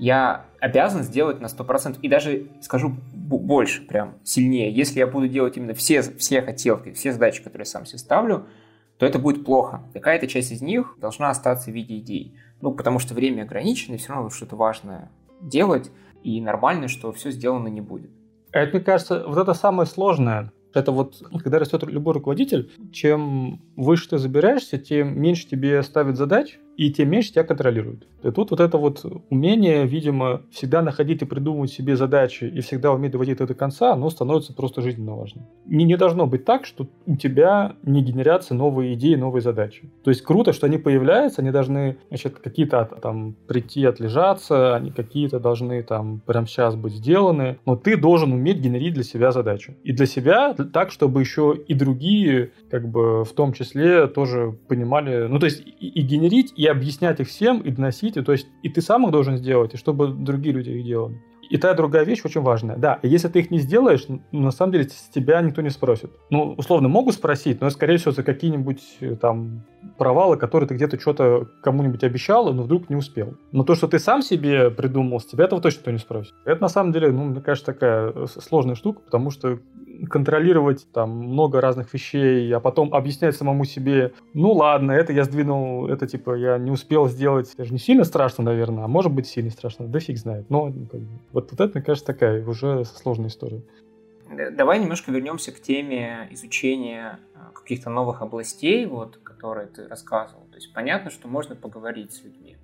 я 0.01 0.47
обязан 0.61 1.03
сделать 1.03 1.41
на 1.41 1.47
100%. 1.47 1.99
И 2.01 2.09
даже 2.09 2.47
скажу 2.63 2.97
больше, 3.13 3.87
прям 3.87 4.15
сильнее. 4.25 4.73
Если 4.73 4.99
я 4.99 5.07
буду 5.07 5.29
делать 5.29 5.59
именно 5.59 5.75
все, 5.75 6.01
все 6.01 6.41
хотелки, 6.41 6.93
все 6.93 7.13
задачи, 7.13 7.43
которые 7.43 7.67
сам 7.67 7.85
себе 7.85 7.99
ставлю, 7.99 8.47
то 8.97 9.05
это 9.05 9.19
будет 9.19 9.45
плохо. 9.45 9.83
Какая-то 9.93 10.27
часть 10.27 10.53
из 10.53 10.63
них 10.63 10.97
должна 10.99 11.29
остаться 11.29 11.71
в 11.71 11.75
виде 11.75 11.99
идей. 11.99 12.35
Ну, 12.63 12.73
потому 12.73 12.99
что 12.99 13.13
время 13.13 13.43
ограничено, 13.43 13.95
и 13.95 13.99
все 13.99 14.15
равно 14.15 14.31
что-то 14.31 14.57
важное 14.57 15.11
делать, 15.43 15.91
и 16.23 16.41
нормально, 16.41 16.89
что 16.89 17.13
все 17.13 17.31
сделано 17.31 17.69
не 17.69 17.83
будет. 17.83 18.11
Это, 18.53 18.77
мне 18.77 18.85
кажется, 18.85 19.25
вот 19.27 19.37
это 19.37 19.53
самое 19.53 19.87
сложное. 19.87 20.51
Это 20.73 20.93
вот, 20.93 21.23
когда 21.43 21.59
растет 21.59 21.83
любой 21.83 22.15
руководитель, 22.15 22.71
чем 22.91 23.61
выше 23.77 24.09
ты 24.09 24.19
забираешься, 24.19 24.79
тем 24.79 25.21
меньше 25.21 25.47
тебе 25.47 25.83
ставят 25.83 26.17
задач, 26.17 26.59
и 26.81 26.91
тем 26.91 27.11
меньше 27.11 27.33
тебя 27.33 27.45
контролируют. 27.45 28.07
И 28.23 28.31
тут 28.31 28.51
вот 28.53 28.61
это 28.61 28.79
вот 28.79 29.05
умение, 29.29 29.87
видимо, 29.87 30.41
всегда 30.51 30.81
находить 30.81 31.21
и 31.21 31.27
придумывать 31.27 31.71
себе 31.71 31.95
задачи 31.95 32.45
и 32.45 32.61
всегда 32.63 32.91
уметь 32.93 33.13
доводить 33.13 33.35
это 33.35 33.49
до 33.49 33.55
конца, 33.55 33.93
оно 33.93 34.09
становится 34.09 34.55
просто 34.55 34.81
жизненно 34.81 35.15
важным. 35.15 35.45
Не, 35.67 35.85
не 35.85 35.99
должно 35.99 36.27
быть 36.27 36.47
так, 36.47 36.65
что 36.65 36.89
у 37.05 37.17
тебя 37.17 37.77
не 37.83 38.03
генерятся 38.03 38.55
новые 38.55 38.95
идеи, 38.95 39.15
новые 39.15 39.43
задачи. 39.43 39.91
То 40.03 40.11
есть 40.11 40.23
круто, 40.23 40.55
что 40.55 40.67
они 40.67 40.79
появляются, 40.79 41.43
они 41.43 41.51
должны, 41.51 41.99
значит, 42.09 42.39
какие-то 42.39 42.89
там 43.03 43.35
прийти, 43.47 43.85
отлежаться, 43.85 44.75
они 44.75 44.91
какие-то 44.91 45.39
должны 45.39 45.83
там 45.83 46.23
прямо 46.25 46.47
сейчас 46.47 46.77
быть 46.77 46.95
сделаны, 46.95 47.59
но 47.67 47.77
ты 47.77 47.99
должен 47.99 48.33
уметь 48.33 48.57
генерить 48.57 48.95
для 48.95 49.05
себя 49.05 49.33
задачу. 49.33 49.75
И 49.85 49.93
для 49.93 50.07
себя 50.07 50.55
так, 50.55 50.93
чтобы 50.93 51.21
еще 51.21 51.55
и 51.69 51.75
другие, 51.75 52.53
как 52.71 52.89
бы 52.89 53.25
в 53.25 53.33
том 53.35 53.53
числе, 53.53 54.07
тоже 54.07 54.57
понимали, 54.67 55.27
ну 55.29 55.39
то 55.39 55.45
есть 55.45 55.63
и, 55.67 55.89
и 55.89 56.01
генерить, 56.01 56.55
и 56.57 56.70
объяснять 56.71 57.21
их 57.21 57.29
всем, 57.29 57.61
и 57.61 57.71
доносить, 57.71 58.17
и, 58.17 58.23
то 58.23 58.33
есть 58.33 58.49
и 58.63 58.69
ты 58.69 58.81
сам 58.81 59.05
их 59.07 59.13
должен 59.13 59.37
сделать, 59.37 59.75
и 59.75 59.77
чтобы 59.77 60.09
другие 60.09 60.55
люди 60.55 60.71
их 60.71 60.85
делали. 60.85 61.21
И 61.51 61.57
та 61.57 61.75
другая 61.75 62.05
вещь 62.05 62.21
очень 62.25 62.43
важная. 62.43 62.77
Да, 62.77 63.01
если 63.03 63.27
ты 63.27 63.41
их 63.41 63.51
не 63.51 63.59
сделаешь, 63.59 64.07
на 64.31 64.53
самом 64.53 64.73
деле 64.73 64.85
с 64.85 65.09
тебя 65.13 65.43
никто 65.43 65.63
не 65.63 65.71
спросит. 65.71 66.13
Ну, 66.31 66.55
условно, 66.57 66.87
могут 66.87 67.17
спросить, 67.17 67.61
но, 67.61 67.71
скорее 67.71 67.97
всего, 67.97 68.13
за 68.13 68.23
какие-нибудь 68.23 68.81
э, 69.01 69.17
там 69.17 69.65
провалы, 69.99 70.37
которые 70.37 70.69
ты 70.69 70.77
где-то 70.77 71.01
что-то 71.01 71.49
кому-нибудь 71.61 72.05
обещал, 72.05 72.55
но 72.55 72.63
вдруг 72.63 72.89
не 72.89 72.95
успел. 72.95 73.35
Но 73.51 73.65
то, 73.65 73.75
что 73.75 73.89
ты 73.89 73.99
сам 73.99 74.23
себе 74.23 74.71
придумал, 74.71 75.19
с 75.19 75.27
тебя 75.27 75.45
этого 75.45 75.61
точно 75.61 75.81
никто 75.81 75.91
не 75.91 75.99
спросит. 75.99 76.35
Это, 76.45 76.63
на 76.63 76.69
самом 76.69 76.93
деле, 76.93 77.11
ну, 77.11 77.25
мне 77.25 77.41
кажется, 77.41 77.73
такая 77.73 78.13
э, 78.15 78.27
сложная 78.29 78.77
штука, 78.77 79.01
потому 79.01 79.31
что 79.33 79.59
контролировать 80.09 80.87
там 80.93 81.11
много 81.11 81.61
разных 81.61 81.93
вещей, 81.93 82.53
а 82.55 82.61
потом 82.61 82.95
объяснять 82.95 83.37
самому 83.37 83.65
себе, 83.65 84.13
ну 84.35 84.53
ладно, 84.53 84.93
это 84.93 85.13
я 85.13 85.25
сдвинул, 85.25 85.89
это 85.89 86.07
типа 86.07 86.35
я 86.35 86.59
не 86.59 86.71
успел 86.71 87.09
сделать. 87.09 87.53
Это 87.55 87.65
же 87.65 87.73
не 87.73 87.79
сильно 87.79 88.05
страшно, 88.05 88.45
наверное, 88.45 88.85
а 88.85 88.89
может 88.89 89.13
быть 89.13 89.27
сильно 89.27 89.51
страшно, 89.51 89.87
да 89.87 90.01
фиг 90.01 90.19
знает. 90.19 90.49
Но 90.49 90.67
ну, 90.67 90.87
как 90.87 91.01
вот, 91.33 91.51
вот 91.51 91.61
это, 91.61 91.79
мне 91.79 91.85
кажется, 91.85 92.07
такая 92.07 92.45
уже 92.47 92.85
сложная 92.85 93.29
история. 93.29 93.63
Давай 94.53 94.79
немножко 94.79 95.11
вернемся 95.11 95.51
к 95.51 95.61
теме 95.61 96.29
изучения 96.31 97.19
а, 97.35 97.51
каких-то 97.53 97.91
новых 97.91 98.23
областей, 98.23 98.87
вот, 98.87 99.17
которые 99.17 99.67
ты 99.67 99.89
рассказывал. 99.89 100.43
То 100.51 100.57
есть 100.57 100.73
понятно, 100.73 101.11
что 101.11 101.27
можно 101.27 101.57
поговорить 101.57 102.13
с 102.13 102.23
людьми, 102.23 102.57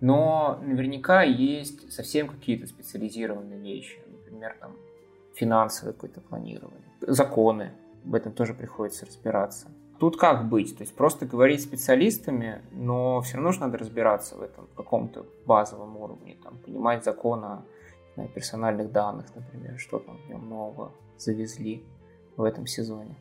но 0.00 0.60
наверняка 0.64 1.22
есть 1.22 1.92
совсем 1.92 2.28
какие-то 2.28 2.66
специализированные 2.66 3.60
вещи, 3.60 4.00
например, 4.10 4.56
там 4.58 4.72
финансовое 5.34 5.92
какое-то 5.92 6.20
планирование, 6.20 6.80
законы, 7.00 7.72
в 8.04 8.14
этом 8.14 8.32
тоже 8.32 8.54
приходится 8.54 9.06
разбираться. 9.06 9.68
Тут 9.98 10.16
как 10.16 10.48
быть? 10.48 10.76
То 10.76 10.82
есть 10.82 10.94
просто 10.96 11.26
говорить 11.26 11.62
специалистами, 11.62 12.60
но 12.72 13.20
все 13.20 13.36
равно 13.36 13.52
же 13.52 13.60
надо 13.60 13.78
разбираться 13.78 14.36
в 14.36 14.42
этом 14.42 14.66
каком-то 14.76 15.24
базовом 15.46 15.96
уровне, 15.96 16.36
там, 16.42 16.58
понимать 16.58 17.04
закон 17.04 17.44
о 17.44 17.64
знаю, 18.14 18.28
персональных 18.30 18.92
данных, 18.92 19.26
например, 19.34 19.78
что 19.78 19.98
там 19.98 20.18
в 20.18 20.28
нем 20.28 20.48
нового 20.48 20.92
завезли 21.18 21.82
в 22.36 22.42
этом 22.42 22.66
сезоне. 22.66 23.16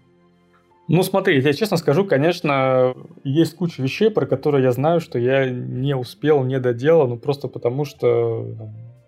Ну, 0.88 1.04
смотри, 1.04 1.40
я 1.40 1.54
честно 1.54 1.78
скажу, 1.78 2.06
конечно, 2.06 2.94
есть 3.24 3.56
куча 3.56 3.82
вещей, 3.82 4.10
про 4.10 4.26
которые 4.26 4.64
я 4.64 4.72
знаю, 4.72 5.00
что 5.00 5.20
я 5.20 5.50
не 5.50 5.96
успел, 5.96 6.44
не 6.44 6.60
доделал, 6.60 7.08
ну 7.08 7.18
просто 7.18 7.48
потому 7.48 7.86
что 7.86 8.46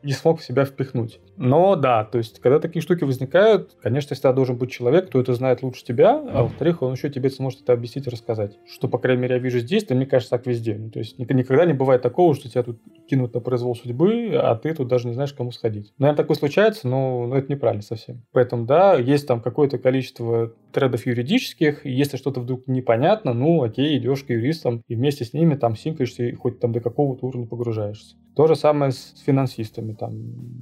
не 0.03 0.13
смог 0.13 0.39
в 0.39 0.43
себя 0.43 0.65
впихнуть. 0.65 1.19
Но 1.37 1.75
да, 1.75 2.03
то 2.03 2.17
есть, 2.17 2.39
когда 2.39 2.59
такие 2.59 2.81
штуки 2.81 3.03
возникают, 3.03 3.75
конечно, 3.81 4.15
всегда 4.15 4.33
должен 4.33 4.57
быть 4.57 4.71
человек, 4.71 5.07
кто 5.07 5.19
это 5.19 5.33
знает 5.33 5.63
лучше 5.63 5.83
тебя, 5.83 6.11
а 6.15 6.43
во-вторых, 6.43 6.81
он 6.81 6.93
еще 6.93 7.09
тебе 7.09 7.29
сможет 7.29 7.61
это 7.61 7.73
объяснить 7.73 8.07
и 8.07 8.09
рассказать. 8.09 8.57
Что, 8.67 8.87
по 8.87 8.97
крайней 8.99 9.23
мере, 9.23 9.35
я 9.35 9.41
вижу 9.41 9.59
здесь, 9.59 9.85
то 9.85 9.95
мне 9.95 10.05
кажется, 10.05 10.31
так 10.31 10.45
везде. 10.45 10.75
Ну, 10.75 10.89
то 10.89 10.99
есть, 10.99 11.17
никогда 11.17 11.65
не 11.65 11.73
бывает 11.73 12.01
такого, 12.01 12.35
что 12.35 12.49
тебя 12.49 12.63
тут 12.63 12.79
кинут 13.07 13.33
на 13.33 13.39
произвол 13.39 13.75
судьбы, 13.75 14.31
а 14.35 14.55
ты 14.55 14.73
тут 14.73 14.87
даже 14.87 15.07
не 15.07 15.13
знаешь, 15.13 15.33
кому 15.33 15.51
сходить. 15.51 15.93
Наверное, 15.97 16.17
такое 16.17 16.37
случается, 16.37 16.87
но, 16.87 17.25
но 17.27 17.37
это 17.37 17.51
неправильно 17.51 17.83
совсем. 17.83 18.23
Поэтому, 18.31 18.65
да, 18.65 18.95
есть 18.95 19.27
там 19.27 19.41
какое-то 19.41 19.77
количество 19.77 20.53
тредов 20.71 21.05
юридических, 21.05 21.85
и 21.85 21.91
если 21.91 22.17
что-то 22.17 22.41
вдруг 22.41 22.67
непонятно, 22.67 23.33
ну, 23.33 23.63
окей, 23.63 23.97
идешь 23.97 24.23
к 24.23 24.29
юристам, 24.29 24.81
и 24.87 24.95
вместе 24.95 25.25
с 25.25 25.33
ними 25.33 25.55
там 25.55 25.75
синкаешься, 25.75 26.23
и 26.23 26.33
хоть 26.33 26.59
там 26.59 26.73
до 26.73 26.79
какого-то 26.79 27.25
уровня 27.25 27.47
погружаешься. 27.47 28.15
То 28.35 28.47
же 28.47 28.55
самое 28.55 28.91
с 28.91 29.21
финансистами. 29.25 29.93
Там 29.93 30.11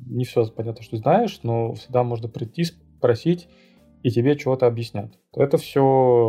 не 0.07 0.25
все 0.25 0.45
понятно, 0.47 0.84
что 0.84 0.97
знаешь, 0.97 1.39
но 1.43 1.73
всегда 1.73 2.03
можно 2.03 2.27
прийти, 2.27 2.65
спросить, 2.65 3.47
и 4.03 4.10
тебе 4.10 4.36
чего-то 4.36 4.67
объяснят. 4.67 5.13
Это 5.36 5.57
все 5.57 5.81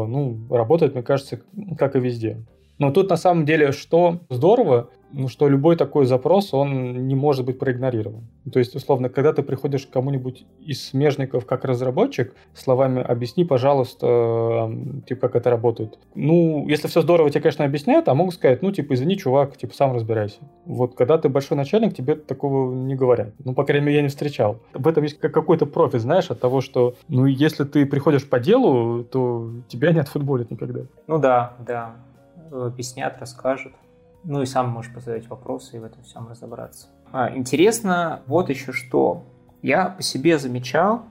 ну, 0.09 0.47
работает, 0.51 0.95
мне 0.95 1.03
кажется, 1.03 1.41
как 1.79 1.97
и 1.97 2.01
везде. 2.01 2.45
Но 2.79 2.91
тут 2.91 3.11
на 3.11 3.17
самом 3.17 3.45
деле, 3.45 3.73
что 3.73 4.21
здорово, 4.29 4.91
ну, 5.13 5.29
что 5.29 5.49
любой 5.49 5.77
такой 5.77 6.07
запрос, 6.07 6.55
он 6.55 7.07
не 7.07 7.15
может 7.15 7.45
быть 7.45 7.59
проигнорирован. 7.59 8.27
То 8.53 8.59
есть, 8.59 8.75
условно, 8.75 9.09
когда 9.09 9.33
ты 9.33 9.43
приходишь 9.43 9.87
к 9.87 9.91
кому-нибудь 9.91 10.45
из 10.61 10.85
смежников 10.89 11.47
как 11.47 11.65
разработчик, 11.65 12.35
словами 12.55 13.03
«объясни, 13.03 13.45
пожалуйста, 13.45 14.71
типа, 15.07 15.29
как 15.29 15.37
это 15.37 15.51
работает». 15.51 15.99
Ну, 16.15 16.67
если 16.69 16.89
все 16.89 17.03
здорово, 17.03 17.31
тебе, 17.31 17.43
конечно, 17.43 17.65
объясняют, 17.65 18.09
а 18.09 18.15
могут 18.15 18.35
сказать, 18.35 18.63
ну, 18.63 18.73
типа, 18.73 18.95
извини, 18.95 19.17
чувак, 19.17 19.57
типа, 19.57 19.75
сам 19.75 19.93
разбирайся. 19.93 20.39
Вот 20.65 20.95
когда 20.95 21.19
ты 21.19 21.29
большой 21.29 21.57
начальник, 21.57 21.95
тебе 21.95 22.15
такого 22.15 22.75
не 22.75 22.95
говорят. 22.95 23.35
Ну, 23.45 23.55
по 23.55 23.65
крайней 23.65 23.87
мере, 23.87 23.97
я 23.97 24.03
не 24.03 24.09
встречал. 24.09 24.61
В 24.73 24.89
этом 24.89 25.05
есть 25.05 25.19
какой-то 25.19 25.67
профит, 25.67 26.01
знаешь, 26.01 26.31
от 26.31 26.41
того, 26.41 26.61
что, 26.61 26.95
ну, 27.09 27.27
если 27.27 27.65
ты 27.65 27.87
приходишь 27.87 28.29
по 28.29 28.41
делу, 28.41 29.05
то 29.05 29.51
тебя 29.69 29.93
не 29.93 30.01
отфутболят 30.01 30.51
никогда. 30.51 30.81
Ну 31.07 31.19
да, 31.19 31.57
да. 31.67 31.97
Объяснят, 32.51 33.17
расскажут. 33.19 33.73
Ну 34.25 34.43
и 34.43 34.47
сам 34.47 34.69
можешь 34.69 34.93
позадать 34.93 35.29
вопросы 35.29 35.77
и 35.77 35.81
в 35.81 35.85
этом 35.85 36.03
всем 36.05 36.29
разобраться. 36.29 36.89
А, 37.13 37.35
интересно 37.35 38.23
вот 38.27 38.49
еще 38.51 38.73
что. 38.73 39.25
Я 39.63 39.87
по 39.87 40.03
себе 40.03 40.39
замечал, 40.39 41.05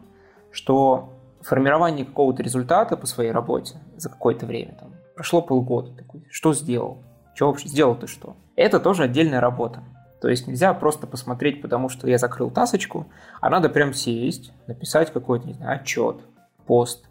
что 0.51 1.13
формирование 1.41 2.05
какого-то 2.05 2.43
результата 2.43 2.97
по 2.97 3.07
своей 3.07 3.31
работе 3.31 3.75
за 3.97 4.09
какое-то 4.09 4.45
время, 4.45 4.75
там, 4.79 4.93
прошло 5.15 5.41
полгода, 5.41 5.91
такой, 5.95 6.25
что 6.29 6.53
сделал? 6.53 7.03
Что 7.33 7.47
вообще 7.47 7.67
сделал 7.67 7.95
ты 7.95 8.07
что? 8.07 8.35
Это 8.55 8.79
тоже 8.79 9.03
отдельная 9.03 9.39
работа. 9.39 9.83
То 10.21 10.27
есть 10.27 10.47
нельзя 10.47 10.73
просто 10.73 11.07
посмотреть, 11.07 11.61
потому 11.61 11.89
что 11.89 12.07
я 12.07 12.17
закрыл 12.17 12.51
тасочку, 12.51 13.07
а 13.39 13.49
надо 13.49 13.69
прям 13.69 13.93
сесть, 13.93 14.53
написать 14.67 15.11
какой-то, 15.11 15.47
не 15.47 15.53
знаю, 15.53 15.79
отчет, 15.81 16.17
пост, 16.67 17.07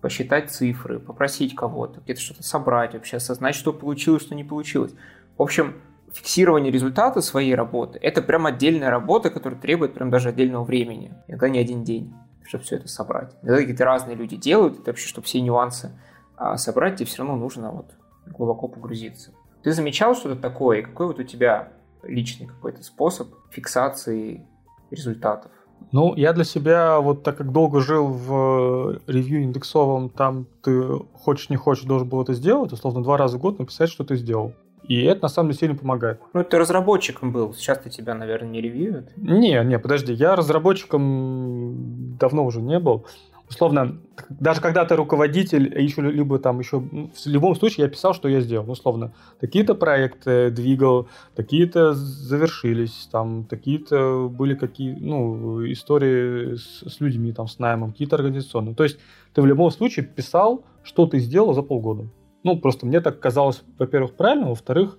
посчитать 0.00 0.50
цифры, 0.50 1.00
попросить 1.00 1.56
кого-то, 1.56 2.00
где-то 2.00 2.20
что-то 2.20 2.42
собрать, 2.44 2.94
вообще 2.94 3.16
осознать, 3.16 3.56
что 3.56 3.72
получилось, 3.72 4.22
что 4.22 4.34
не 4.34 4.44
получилось. 4.44 4.92
В 5.36 5.42
общем, 5.42 5.74
фиксирование 6.12 6.70
результата 6.72 7.20
своей 7.20 7.54
работы– 7.54 7.98
это 8.02 8.22
прям 8.22 8.46
отдельная 8.46 8.90
работа, 8.90 9.30
которая 9.30 9.58
требует 9.58 9.94
прям 9.94 10.10
даже 10.10 10.28
отдельного 10.28 10.64
времени. 10.64 11.14
Иногда 11.26 11.48
не 11.48 11.58
один 11.58 11.84
день, 11.84 12.14
чтобы 12.44 12.64
все 12.64 12.76
это 12.76 12.88
собрать. 12.88 13.34
Иногда 13.42 13.60
какие-то 13.60 13.84
разные 13.84 14.16
люди 14.16 14.36
делают, 14.36 14.80
это 14.80 14.90
вообще, 14.90 15.08
чтобы 15.08 15.26
все 15.26 15.40
нюансы 15.40 15.92
а, 16.36 16.56
собрать, 16.56 16.96
тебе 16.96 17.06
все 17.06 17.18
равно 17.18 17.36
нужно 17.36 17.70
вот 17.70 17.90
глубоко 18.26 18.68
погрузиться. 18.68 19.32
Ты 19.62 19.72
замечал 19.72 20.14
что-то 20.14 20.40
такое? 20.40 20.82
Какой 20.82 21.06
вот 21.06 21.18
у 21.18 21.24
тебя 21.24 21.72
личный 22.02 22.46
какой-то 22.46 22.82
способ 22.82 23.28
фиксации 23.50 24.46
результатов? 24.90 25.52
Ну, 25.90 26.14
я 26.14 26.32
для 26.32 26.44
себя, 26.44 27.00
вот 27.00 27.22
так 27.22 27.36
как 27.36 27.52
долго 27.52 27.80
жил 27.80 28.06
в 28.08 29.00
ревью 29.06 29.42
индексовом, 29.42 30.10
там 30.10 30.46
ты 30.62 30.98
хочешь 31.12 31.50
не 31.50 31.56
хочешь 31.56 31.84
должен 31.84 32.08
был 32.08 32.22
это 32.22 32.34
сделать, 32.34 32.72
условно, 32.72 33.02
два 33.02 33.16
раза 33.16 33.38
в 33.38 33.40
год 33.40 33.58
написать, 33.58 33.90
что 33.90 34.04
ты 34.04 34.16
сделал. 34.16 34.54
И 34.88 35.02
это 35.02 35.22
на 35.22 35.28
самом 35.28 35.50
деле 35.50 35.58
сильно 35.58 35.74
помогает. 35.76 36.20
Ну, 36.32 36.44
ты 36.44 36.58
разработчиком 36.58 37.32
был. 37.32 37.54
Сейчас 37.54 37.78
ты 37.78 37.90
тебя, 37.90 38.14
наверное, 38.14 38.50
не 38.50 38.60
ревьюют. 38.60 39.16
Не, 39.16 39.62
не, 39.64 39.78
подожди. 39.78 40.12
Я 40.12 40.36
разработчиком 40.36 42.16
давно 42.18 42.44
уже 42.44 42.60
не 42.60 42.78
был 42.78 43.06
условно, 43.52 43.98
даже 44.28 44.60
когда 44.60 44.84
ты 44.84 44.96
руководитель, 44.96 45.78
еще 45.78 46.00
либо 46.02 46.38
там 46.38 46.58
еще, 46.58 46.80
ну, 46.80 47.10
в 47.14 47.26
любом 47.26 47.54
случае 47.54 47.84
я 47.84 47.90
писал, 47.90 48.14
что 48.14 48.28
я 48.28 48.40
сделал, 48.40 48.70
условно, 48.70 49.12
такие-то 49.40 49.74
проекты 49.74 50.50
двигал, 50.50 51.08
такие-то 51.34 51.92
завершились, 51.94 53.08
там, 53.12 53.44
такие-то 53.44 54.28
были 54.30 54.54
какие, 54.54 54.94
ну, 54.94 55.64
истории 55.70 56.56
с, 56.56 56.82
с 56.94 57.00
людьми, 57.00 57.32
там, 57.32 57.46
с 57.46 57.58
наймом, 57.58 57.92
какие-то 57.92 58.16
организационные. 58.16 58.74
То 58.74 58.84
есть 58.84 58.98
ты 59.34 59.42
в 59.42 59.46
любом 59.46 59.70
случае 59.70 60.06
писал, 60.06 60.64
что 60.82 61.06
ты 61.06 61.18
сделал 61.18 61.52
за 61.52 61.62
полгода. 61.62 62.06
Ну, 62.44 62.58
просто 62.58 62.86
мне 62.86 63.00
так 63.00 63.20
казалось, 63.20 63.62
во-первых, 63.78 64.14
правильно, 64.14 64.48
во-вторых, 64.48 64.98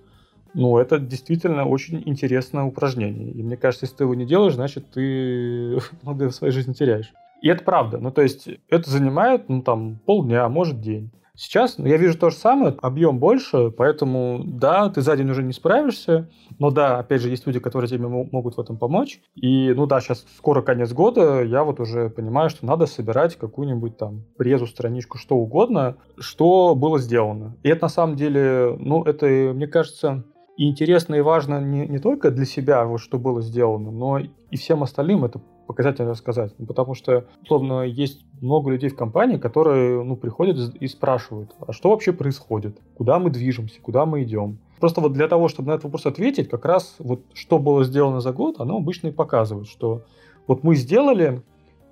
ну, 0.54 0.78
это 0.78 0.98
действительно 0.98 1.66
очень 1.66 2.02
интересное 2.06 2.64
упражнение. 2.64 3.30
И 3.32 3.42
мне 3.42 3.56
кажется, 3.56 3.86
если 3.86 3.96
ты 3.96 4.04
его 4.04 4.14
не 4.14 4.24
делаешь, 4.24 4.54
значит, 4.54 4.90
ты 4.90 5.78
многое 6.02 6.28
в 6.28 6.34
своей 6.34 6.52
жизни 6.52 6.72
теряешь. 6.72 7.12
И 7.42 7.48
это 7.48 7.62
правда. 7.62 7.98
Ну, 7.98 8.10
то 8.10 8.22
есть 8.22 8.48
это 8.70 8.88
занимает, 8.88 9.48
ну, 9.48 9.62
там, 9.62 9.98
полдня, 10.06 10.48
может, 10.48 10.80
день. 10.80 11.10
Сейчас 11.36 11.78
я 11.78 11.96
вижу 11.96 12.16
то 12.16 12.30
же 12.30 12.36
самое, 12.36 12.76
объем 12.80 13.18
больше, 13.18 13.70
поэтому 13.70 14.40
да, 14.44 14.88
ты 14.88 15.00
за 15.00 15.16
день 15.16 15.30
уже 15.30 15.42
не 15.42 15.52
справишься, 15.52 16.30
но 16.60 16.70
да, 16.70 17.00
опять 17.00 17.22
же, 17.22 17.28
есть 17.28 17.44
люди, 17.44 17.58
которые 17.58 17.88
тебе 17.88 18.06
могут 18.06 18.56
в 18.56 18.60
этом 18.60 18.78
помочь. 18.78 19.20
И, 19.34 19.72
ну 19.74 19.86
да, 19.86 20.00
сейчас 20.00 20.24
скоро 20.36 20.62
конец 20.62 20.92
года, 20.92 21.42
я 21.42 21.64
вот 21.64 21.80
уже 21.80 22.08
понимаю, 22.08 22.50
что 22.50 22.64
надо 22.64 22.86
собирать 22.86 23.34
какую-нибудь 23.34 23.96
там 23.96 24.22
презу, 24.36 24.68
страничку, 24.68 25.18
что 25.18 25.34
угодно, 25.34 25.96
что 26.18 26.76
было 26.76 27.00
сделано. 27.00 27.56
И 27.64 27.68
это 27.68 27.86
на 27.86 27.88
самом 27.88 28.14
деле, 28.14 28.76
ну, 28.78 29.02
это, 29.02 29.26
мне 29.26 29.66
кажется, 29.66 30.22
интересно 30.56 31.16
и 31.16 31.20
важно 31.20 31.60
не, 31.60 31.86
не 31.88 31.98
только 31.98 32.30
для 32.30 32.44
себя, 32.44 32.84
вот, 32.84 32.98
что 32.98 33.18
было 33.18 33.42
сделано, 33.42 33.90
но 33.90 34.20
и 34.20 34.56
всем 34.56 34.84
остальным 34.84 35.24
это 35.24 35.40
показательно 35.66 36.10
рассказать. 36.10 36.52
Ну, 36.58 36.66
потому 36.66 36.94
что, 36.94 37.26
условно, 37.42 37.82
есть 37.82 38.24
много 38.40 38.70
людей 38.70 38.90
в 38.90 38.96
компании, 38.96 39.38
которые 39.38 40.02
ну, 40.02 40.16
приходят 40.16 40.74
и 40.74 40.86
спрашивают, 40.86 41.54
а 41.66 41.72
что 41.72 41.90
вообще 41.90 42.12
происходит? 42.12 42.78
Куда 42.96 43.18
мы 43.18 43.30
движемся? 43.30 43.80
Куда 43.80 44.06
мы 44.06 44.22
идем? 44.22 44.58
Просто 44.80 45.00
вот 45.00 45.12
для 45.12 45.28
того, 45.28 45.48
чтобы 45.48 45.68
на 45.68 45.72
этот 45.74 45.84
вопрос 45.84 46.06
ответить, 46.06 46.48
как 46.48 46.64
раз 46.64 46.96
вот 46.98 47.22
что 47.32 47.58
было 47.58 47.84
сделано 47.84 48.20
за 48.20 48.32
год, 48.32 48.60
оно 48.60 48.76
обычно 48.76 49.08
и 49.08 49.12
показывает, 49.12 49.68
что 49.68 50.02
вот 50.46 50.62
мы 50.62 50.76
сделали 50.76 51.42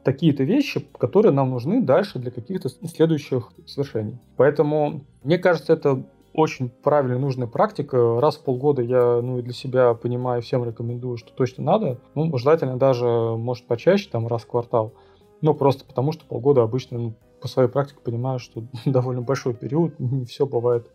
такие-то 0.04 0.44
вещи, 0.44 0.86
которые 0.98 1.32
нам 1.32 1.50
нужны 1.50 1.80
дальше 1.80 2.18
для 2.18 2.30
каких-то 2.30 2.68
следующих 2.68 3.52
свершений. 3.66 4.18
Поэтому, 4.36 5.04
мне 5.22 5.38
кажется, 5.38 5.72
это 5.72 6.04
очень 6.34 6.70
правильная, 6.70 7.18
нужная 7.18 7.46
практика. 7.46 8.20
Раз 8.20 8.36
в 8.36 8.44
полгода 8.44 8.82
я 8.82 9.20
ну, 9.22 9.40
для 9.42 9.52
себя 9.52 9.94
понимаю, 9.94 10.42
всем 10.42 10.64
рекомендую, 10.64 11.16
что 11.16 11.32
точно 11.32 11.64
надо. 11.64 11.98
Ну, 12.14 12.36
желательно 12.38 12.76
даже, 12.76 13.06
может, 13.06 13.66
почаще, 13.66 14.08
там, 14.10 14.26
раз 14.26 14.42
в 14.42 14.46
квартал. 14.46 14.94
Ну, 15.40 15.54
просто 15.54 15.84
потому, 15.84 16.12
что 16.12 16.24
полгода 16.24 16.62
обычно 16.62 16.98
ну, 16.98 17.14
по 17.40 17.48
своей 17.48 17.68
практике 17.68 18.00
понимаю, 18.02 18.38
что 18.38 18.62
довольно 18.86 19.22
большой 19.22 19.54
период, 19.54 19.98
не 19.98 20.24
все 20.24 20.46
бывает, 20.46 20.90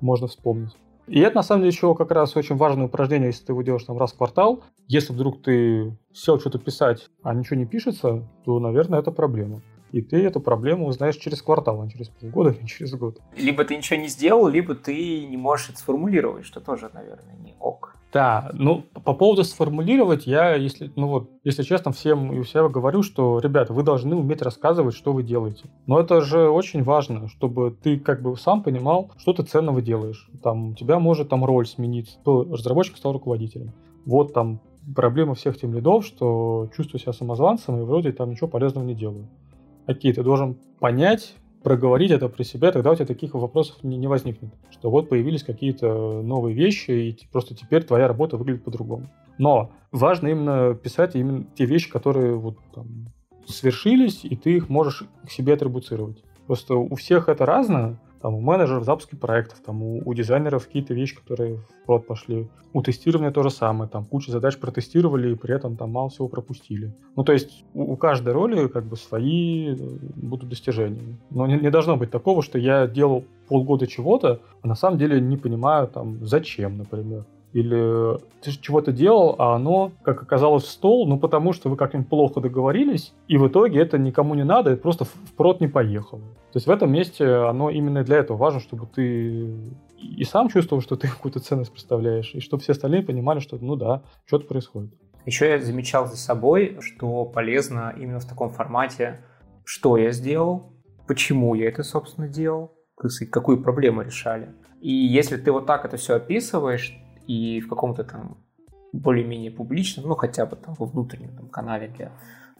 можно 0.00 0.26
вспомнить. 0.26 0.76
И 1.06 1.20
это, 1.20 1.36
на 1.36 1.42
самом 1.42 1.62
деле, 1.62 1.72
еще 1.72 1.94
как 1.94 2.10
раз 2.10 2.36
очень 2.36 2.56
важное 2.56 2.86
упражнение, 2.86 3.28
если 3.28 3.46
ты 3.46 3.52
его 3.52 3.62
делаешь 3.62 3.84
там 3.84 3.96
раз 3.96 4.12
в 4.12 4.18
квартал. 4.18 4.62
Если 4.86 5.12
вдруг 5.12 5.42
ты 5.42 5.96
сел 6.12 6.38
что-то 6.38 6.58
писать, 6.58 7.08
а 7.22 7.34
ничего 7.34 7.56
не 7.56 7.64
пишется, 7.64 8.28
то, 8.44 8.60
наверное, 8.60 9.00
это 9.00 9.10
проблема. 9.10 9.62
И 9.92 10.02
ты 10.02 10.24
эту 10.24 10.40
проблему 10.40 10.86
узнаешь 10.86 11.16
через 11.16 11.42
квартал, 11.42 11.82
а 11.82 11.88
через 11.88 12.08
полгода, 12.08 12.54
не 12.60 12.68
через 12.68 12.94
год. 12.94 13.18
Либо 13.36 13.64
ты 13.64 13.76
ничего 13.76 13.98
не 14.00 14.08
сделал, 14.08 14.48
либо 14.48 14.74
ты 14.74 15.26
не 15.26 15.36
можешь 15.36 15.70
это 15.70 15.78
сформулировать, 15.78 16.44
что 16.44 16.60
тоже, 16.60 16.90
наверное, 16.92 17.36
не 17.36 17.54
ок. 17.58 17.94
Да, 18.10 18.50
ну, 18.54 18.84
по 19.04 19.12
поводу 19.12 19.44
сформулировать, 19.44 20.26
я, 20.26 20.54
если, 20.54 20.90
ну 20.96 21.08
вот, 21.08 21.30
если 21.44 21.62
честно, 21.62 21.92
всем 21.92 22.32
и 22.32 22.38
у 22.38 22.44
себя 22.44 22.66
говорю, 22.68 23.02
что, 23.02 23.38
ребята, 23.38 23.74
вы 23.74 23.82
должны 23.82 24.16
уметь 24.16 24.40
рассказывать, 24.40 24.94
что 24.94 25.12
вы 25.12 25.22
делаете. 25.22 25.64
Но 25.86 26.00
это 26.00 26.22
же 26.22 26.48
очень 26.48 26.82
важно, 26.82 27.28
чтобы 27.28 27.70
ты 27.70 27.98
как 27.98 28.22
бы 28.22 28.34
сам 28.38 28.62
понимал, 28.62 29.10
что 29.18 29.34
ты 29.34 29.42
ценного 29.42 29.82
делаешь. 29.82 30.30
Там, 30.42 30.70
у 30.70 30.74
тебя 30.74 30.98
может 30.98 31.28
там 31.28 31.44
роль 31.44 31.66
смениться. 31.66 32.18
Разработчик 32.24 32.96
стал 32.96 33.12
руководителем. 33.12 33.72
Вот 34.06 34.32
там 34.32 34.60
проблема 34.96 35.34
всех 35.34 35.60
тем 35.60 35.74
лидов, 35.74 36.06
что 36.06 36.70
чувствую 36.74 37.00
себя 37.00 37.12
самозванцем 37.12 37.78
и 37.78 37.84
вроде 37.84 38.12
там 38.12 38.30
ничего 38.30 38.48
полезного 38.48 38.86
не 38.86 38.94
делаю 38.94 39.28
окей, 39.88 40.12
ты 40.12 40.22
должен 40.22 40.56
понять, 40.78 41.34
проговорить 41.62 42.12
это 42.12 42.28
при 42.28 42.44
себе, 42.44 42.70
тогда 42.70 42.92
у 42.92 42.94
тебя 42.94 43.06
таких 43.06 43.34
вопросов 43.34 43.82
не, 43.82 43.96
не 43.96 44.06
возникнет. 44.06 44.52
Что 44.70 44.90
вот 44.90 45.08
появились 45.08 45.42
какие-то 45.42 46.22
новые 46.22 46.54
вещи, 46.54 46.90
и 46.90 47.18
просто 47.32 47.56
теперь 47.56 47.82
твоя 47.82 48.06
работа 48.06 48.36
выглядит 48.36 48.62
по-другому. 48.62 49.08
Но 49.38 49.72
важно 49.90 50.28
именно 50.28 50.74
писать 50.74 51.16
именно 51.16 51.44
те 51.56 51.64
вещи, 51.64 51.90
которые 51.90 52.36
вот 52.36 52.58
там 52.74 53.06
свершились, 53.46 54.24
и 54.24 54.36
ты 54.36 54.56
их 54.56 54.68
можешь 54.68 55.04
к 55.26 55.30
себе 55.30 55.54
атрибуцировать. 55.54 56.22
Просто 56.46 56.76
у 56.76 56.94
всех 56.94 57.28
это 57.28 57.46
разное, 57.46 57.98
там, 58.20 58.34
у 58.34 58.40
менеджеров 58.40 58.84
запуски 58.84 59.14
проектов, 59.14 59.60
там, 59.64 59.82
у, 59.82 60.02
у 60.04 60.14
дизайнеров 60.14 60.66
какие-то 60.66 60.94
вещи, 60.94 61.16
которые 61.16 61.56
в 61.56 61.86
прод 61.86 62.06
пошли. 62.06 62.48
У 62.72 62.82
тестирования 62.82 63.30
то 63.30 63.42
же 63.42 63.50
самое, 63.50 63.88
там, 63.88 64.04
куча 64.04 64.30
задач 64.30 64.58
протестировали 64.58 65.32
и 65.32 65.34
при 65.34 65.54
этом 65.54 65.76
там 65.76 65.90
мало 65.90 66.08
всего 66.10 66.28
пропустили. 66.28 66.94
Ну, 67.16 67.24
то 67.24 67.32
есть 67.32 67.64
у, 67.74 67.92
у 67.92 67.96
каждой 67.96 68.32
роли 68.32 68.68
как 68.68 68.84
бы 68.84 68.96
свои 68.96 69.74
э, 69.74 69.76
будут 70.16 70.48
достижения. 70.48 71.18
Но 71.30 71.46
не, 71.46 71.58
не 71.58 71.70
должно 71.70 71.96
быть 71.96 72.10
такого, 72.10 72.42
что 72.42 72.58
я 72.58 72.86
делал 72.86 73.24
полгода 73.48 73.86
чего-то, 73.86 74.40
а 74.62 74.68
на 74.68 74.74
самом 74.74 74.98
деле 74.98 75.20
не 75.20 75.36
понимаю, 75.36 75.88
там, 75.88 76.24
зачем, 76.26 76.76
например. 76.78 77.24
Или 77.52 78.18
ты 78.42 78.50
чего-то 78.50 78.92
делал, 78.92 79.34
а 79.38 79.54
оно, 79.54 79.92
как 80.02 80.22
оказалось, 80.22 80.64
в 80.64 80.68
стол, 80.68 81.08
ну 81.08 81.18
потому 81.18 81.52
что 81.52 81.70
вы 81.70 81.76
как-нибудь 81.76 82.08
плохо 82.08 82.40
договорились, 82.40 83.14
и 83.26 83.38
в 83.38 83.48
итоге 83.48 83.80
это 83.80 83.96
никому 83.96 84.34
не 84.34 84.44
надо, 84.44 84.70
это 84.72 84.82
просто 84.82 85.04
в 85.04 85.60
не 85.60 85.66
поехало. 85.66 86.20
То 86.20 86.56
есть 86.56 86.66
в 86.66 86.70
этом 86.70 86.92
месте 86.92 87.26
оно 87.26 87.70
именно 87.70 88.04
для 88.04 88.18
этого 88.18 88.36
важно, 88.36 88.60
чтобы 88.60 88.86
ты 88.86 89.50
и 89.98 90.24
сам 90.24 90.48
чувствовал, 90.48 90.82
что 90.82 90.96
ты 90.96 91.08
какую-то 91.08 91.40
ценность 91.40 91.72
представляешь, 91.72 92.34
и 92.34 92.40
чтобы 92.40 92.62
все 92.62 92.72
остальные 92.72 93.02
понимали, 93.02 93.40
что 93.40 93.56
ну 93.58 93.76
да, 93.76 94.02
что-то 94.26 94.46
происходит. 94.46 94.92
Еще 95.24 95.48
я 95.48 95.58
замечал 95.58 96.06
за 96.06 96.16
собой, 96.16 96.78
что 96.80 97.24
полезно 97.24 97.94
именно 97.98 98.20
в 98.20 98.26
таком 98.26 98.50
формате, 98.50 99.20
что 99.64 99.96
я 99.96 100.10
сделал, 100.12 100.72
почему 101.06 101.54
я 101.54 101.68
это, 101.68 101.82
собственно, 101.82 102.28
делал, 102.28 102.72
какую 103.30 103.62
проблему 103.62 104.02
решали. 104.02 104.54
И 104.80 104.92
если 104.92 105.36
ты 105.36 105.50
вот 105.50 105.66
так 105.66 105.84
это 105.84 105.96
все 105.96 106.14
описываешь, 106.14 106.96
и 107.28 107.60
в 107.60 107.68
каком-то 107.68 108.02
там 108.02 108.38
более-менее 108.92 109.50
публичном, 109.50 110.08
ну 110.08 110.16
хотя 110.16 110.46
бы 110.46 110.56
там 110.56 110.74
во 110.78 110.86
внутреннем 110.86 111.36
там, 111.36 111.48
канале 111.48 111.88
для 111.88 112.10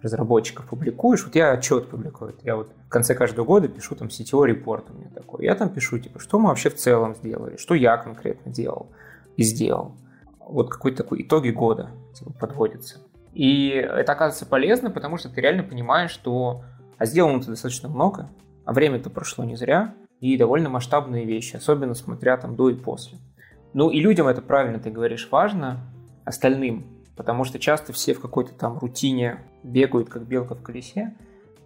разработчиков 0.02 0.66
публикуешь. 0.66 1.24
Вот 1.24 1.34
я 1.34 1.52
отчет 1.52 1.88
публикую. 1.88 2.36
Я 2.44 2.54
вот 2.54 2.70
в 2.86 2.88
конце 2.88 3.14
каждого 3.14 3.44
года 3.44 3.66
пишу 3.66 3.96
там 3.96 4.08
CTO 4.08 4.46
репорт 4.46 4.90
у 4.90 4.92
меня 4.92 5.10
такой. 5.10 5.44
Я 5.44 5.54
там 5.54 5.70
пишу, 5.70 5.98
типа, 5.98 6.20
что 6.20 6.38
мы 6.38 6.50
вообще 6.50 6.70
в 6.70 6.76
целом 6.76 7.16
сделали, 7.16 7.56
что 7.56 7.74
я 7.74 7.96
конкретно 7.96 8.52
делал 8.52 8.92
и 9.36 9.42
сделал. 9.42 9.96
Вот 10.38 10.70
какой-то 10.70 10.98
такой 11.02 11.22
итоги 11.22 11.50
года 11.50 11.90
типа, 12.14 12.32
подводится. 12.32 12.98
И 13.32 13.70
это 13.70 14.12
оказывается 14.12 14.46
полезно, 14.46 14.90
потому 14.90 15.16
что 15.16 15.30
ты 15.30 15.40
реально 15.40 15.62
понимаешь, 15.62 16.10
что 16.10 16.62
а 16.98 17.06
сделано-то 17.06 17.48
достаточно 17.48 17.88
много, 17.88 18.28
а 18.64 18.72
время-то 18.72 19.08
прошло 19.08 19.44
не 19.44 19.56
зря, 19.56 19.94
и 20.20 20.36
довольно 20.36 20.68
масштабные 20.68 21.24
вещи, 21.24 21.56
особенно 21.56 21.94
смотря 21.94 22.36
там 22.36 22.56
до 22.56 22.70
и 22.70 22.74
после. 22.74 23.18
Ну 23.74 23.90
и 23.90 24.00
людям 24.00 24.26
это 24.26 24.42
правильно 24.42 24.78
ты 24.78 24.90
говоришь 24.90 25.28
важно, 25.30 25.80
остальным, 26.24 26.84
потому 27.16 27.44
что 27.44 27.58
часто 27.58 27.92
все 27.92 28.14
в 28.14 28.20
какой-то 28.20 28.52
там 28.54 28.78
рутине 28.78 29.40
бегают, 29.62 30.08
как 30.08 30.26
белка 30.26 30.54
в 30.54 30.62
колесе, 30.62 31.14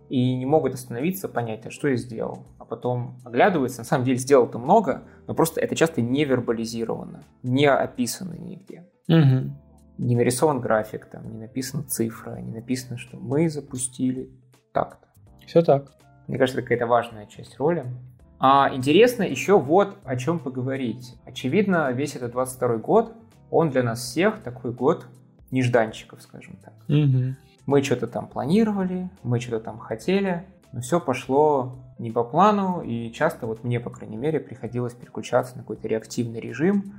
и 0.09 0.35
не 0.37 0.47
могут 0.47 0.75
остановиться, 0.75 1.29
понять, 1.29 1.65
а 1.67 1.71
что 1.71 1.89
я 1.89 1.97
сделал. 1.97 2.47
А 2.59 2.65
потом 2.65 3.19
оглядываются, 3.25 3.81
на 3.81 3.85
самом 3.85 4.05
деле 4.05 4.19
сделал-то 4.19 4.59
много, 4.59 5.05
но 5.27 5.35
просто 5.35 5.61
это 5.61 5.75
часто 5.75 6.03
не 6.03 6.25
вербализировано, 6.25 7.25
не 7.43 7.67
описано 7.67 8.35
нигде. 8.35 8.87
Угу. 9.09 9.57
Не 9.99 10.17
нарисован 10.17 10.61
график, 10.61 11.07
там, 11.07 11.31
не 11.31 11.39
написана 11.39 11.83
цифра, 11.85 12.37
не 12.37 12.53
написано, 12.53 12.99
что 12.99 13.17
мы 13.17 13.49
запустили 13.49 14.31
так-то. 14.73 15.09
Все 15.47 15.63
так. 15.63 15.93
Мне 16.29 16.39
кажется, 16.39 16.61
это 16.61 16.69
какая-то 16.69 16.87
важная 16.87 17.27
часть 17.27 17.59
роли. 17.59 17.85
А 18.45 18.75
интересно 18.75 19.23
еще 19.23 19.57
вот 19.57 19.99
о 20.03 20.17
чем 20.17 20.41
поговорить. 20.41 21.15
Очевидно, 21.25 21.93
весь 21.93 22.17
этот 22.17 22.33
22 22.33 22.79
год, 22.79 23.15
он 23.53 23.71
для 23.71 23.85
нас 23.85 24.01
всех 24.01 24.43
такой 24.43 24.73
год 24.73 25.07
нежданчиков, 25.53 26.21
скажем 26.21 26.57
так. 26.57 26.75
Угу. 26.89 27.37
Мы 27.67 27.83
что-то 27.85 28.09
там 28.09 28.27
планировали, 28.27 29.09
мы 29.23 29.39
что-то 29.39 29.61
там 29.61 29.79
хотели, 29.79 30.45
но 30.73 30.81
все 30.81 30.99
пошло 30.99 31.77
не 32.01 32.11
по 32.11 32.25
плану, 32.25 32.83
и 32.83 33.13
часто 33.13 33.47
вот 33.47 33.63
мне, 33.63 33.79
по 33.79 33.91
крайней 33.91 34.17
мере, 34.17 34.41
приходилось 34.41 34.95
переключаться 34.95 35.55
на 35.57 35.63
какой-то 35.63 35.87
реактивный 35.87 36.41
режим. 36.41 36.95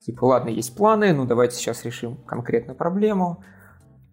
Типа, 0.00 0.24
ладно, 0.24 0.48
есть 0.48 0.76
планы, 0.76 1.12
ну 1.12 1.26
давайте 1.26 1.54
сейчас 1.54 1.84
решим 1.84 2.16
конкретную 2.26 2.76
проблему. 2.76 3.44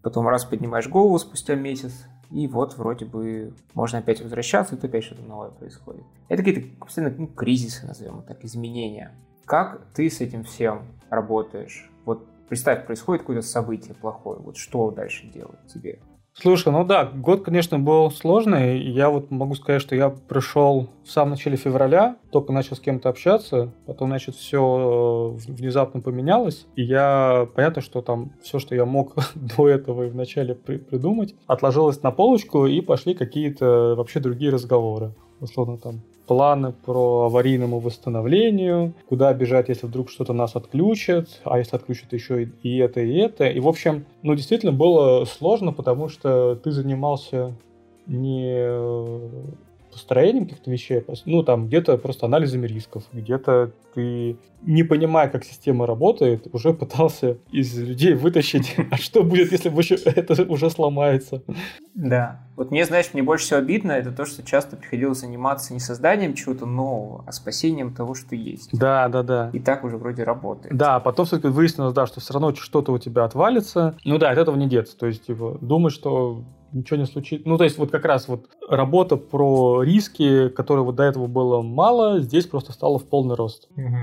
Потом 0.03 0.27
раз 0.27 0.45
поднимаешь 0.45 0.87
голову 0.87 1.17
спустя 1.17 1.55
месяц, 1.55 2.05
и 2.35 2.47
вот 2.47 2.77
вроде 2.77 3.05
бы 3.05 3.53
можно 3.73 3.99
опять 3.99 4.21
возвращаться, 4.21 4.75
и 4.75 4.77
тут 4.77 4.89
опять 4.89 5.05
что-то 5.05 5.21
новое 5.21 5.51
происходит. 5.51 6.03
Это 6.27 6.43
какие-то 6.43 6.67
постоянно 6.83 7.15
ну, 7.17 7.27
кризисы, 7.27 7.87
назовем 7.87 8.23
так, 8.23 8.43
изменения. 8.43 9.15
Как 9.45 9.81
ты 9.93 10.09
с 10.09 10.19
этим 10.19 10.43
всем 10.43 10.81
работаешь? 11.09 11.89
Вот 12.03 12.27
представь, 12.49 12.85
происходит 12.85 13.21
какое-то 13.21 13.47
событие 13.47 13.95
плохое, 13.95 14.37
вот 14.39 14.57
что 14.57 14.91
дальше 14.91 15.27
делать 15.27 15.65
тебе? 15.73 15.99
Слушай, 16.37 16.73
ну 16.73 16.83
да, 16.83 17.05
год, 17.05 17.45
конечно, 17.45 17.79
был 17.79 18.11
сложный. 18.11 18.77
Я 18.77 19.09
вот 19.09 19.31
могу 19.31 19.55
сказать, 19.55 19.81
что 19.81 19.95
я 19.95 20.09
пришел 20.09 20.89
в 21.05 21.09
самом 21.09 21.31
начале 21.31 21.55
февраля, 21.55 22.17
только 22.29 22.51
начал 22.51 22.75
с 22.75 22.81
кем-то 22.81 23.07
общаться, 23.07 23.71
потом, 23.85 24.09
значит, 24.09 24.35
все 24.35 25.37
э, 25.37 25.51
внезапно 25.51 26.01
поменялось, 26.01 26.67
и 26.75 26.83
я, 26.83 27.47
понятно, 27.55 27.81
что 27.81 28.01
там 28.01 28.33
все, 28.43 28.59
что 28.59 28.75
я 28.75 28.83
мог 28.83 29.15
до 29.35 29.69
этого 29.69 30.03
и 30.03 30.09
вначале 30.09 30.55
при 30.55 30.75
придумать, 30.75 31.35
отложилось 31.47 32.03
на 32.03 32.11
полочку, 32.11 32.65
и 32.65 32.81
пошли 32.81 33.13
какие-то 33.13 33.95
вообще 33.95 34.19
другие 34.19 34.51
разговоры. 34.51 35.13
Условно 35.39 35.77
там 35.77 36.01
планы 36.27 36.71
по 36.71 37.25
аварийному 37.25 37.79
восстановлению, 37.79 38.93
куда 39.07 39.33
бежать, 39.33 39.69
если 39.69 39.85
вдруг 39.85 40.09
что-то 40.09 40.33
нас 40.33 40.55
отключат, 40.55 41.41
а 41.43 41.59
если 41.59 41.75
отключат 41.75 42.13
еще 42.13 42.49
и 42.63 42.77
это, 42.77 43.01
и 43.01 43.17
это. 43.17 43.45
И, 43.45 43.59
в 43.59 43.67
общем, 43.67 44.05
ну, 44.23 44.35
действительно 44.35 44.71
было 44.71 45.25
сложно, 45.25 45.71
потому 45.71 46.09
что 46.09 46.55
ты 46.55 46.71
занимался 46.71 47.55
не 48.07 48.67
построением 49.95 50.45
каких-то 50.45 50.69
вещей, 50.69 51.03
ну, 51.25 51.41
там, 51.43 51.67
где-то 51.67 51.97
просто 51.97 52.25
анализами 52.25 52.67
рисков, 52.67 53.03
где-то 53.13 53.71
ты, 53.93 54.35
не 54.61 54.83
понимая, 54.83 55.29
как 55.29 55.45
система 55.45 55.87
работает, 55.87 56.47
уже 56.53 56.73
пытался 56.73 57.37
из 57.49 57.77
людей 57.77 58.13
вытащить, 58.13 58.75
а 58.91 58.97
что 58.97 59.23
будет, 59.23 59.53
если 59.53 59.71
это 60.11 60.43
уже 60.43 60.69
сломается. 60.69 61.41
Да. 61.93 62.41
Вот 62.57 62.71
мне, 62.71 62.85
знаешь, 62.85 63.09
мне 63.13 63.23
больше 63.23 63.45
всего 63.45 63.59
обидно, 63.59 63.93
это 63.93 64.11
то, 64.11 64.25
что 64.25 64.43
часто 64.43 64.75
приходилось 64.75 65.19
заниматься 65.19 65.73
не 65.73 65.79
созданием 65.79 66.33
чего-то 66.33 66.65
нового, 66.65 67.23
а 67.25 67.31
спасением 67.31 67.93
того, 67.93 68.13
что 68.15 68.35
есть. 68.35 68.69
Да, 68.73 69.07
да, 69.07 69.23
да. 69.23 69.49
И 69.53 69.59
так 69.59 69.83
уже 69.85 69.97
вроде 69.97 70.23
работает. 70.23 70.75
Да, 70.75 70.99
потом 70.99 71.25
все-таки 71.25 71.47
выяснилось, 71.47 71.93
да, 71.93 72.05
что 72.05 72.19
все 72.19 72.33
равно 72.33 72.53
что-то 72.53 72.91
у 72.91 72.97
тебя 72.97 73.23
отвалится. 73.23 73.95
Ну 74.03 74.17
да, 74.17 74.29
от 74.31 74.37
этого 74.37 74.57
не 74.57 74.67
деться. 74.67 74.97
То 74.97 75.07
есть, 75.07 75.25
типа, 75.25 75.57
думать, 75.61 75.93
что 75.93 76.43
ничего 76.75 76.97
не 76.97 77.05
случится. 77.05 77.47
Ну, 77.47 77.57
то 77.57 77.63
есть, 77.63 77.77
вот 77.77 77.91
как 77.91 78.05
раз 78.05 78.27
вот 78.27 78.49
работа 78.69 79.17
про 79.17 79.81
риски, 79.81 80.49
которые 80.49 80.83
вот 80.83 80.95
до 80.95 81.03
этого 81.03 81.27
было 81.27 81.61
мало, 81.61 82.19
здесь 82.19 82.45
просто 82.45 82.73
стало 82.73 82.99
в 82.99 83.05
полный 83.05 83.35
рост. 83.35 83.67
Угу. 83.75 83.97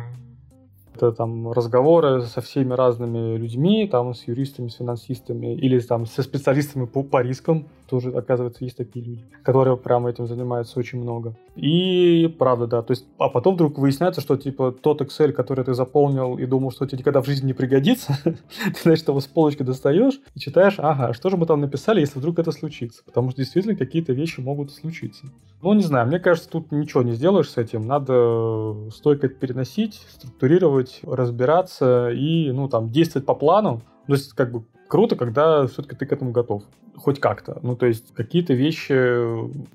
Это 0.94 1.12
там 1.12 1.50
разговоры 1.52 2.22
со 2.22 2.40
всеми 2.40 2.74
разными 2.74 3.36
людьми, 3.36 3.88
там 3.90 4.14
с 4.14 4.26
юристами, 4.28 4.68
с 4.68 4.74
финансистами 4.74 5.54
или 5.54 5.80
там 5.80 6.06
со 6.06 6.22
специалистами 6.22 6.86
по, 6.86 7.02
по 7.02 7.22
рискам. 7.22 7.66
Тоже, 7.88 8.10
оказывается, 8.10 8.64
есть 8.64 8.76
такие 8.76 9.04
люди, 9.04 9.24
которые 9.42 9.76
прямо 9.76 10.10
этим 10.10 10.26
занимаются 10.26 10.78
очень 10.78 11.00
много. 11.00 11.34
И 11.56 12.34
правда, 12.38 12.66
да. 12.66 12.82
То 12.82 12.92
есть, 12.92 13.06
а 13.18 13.28
потом 13.28 13.54
вдруг 13.54 13.78
выясняется, 13.78 14.20
что 14.20 14.36
типа 14.36 14.72
тот 14.72 15.02
Excel, 15.02 15.32
который 15.32 15.64
ты 15.64 15.74
заполнил 15.74 16.38
и 16.38 16.46
думал, 16.46 16.70
что 16.70 16.86
тебе 16.86 16.98
никогда 16.98 17.20
в 17.20 17.26
жизни 17.26 17.48
не 17.48 17.52
пригодится, 17.52 18.18
ты, 18.24 18.82
значит, 18.82 19.08
его 19.08 19.20
с 19.20 19.26
полочки 19.26 19.62
достаешь 19.62 20.20
и 20.34 20.40
читаешь, 20.40 20.76
ага, 20.78 21.08
а 21.08 21.14
что 21.14 21.28
же 21.30 21.36
мы 21.36 21.46
там 21.46 21.60
написали, 21.60 22.00
если 22.00 22.18
вдруг 22.18 22.38
это 22.38 22.52
случится? 22.52 23.02
Потому 23.04 23.30
что 23.30 23.38
действительно 23.38 23.76
какие-то 23.76 24.12
вещи 24.12 24.40
могут 24.40 24.72
случиться. 24.72 25.26
Ну, 25.62 25.74
не 25.74 25.82
знаю, 25.82 26.08
мне 26.08 26.18
кажется, 26.18 26.50
тут 26.50 26.72
ничего 26.72 27.04
не 27.04 27.12
сделаешь 27.12 27.48
с 27.48 27.56
этим. 27.56 27.86
Надо 27.86 28.90
стойко 28.90 29.28
переносить, 29.28 29.94
структурировать, 30.10 31.00
разбираться 31.04 32.10
и, 32.10 32.50
ну, 32.50 32.68
там, 32.68 32.90
действовать 32.90 33.26
по 33.26 33.34
плану. 33.34 33.80
То 34.08 34.14
есть, 34.14 34.32
как 34.32 34.50
бы, 34.50 34.64
круто, 34.88 35.14
когда 35.14 35.64
все-таки 35.68 35.94
ты 35.94 36.06
к 36.06 36.12
этому 36.12 36.32
готов. 36.32 36.64
Хоть 36.96 37.20
как-то. 37.20 37.60
Ну, 37.62 37.76
то 37.76 37.86
есть, 37.86 38.12
какие-то 38.12 38.54
вещи 38.54 38.92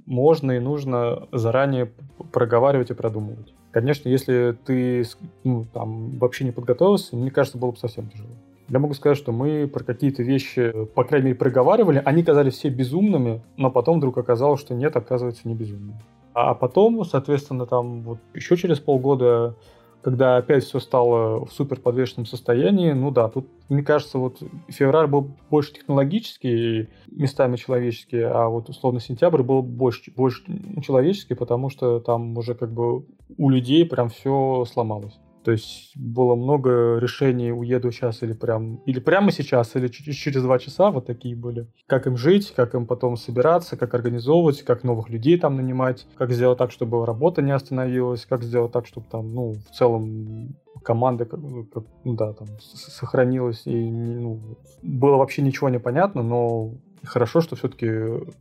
можно 0.06 0.52
и 0.52 0.60
нужно 0.60 1.28
заранее 1.32 1.94
проговаривать 2.34 2.92
и 2.92 2.94
продумывать. 2.94 3.54
Конечно, 3.72 4.10
если 4.10 4.58
ты 4.66 5.06
ну, 5.46 5.66
там, 5.74 6.18
вообще 6.18 6.44
не 6.44 6.52
подготовился, 6.52 7.16
мне 7.16 7.32
кажется, 7.32 7.58
было 7.58 7.72
бы 7.72 7.78
совсем 7.78 8.10
тяжело. 8.10 8.30
Я 8.70 8.80
могу 8.80 8.94
сказать, 8.94 9.18
что 9.18 9.32
мы 9.32 9.68
про 9.68 9.84
какие-то 9.84 10.24
вещи, 10.24 10.74
по 10.94 11.06
крайней 11.06 11.28
мере, 11.28 11.38
проговаривали. 11.38 12.02
Они 12.04 12.22
казались 12.24 12.56
все 12.56 12.70
безумными, 12.70 13.42
но 13.56 13.72
потом 13.72 13.98
вдруг 13.98 14.18
оказалось, 14.18 14.60
что 14.60 14.74
нет, 14.74 14.96
оказывается, 14.96 15.48
не 15.48 15.56
безумными. 15.56 16.02
А 16.34 16.54
потом, 16.54 17.04
соответственно, 17.06 17.66
там 17.66 18.02
вот 18.02 18.20
еще 18.34 18.58
через 18.58 18.80
полгода, 18.80 19.56
когда 20.02 20.38
опять 20.38 20.66
все 20.66 20.80
стало 20.80 21.46
в 21.46 21.52
супер 21.52 21.80
подвешенном 21.80 22.26
состоянии, 22.26 22.92
ну 22.92 23.10
да, 23.10 23.30
тут, 23.30 23.48
мне 23.70 23.84
кажется, 23.84 24.18
вот 24.20 24.44
февраль 24.68 25.08
был 25.08 25.32
больше 25.50 25.74
технологический, 25.74 26.90
местами 27.08 27.56
человеческий, 27.56 28.22
а 28.22 28.50
вот 28.50 28.70
условно 28.70 29.00
сентябрь 29.00 29.44
был 29.44 29.62
больше, 29.62 30.12
больше 30.16 30.44
человеческий, 30.84 31.36
потому 31.36 31.70
что 31.70 32.02
там 32.02 32.38
уже 32.38 32.54
как 32.54 32.72
бы 32.72 33.06
у 33.38 33.50
людей 33.50 33.86
прям 33.86 34.10
все 34.10 34.66
сломалось. 34.66 35.18
То 35.48 35.54
есть 35.54 35.96
было 35.96 36.36
много 36.36 36.98
решений, 36.98 37.54
уеду 37.54 37.90
сейчас 37.90 38.22
или 38.22 38.34
прям 38.34 38.82
или 38.86 39.00
прямо 39.00 39.32
сейчас, 39.32 39.78
или 39.78 39.88
через 39.88 40.44
два 40.44 40.60
часа, 40.60 40.92
вот 40.92 41.06
такие 41.06 41.38
были. 41.38 41.68
Как 41.86 42.06
им 42.06 42.18
жить, 42.18 42.52
как 42.54 42.76
им 42.76 42.86
потом 42.86 43.16
собираться, 43.16 43.78
как 43.78 43.94
организовывать, 43.94 44.64
как 44.64 44.84
новых 44.84 45.08
людей 45.08 45.40
там 45.40 45.56
нанимать, 45.56 46.06
как 46.18 46.34
сделать 46.34 46.58
так, 46.58 46.72
чтобы 46.72 47.06
работа 47.06 47.42
не 47.42 47.52
остановилась, 47.54 48.26
как 48.26 48.44
сделать 48.44 48.74
так, 48.74 48.88
чтобы 48.88 49.08
там, 49.10 49.34
ну, 49.34 49.54
в 49.54 49.74
целом 49.74 50.58
команда 50.84 51.24
как, 51.24 51.40
ну, 51.40 51.66
да, 52.04 52.34
там, 52.34 52.50
сохранилась 52.60 53.62
и 53.64 53.90
ну, 53.90 54.42
было 54.84 55.16
вообще 55.16 55.44
ничего 55.44 55.70
не 55.70 55.80
понятно, 55.80 56.24
но 56.24 56.74
хорошо, 57.06 57.40
что 57.40 57.56
все-таки 57.56 57.88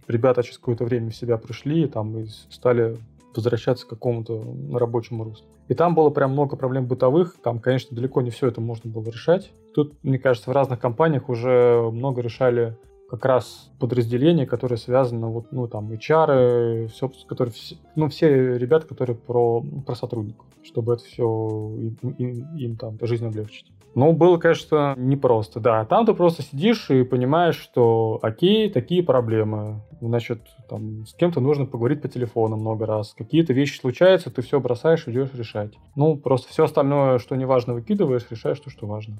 ребята 0.09 0.42
через 0.42 0.59
какое-то 0.59 0.84
время 0.84 1.11
в 1.11 1.16
себя 1.16 1.36
пришли 1.38 1.86
там 1.86 2.18
и 2.18 2.26
стали 2.50 2.96
возвращаться 3.37 3.87
к 3.87 3.91
какому-то 3.91 4.43
рабочему 4.72 5.24
руслу. 5.24 5.47
И 5.68 5.74
там 5.74 5.95
было 5.95 6.11
прям 6.11 6.32
много 6.32 6.57
проблем 6.57 6.87
бытовых, 6.87 7.37
там, 7.43 7.59
конечно, 7.59 7.95
далеко 7.95 8.20
не 8.22 8.30
все 8.30 8.49
это 8.49 8.61
можно 8.61 8.91
было 8.91 9.05
решать. 9.05 9.53
Тут, 9.74 9.95
мне 10.03 10.18
кажется, 10.18 10.51
в 10.51 10.53
разных 10.53 10.80
компаниях 10.80 11.28
уже 11.28 11.89
много 11.93 12.22
решали 12.22 12.76
как 13.09 13.24
раз 13.24 13.70
подразделения, 13.78 14.46
которые 14.46 14.78
связаны, 14.78 15.28
вот, 15.28 15.52
ну, 15.52 15.68
там, 15.68 15.90
HR, 15.92 16.88
все, 16.88 17.11
которые, 17.28 17.54
ну, 17.94 18.09
все 18.09 18.59
ребята, 18.59 18.86
которые 18.86 19.16
про, 19.16 19.62
про 19.86 19.94
сотрудников, 19.94 20.46
чтобы 20.62 20.94
это 20.94 21.04
все 21.04 21.24
им, 21.78 21.96
им, 22.18 22.57
им 22.57 22.76
там 22.76 22.98
жизнь 23.00 23.26
облегчить. 23.26 23.66
Ну, 23.96 24.12
было, 24.12 24.36
конечно, 24.36 24.94
непросто, 24.98 25.59
да. 25.59 25.86
Там 25.86 26.04
ты 26.04 26.12
просто 26.12 26.42
сидишь 26.42 26.90
и 26.90 27.02
понимаешь, 27.02 27.57
что 27.57 28.18
окей, 28.20 28.68
такие 28.70 29.02
проблемы. 29.02 29.80
Значит, 30.02 30.40
там, 30.68 31.07
с 31.07 31.14
кем-то 31.14 31.40
нужно 31.40 31.64
поговорить 31.64 32.02
по 32.02 32.09
телефону 32.09 32.57
много 32.57 32.84
раз. 32.84 33.14
Какие-то 33.16 33.54
вещи 33.54 33.80
случаются, 33.80 34.30
ты 34.30 34.42
все 34.42 34.61
бросаешь, 34.61 35.09
идешь 35.09 35.32
решать. 35.32 35.72
Ну, 35.94 36.14
просто 36.18 36.50
все 36.50 36.64
остальное, 36.64 37.18
что 37.18 37.36
не 37.36 37.46
важно, 37.46 37.72
выкидываешь, 37.72 38.26
решаешь 38.28 38.61
то, 38.61 38.68
что 38.68 38.86
важно. 38.86 39.16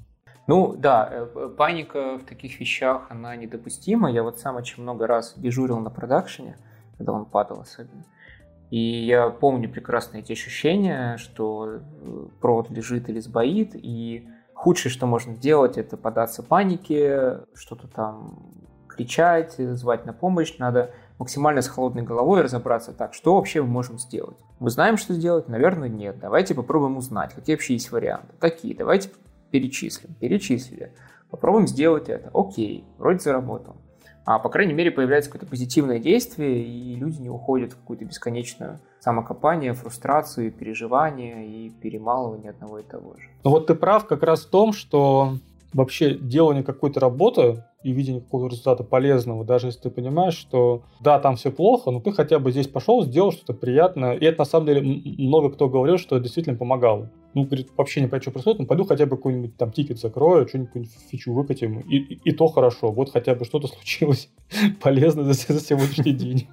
Ну 0.47 0.73
да, 0.75 1.09
э, 1.11 1.49
паника 1.57 2.17
в 2.17 2.23
таких 2.23 2.59
вещах, 2.59 3.07
она 3.09 3.35
недопустима. 3.35 4.11
Я 4.11 4.23
вот 4.23 4.39
сам 4.39 4.55
очень 4.55 4.81
много 4.81 5.05
раз 5.05 5.33
дежурил 5.37 5.79
на 5.79 5.89
продакшене, 5.89 6.57
когда 6.97 7.11
он 7.11 7.25
падал 7.25 7.61
особенно. 7.61 8.05
И 8.69 9.05
я 9.05 9.29
помню 9.29 9.69
прекрасно 9.69 10.17
эти 10.17 10.31
ощущения, 10.31 11.17
что 11.17 11.79
э, 11.79 12.27
провод 12.41 12.69
лежит 12.69 13.09
или 13.09 13.19
сбоит, 13.19 13.71
и 13.75 14.27
Худшее, 14.57 14.91
что 14.91 15.05
можно 15.05 15.35
сделать, 15.35 15.77
это 15.77 15.97
податься 15.97 16.41
панике, 16.41 17.41
что-то 17.53 17.87
там 17.87 18.39
кричать, 18.89 19.53
звать 19.55 20.03
на 20.03 20.13
помощь. 20.13 20.57
Надо 20.57 20.95
максимально 21.19 21.61
с 21.61 21.67
холодной 21.67 22.01
головой 22.01 22.41
разобраться 22.41 22.91
так, 22.91 23.13
что 23.13 23.35
вообще 23.35 23.61
мы 23.61 23.67
можем 23.67 23.99
сделать. 23.99 24.37
Мы 24.59 24.71
знаем, 24.71 24.97
что 24.97 25.13
сделать? 25.13 25.47
Наверное, 25.47 25.89
нет. 25.89 26.17
Давайте 26.19 26.55
попробуем 26.55 26.97
узнать, 26.97 27.35
какие 27.35 27.55
вообще 27.55 27.73
есть 27.73 27.91
варианты. 27.91 28.33
Какие? 28.39 28.73
Давайте 28.73 29.11
перечислим. 29.51 30.13
Перечислили. 30.15 30.93
Попробуем 31.29 31.67
сделать 31.67 32.09
это. 32.09 32.31
Окей, 32.33 32.85
вроде 32.97 33.19
заработал 33.19 33.77
а 34.27 34.39
по 34.39 34.49
крайней 34.49 34.73
мере 34.73 34.91
появляется 34.91 35.31
какое-то 35.31 35.49
позитивное 35.49 35.99
действие, 35.99 36.61
и 36.61 36.95
люди 36.95 37.21
не 37.21 37.29
уходят 37.29 37.71
в 37.71 37.77
какую-то 37.77 38.03
бесконечную 38.03 38.81
самокопание, 38.99 39.73
фрустрацию, 39.73 40.51
переживание 40.51 41.47
и 41.47 41.69
перемалывание 41.69 42.51
одного 42.51 42.79
и 42.79 42.83
того 42.83 43.15
же. 43.15 43.29
Ну 43.45 43.51
вот 43.51 43.67
ты 43.67 43.75
прав 43.75 44.05
как 44.05 44.23
раз 44.23 44.41
в 44.41 44.49
том, 44.49 44.73
что 44.73 45.37
вообще 45.77 46.15
делание 46.15 46.63
какой-то 46.63 46.99
работы 46.99 47.63
и 47.83 47.91
видение 47.91 48.19
какого-то 48.19 48.51
результата 48.51 48.83
полезного, 48.83 49.45
даже 49.45 49.67
если 49.67 49.81
ты 49.81 49.89
понимаешь, 49.91 50.33
что 50.33 50.81
да, 51.01 51.19
там 51.19 51.35
все 51.35 51.51
плохо, 51.51 51.91
но 51.91 51.99
ты 51.99 52.11
хотя 52.11 52.39
бы 52.39 52.51
здесь 52.51 52.67
пошел, 52.67 53.03
сделал 53.03 53.31
что-то 53.31 53.53
приятное. 53.53 54.13
И 54.13 54.25
это 54.25 54.39
на 54.39 54.45
самом 54.45 54.65
деле 54.65 54.81
много 54.81 55.51
кто 55.51 55.69
говорил, 55.69 55.99
что 55.99 56.15
это 56.15 56.23
действительно 56.23 56.57
помогало. 56.57 57.11
Ну, 57.35 57.43
говорит, 57.43 57.69
вообще 57.77 58.01
не 58.01 58.07
понятно, 58.07 58.23
что 58.23 58.31
происходит, 58.31 58.59
но 58.59 58.65
пойду 58.65 58.85
хотя 58.85 59.05
бы 59.05 59.17
какой-нибудь 59.17 59.55
там 59.55 59.71
тикет 59.71 59.99
закрою, 59.99 60.47
что-нибудь 60.47 60.89
фичу 61.11 61.31
выкатим, 61.31 61.81
и, 61.81 61.97
и, 61.97 62.19
и 62.23 62.31
то 62.31 62.47
хорошо. 62.47 62.91
Вот 62.91 63.11
хотя 63.11 63.35
бы 63.35 63.45
что-то 63.45 63.67
случилось 63.73 64.31
полезное 64.81 65.25
за, 65.25 65.33
за 65.33 65.59
сегодняшний 65.59 66.13
день. 66.13 66.47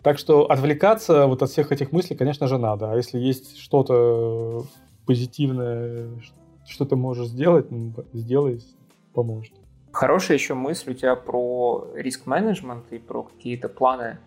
Так 0.00 0.18
что 0.18 0.48
отвлекаться 0.48 1.26
вот 1.26 1.42
от 1.42 1.50
всех 1.50 1.72
этих 1.72 1.90
мыслей, 1.90 2.14
конечно 2.14 2.46
же, 2.46 2.56
надо. 2.56 2.92
А 2.92 2.96
если 2.96 3.18
есть 3.18 3.58
что-то 3.58 4.64
позитивное, 5.06 6.08
что 6.66 6.84
ты 6.84 6.96
можешь 6.96 7.28
сделать, 7.28 7.70
ну, 7.70 7.92
сделай, 8.12 8.62
поможет. 9.12 9.52
Хорошая 9.92 10.38
еще 10.38 10.54
мысль 10.54 10.92
у 10.92 10.94
тебя 10.94 11.16
про 11.16 11.86
риск-менеджмент 11.94 12.84
и 12.92 12.98
про 12.98 13.24
какие-то 13.24 13.68
планы 13.68 14.18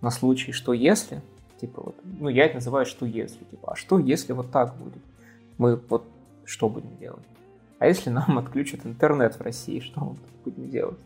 на 0.00 0.10
случай, 0.10 0.52
что 0.52 0.72
если. 0.72 1.20
Типа 1.60 1.82
вот, 1.82 1.96
ну 2.04 2.28
я 2.28 2.46
это 2.46 2.54
называю 2.54 2.86
что 2.86 3.04
если. 3.04 3.44
Типа, 3.44 3.72
а 3.72 3.76
что 3.76 3.98
если 3.98 4.32
вот 4.32 4.50
так 4.50 4.74
будет? 4.76 5.02
Мы 5.58 5.76
вот 5.76 6.04
что 6.46 6.70
будем 6.70 6.96
делать? 6.96 7.24
А 7.78 7.86
если 7.86 8.10
нам 8.10 8.38
отключат 8.38 8.86
интернет 8.86 9.34
в 9.34 9.42
России, 9.42 9.80
что 9.80 10.00
мы 10.00 10.16
будем 10.44 10.70
делать? 10.70 10.98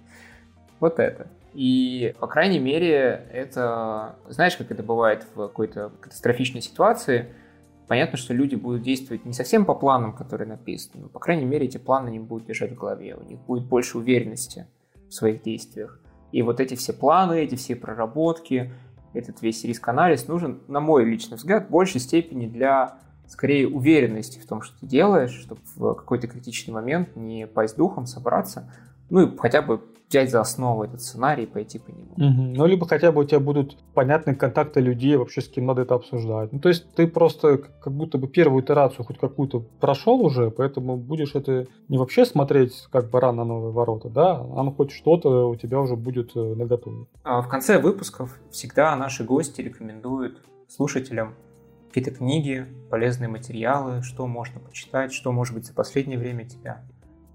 Вот 0.78 0.98
это. 1.00 1.26
И, 1.54 2.14
по 2.18 2.26
крайней 2.26 2.58
мере, 2.58 3.26
это... 3.32 4.16
Знаешь, 4.28 4.56
как 4.56 4.70
это 4.70 4.82
бывает 4.82 5.24
в 5.34 5.46
какой-то 5.46 5.92
катастрофичной 6.00 6.60
ситуации? 6.60 7.28
Понятно, 7.86 8.16
что 8.16 8.32
люди 8.32 8.54
будут 8.54 8.82
действовать 8.82 9.24
не 9.26 9.32
совсем 9.32 9.64
по 9.64 9.74
планам, 9.74 10.14
которые 10.14 10.48
написаны, 10.48 11.02
но, 11.02 11.08
по 11.08 11.18
крайней 11.18 11.44
мере, 11.44 11.66
эти 11.66 11.76
планы 11.76 12.08
не 12.08 12.18
будут 12.18 12.48
лежать 12.48 12.72
в 12.72 12.78
голове. 12.78 13.14
У 13.14 13.22
них 13.22 13.38
будет 13.40 13.66
больше 13.66 13.98
уверенности 13.98 14.66
в 15.08 15.12
своих 15.12 15.42
действиях. 15.42 16.00
И 16.32 16.42
вот 16.42 16.60
эти 16.60 16.74
все 16.74 16.92
планы, 16.92 17.40
эти 17.40 17.56
все 17.56 17.76
проработки, 17.76 18.72
этот 19.12 19.42
весь 19.42 19.62
риск-анализ 19.64 20.26
нужен, 20.28 20.60
на 20.66 20.80
мой 20.80 21.04
личный 21.04 21.36
взгляд, 21.36 21.66
в 21.66 21.70
большей 21.70 22.00
степени 22.00 22.46
для, 22.46 22.98
скорее, 23.28 23.68
уверенности 23.68 24.38
в 24.38 24.46
том, 24.46 24.62
что 24.62 24.78
ты 24.80 24.86
делаешь, 24.86 25.30
чтобы 25.30 25.60
в 25.76 25.94
какой-то 25.94 26.26
критичный 26.26 26.74
момент 26.74 27.14
не 27.16 27.46
пасть 27.46 27.76
духом, 27.76 28.06
собраться, 28.06 28.72
ну 29.10 29.20
и 29.28 29.36
хотя 29.36 29.62
бы 29.62 29.82
взять 30.08 30.30
за 30.30 30.40
основу 30.40 30.84
этот 30.84 31.00
сценарий 31.00 31.44
и 31.44 31.46
пойти 31.46 31.78
по 31.78 31.90
нему. 31.90 32.12
Угу. 32.12 32.56
Ну, 32.56 32.66
либо 32.66 32.86
хотя 32.86 33.10
бы 33.12 33.22
у 33.22 33.24
тебя 33.24 33.40
будут 33.40 33.76
понятные 33.94 34.36
контакты 34.36 34.80
людей, 34.80 35.16
вообще 35.16 35.40
с 35.40 35.48
кем 35.48 35.66
надо 35.66 35.82
это 35.82 35.94
обсуждать. 35.94 36.52
Ну, 36.52 36.60
то 36.60 36.68
есть 36.68 36.92
ты 36.94 37.06
просто 37.06 37.58
как 37.58 37.92
будто 37.92 38.18
бы 38.18 38.28
первую 38.28 38.62
итерацию 38.62 39.04
хоть 39.04 39.18
какую-то 39.18 39.60
прошел 39.80 40.20
уже, 40.20 40.50
поэтому 40.50 40.96
будешь 40.96 41.34
это 41.34 41.66
не 41.88 41.98
вообще 41.98 42.24
смотреть 42.24 42.86
как 42.92 43.10
баран 43.10 43.36
на 43.36 43.44
новые 43.44 43.72
ворота, 43.72 44.08
да, 44.08 44.36
а 44.36 44.62
ну 44.62 44.72
хоть 44.72 44.92
что-то 44.92 45.48
у 45.48 45.56
тебя 45.56 45.80
уже 45.80 45.96
будет 45.96 46.36
э, 46.36 46.40
на 46.40 46.66
готове. 46.66 47.06
А 47.22 47.42
в 47.42 47.48
конце 47.48 47.78
выпусков 47.78 48.38
всегда 48.50 48.94
наши 48.96 49.24
гости 49.24 49.60
рекомендуют 49.60 50.42
слушателям 50.68 51.34
какие-то 51.88 52.10
книги, 52.10 52.66
полезные 52.90 53.28
материалы, 53.28 54.02
что 54.02 54.26
можно 54.26 54.60
почитать, 54.60 55.12
что, 55.12 55.30
может 55.30 55.54
быть, 55.54 55.66
за 55.66 55.72
последнее 55.72 56.18
время 56.18 56.44
тебя 56.44 56.84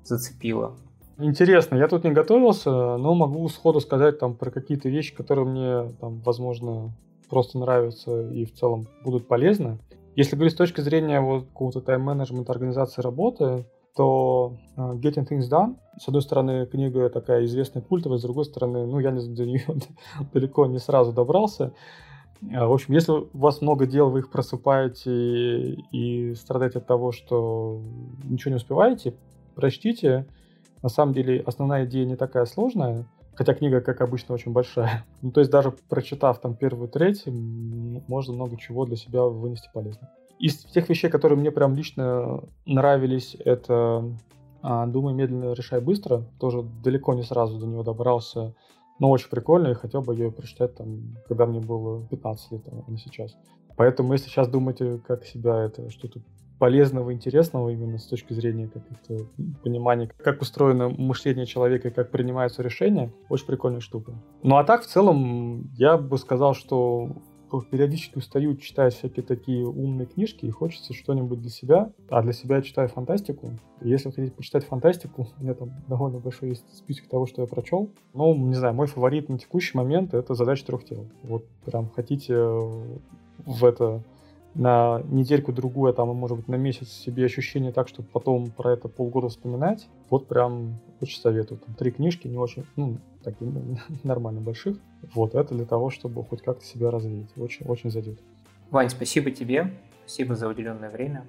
зацепило. 0.03 0.75
Интересно, 1.21 1.75
я 1.75 1.89
тут 1.89 2.05
не 2.05 2.11
готовился, 2.11 2.69
но 2.69 3.13
могу 3.13 3.47
сходу 3.49 3.81
сказать 3.81 4.19
там 4.19 4.35
про 4.35 4.51
какие-то 4.51 4.87
вещи, 4.87 5.13
которые 5.13 5.45
мне 5.45 5.93
там, 5.99 6.21
возможно, 6.21 6.93
просто 7.29 7.59
нравятся 7.59 8.29
и 8.29 8.45
в 8.45 8.53
целом 8.53 8.87
будут 9.03 9.27
полезны. 9.27 9.79
Если 10.15 10.35
говорить 10.35 10.53
с 10.53 10.57
точки 10.57 10.79
зрения 10.79 11.19
вот 11.19 11.47
какого-то 11.47 11.81
тайм-менеджмента 11.81 12.53
организации 12.53 13.01
работы, 13.01 13.65
то 13.95 14.55
uh, 14.77 14.95
Getting 14.95 15.27
Things 15.27 15.49
Done, 15.51 15.75
с 15.99 16.07
одной 16.07 16.21
стороны, 16.21 16.65
книга 16.65 17.09
такая 17.09 17.43
известная, 17.43 17.83
культовая, 17.83 18.17
с 18.17 18.21
другой 18.21 18.45
стороны, 18.45 18.85
ну, 18.85 18.99
я 18.99 19.11
не, 19.11 19.19
до 19.27 19.45
нее 19.45 19.65
далеко 20.33 20.67
не 20.67 20.79
сразу 20.79 21.11
добрался. 21.11 21.73
А, 22.53 22.67
в 22.67 22.71
общем, 22.71 22.93
если 22.93 23.11
у 23.11 23.27
вас 23.33 23.61
много 23.61 23.85
дел, 23.85 24.09
вы 24.09 24.19
их 24.19 24.31
просыпаете 24.31 25.73
и 25.91 26.33
страдаете 26.35 26.79
от 26.79 26.87
того, 26.87 27.11
что 27.11 27.81
ничего 28.23 28.51
не 28.51 28.57
успеваете, 28.57 29.15
прочтите, 29.55 30.25
на 30.81 30.89
самом 30.89 31.13
деле 31.13 31.41
основная 31.45 31.85
идея 31.85 32.05
не 32.05 32.15
такая 32.15 32.45
сложная, 32.45 33.05
хотя 33.35 33.53
книга, 33.53 33.81
как 33.81 34.01
обычно, 34.01 34.35
очень 34.35 34.51
большая. 34.51 35.05
Ну, 35.21 35.31
то 35.31 35.39
есть 35.41 35.51
даже 35.51 35.71
прочитав 35.71 36.39
там 36.39 36.55
первую 36.55 36.89
треть, 36.89 37.23
можно 37.25 38.33
много 38.33 38.57
чего 38.57 38.85
для 38.85 38.95
себя 38.95 39.23
вынести 39.23 39.69
полезно. 39.73 40.09
Из 40.39 40.57
тех 40.57 40.87
вещей, 40.89 41.09
которые 41.09 41.37
мне 41.37 41.51
прям 41.51 41.75
лично 41.75 42.43
нравились, 42.65 43.35
это 43.43 44.03
а, 44.61 44.85
«Думай 44.87 45.13
медленно, 45.13 45.53
решай 45.53 45.81
быстро». 45.81 46.23
Тоже 46.39 46.63
далеко 46.83 47.13
не 47.13 47.23
сразу 47.23 47.59
до 47.59 47.65
него 47.65 47.83
добрался, 47.83 48.53
но 48.99 49.09
очень 49.09 49.29
прикольно, 49.29 49.69
и 49.69 49.73
хотел 49.73 50.01
бы 50.01 50.13
ее 50.13 50.31
прочитать 50.31 50.75
там, 50.75 51.17
когда 51.27 51.45
мне 51.45 51.59
было 51.59 52.05
15 52.07 52.51
лет, 52.51 52.61
а 52.67 52.91
не 52.91 52.97
сейчас. 52.97 53.35
Поэтому, 53.77 54.13
если 54.13 54.29
сейчас 54.29 54.49
думаете, 54.49 54.99
как 55.07 55.25
себя 55.25 55.63
это 55.63 55.89
что-то 55.89 56.19
полезного, 56.59 57.13
интересного 57.13 57.69
именно 57.69 57.97
с 57.97 58.05
точки 58.05 58.33
зрения 58.33 58.67
каких-то 58.67 59.25
понимания, 59.63 60.11
как 60.17 60.41
устроено 60.41 60.89
мышление 60.89 61.45
человека 61.45 61.87
и 61.87 61.91
как 61.91 62.11
принимаются 62.11 62.61
решения. 62.61 63.11
Очень 63.29 63.47
прикольная 63.47 63.79
штука. 63.79 64.13
Ну 64.43 64.57
а 64.57 64.63
так, 64.63 64.83
в 64.83 64.87
целом, 64.87 65.71
я 65.75 65.97
бы 65.97 66.17
сказал, 66.17 66.53
что 66.53 67.09
периодически 67.71 68.17
устаю 68.17 68.55
читать 68.57 68.93
всякие 68.93 69.25
такие 69.25 69.65
умные 69.65 70.05
книжки 70.05 70.45
и 70.45 70.51
хочется 70.51 70.93
что-нибудь 70.93 71.41
для 71.41 71.49
себя. 71.49 71.91
А 72.09 72.21
для 72.21 72.33
себя 72.33 72.57
я 72.57 72.61
читаю 72.61 72.89
фантастику. 72.89 73.49
И 73.81 73.89
если 73.89 74.09
вы 74.09 74.13
хотите 74.13 74.35
почитать 74.35 74.65
фантастику, 74.65 75.27
у 75.39 75.43
меня 75.43 75.55
там 75.55 75.71
довольно 75.87 76.19
большой 76.19 76.49
есть 76.49 76.77
список 76.77 77.07
того, 77.07 77.25
что 77.25 77.41
я 77.41 77.47
прочел. 77.47 77.89
Ну, 78.13 78.35
не 78.35 78.53
знаю, 78.53 78.75
мой 78.75 78.87
фаворит 78.87 79.29
на 79.29 79.39
текущий 79.39 79.75
момент— 79.75 80.13
это 80.13 80.35
«Задача 80.35 80.65
трех 80.65 80.85
тел». 80.85 81.07
Вот 81.23 81.45
прям 81.65 81.89
хотите 81.89 82.35
в 82.37 83.65
это 83.65 84.03
на 84.59 85.01
недельку-другую, 85.09 85.91
а 85.91 85.93
там, 85.93 86.09
может 86.09 86.37
быть, 86.37 86.47
на 86.49 86.55
месяц 86.55 86.89
себе 86.89 87.25
ощущение 87.25 87.71
так, 87.71 87.87
чтобы 87.87 88.09
потом 88.11 88.51
про 88.51 88.73
это 88.73 88.89
полгода 88.89 89.29
вспоминать, 89.29 89.87
вот 90.09 90.27
прям 90.27 90.75
очень 90.99 91.19
советую. 91.21 91.61
Там 91.65 91.75
три 91.75 91.91
книжки, 91.91 92.27
не 92.27 92.37
очень, 92.37 92.65
ну, 92.75 92.97
такие 93.23 93.49
нормально 94.03 94.41
больших. 94.41 94.77
Вот, 95.13 95.33
это 95.33 95.55
для 95.55 95.65
того, 95.65 95.89
чтобы 95.89 96.23
хоть 96.25 96.41
как-то 96.41 96.65
себя 96.65 96.91
развить. 96.91 97.29
Очень, 97.37 97.65
очень 97.67 97.89
зайдет. 97.89 98.19
Вань, 98.69 98.89
спасибо 98.89 99.31
тебе. 99.31 99.73
Спасибо 100.05 100.35
за 100.35 100.49
уделенное 100.49 100.89
время. 100.89 101.23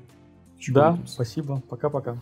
Еще 0.58 0.72
да, 0.72 0.90
увидимся. 0.90 1.14
спасибо. 1.14 1.62
Пока-пока. 1.68 2.16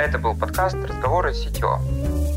Это 0.00 0.18
был 0.18 0.34
подкаст 0.34 0.76
«Разговоры 0.76 1.34
с 1.34 1.44
CTO». 1.44 2.29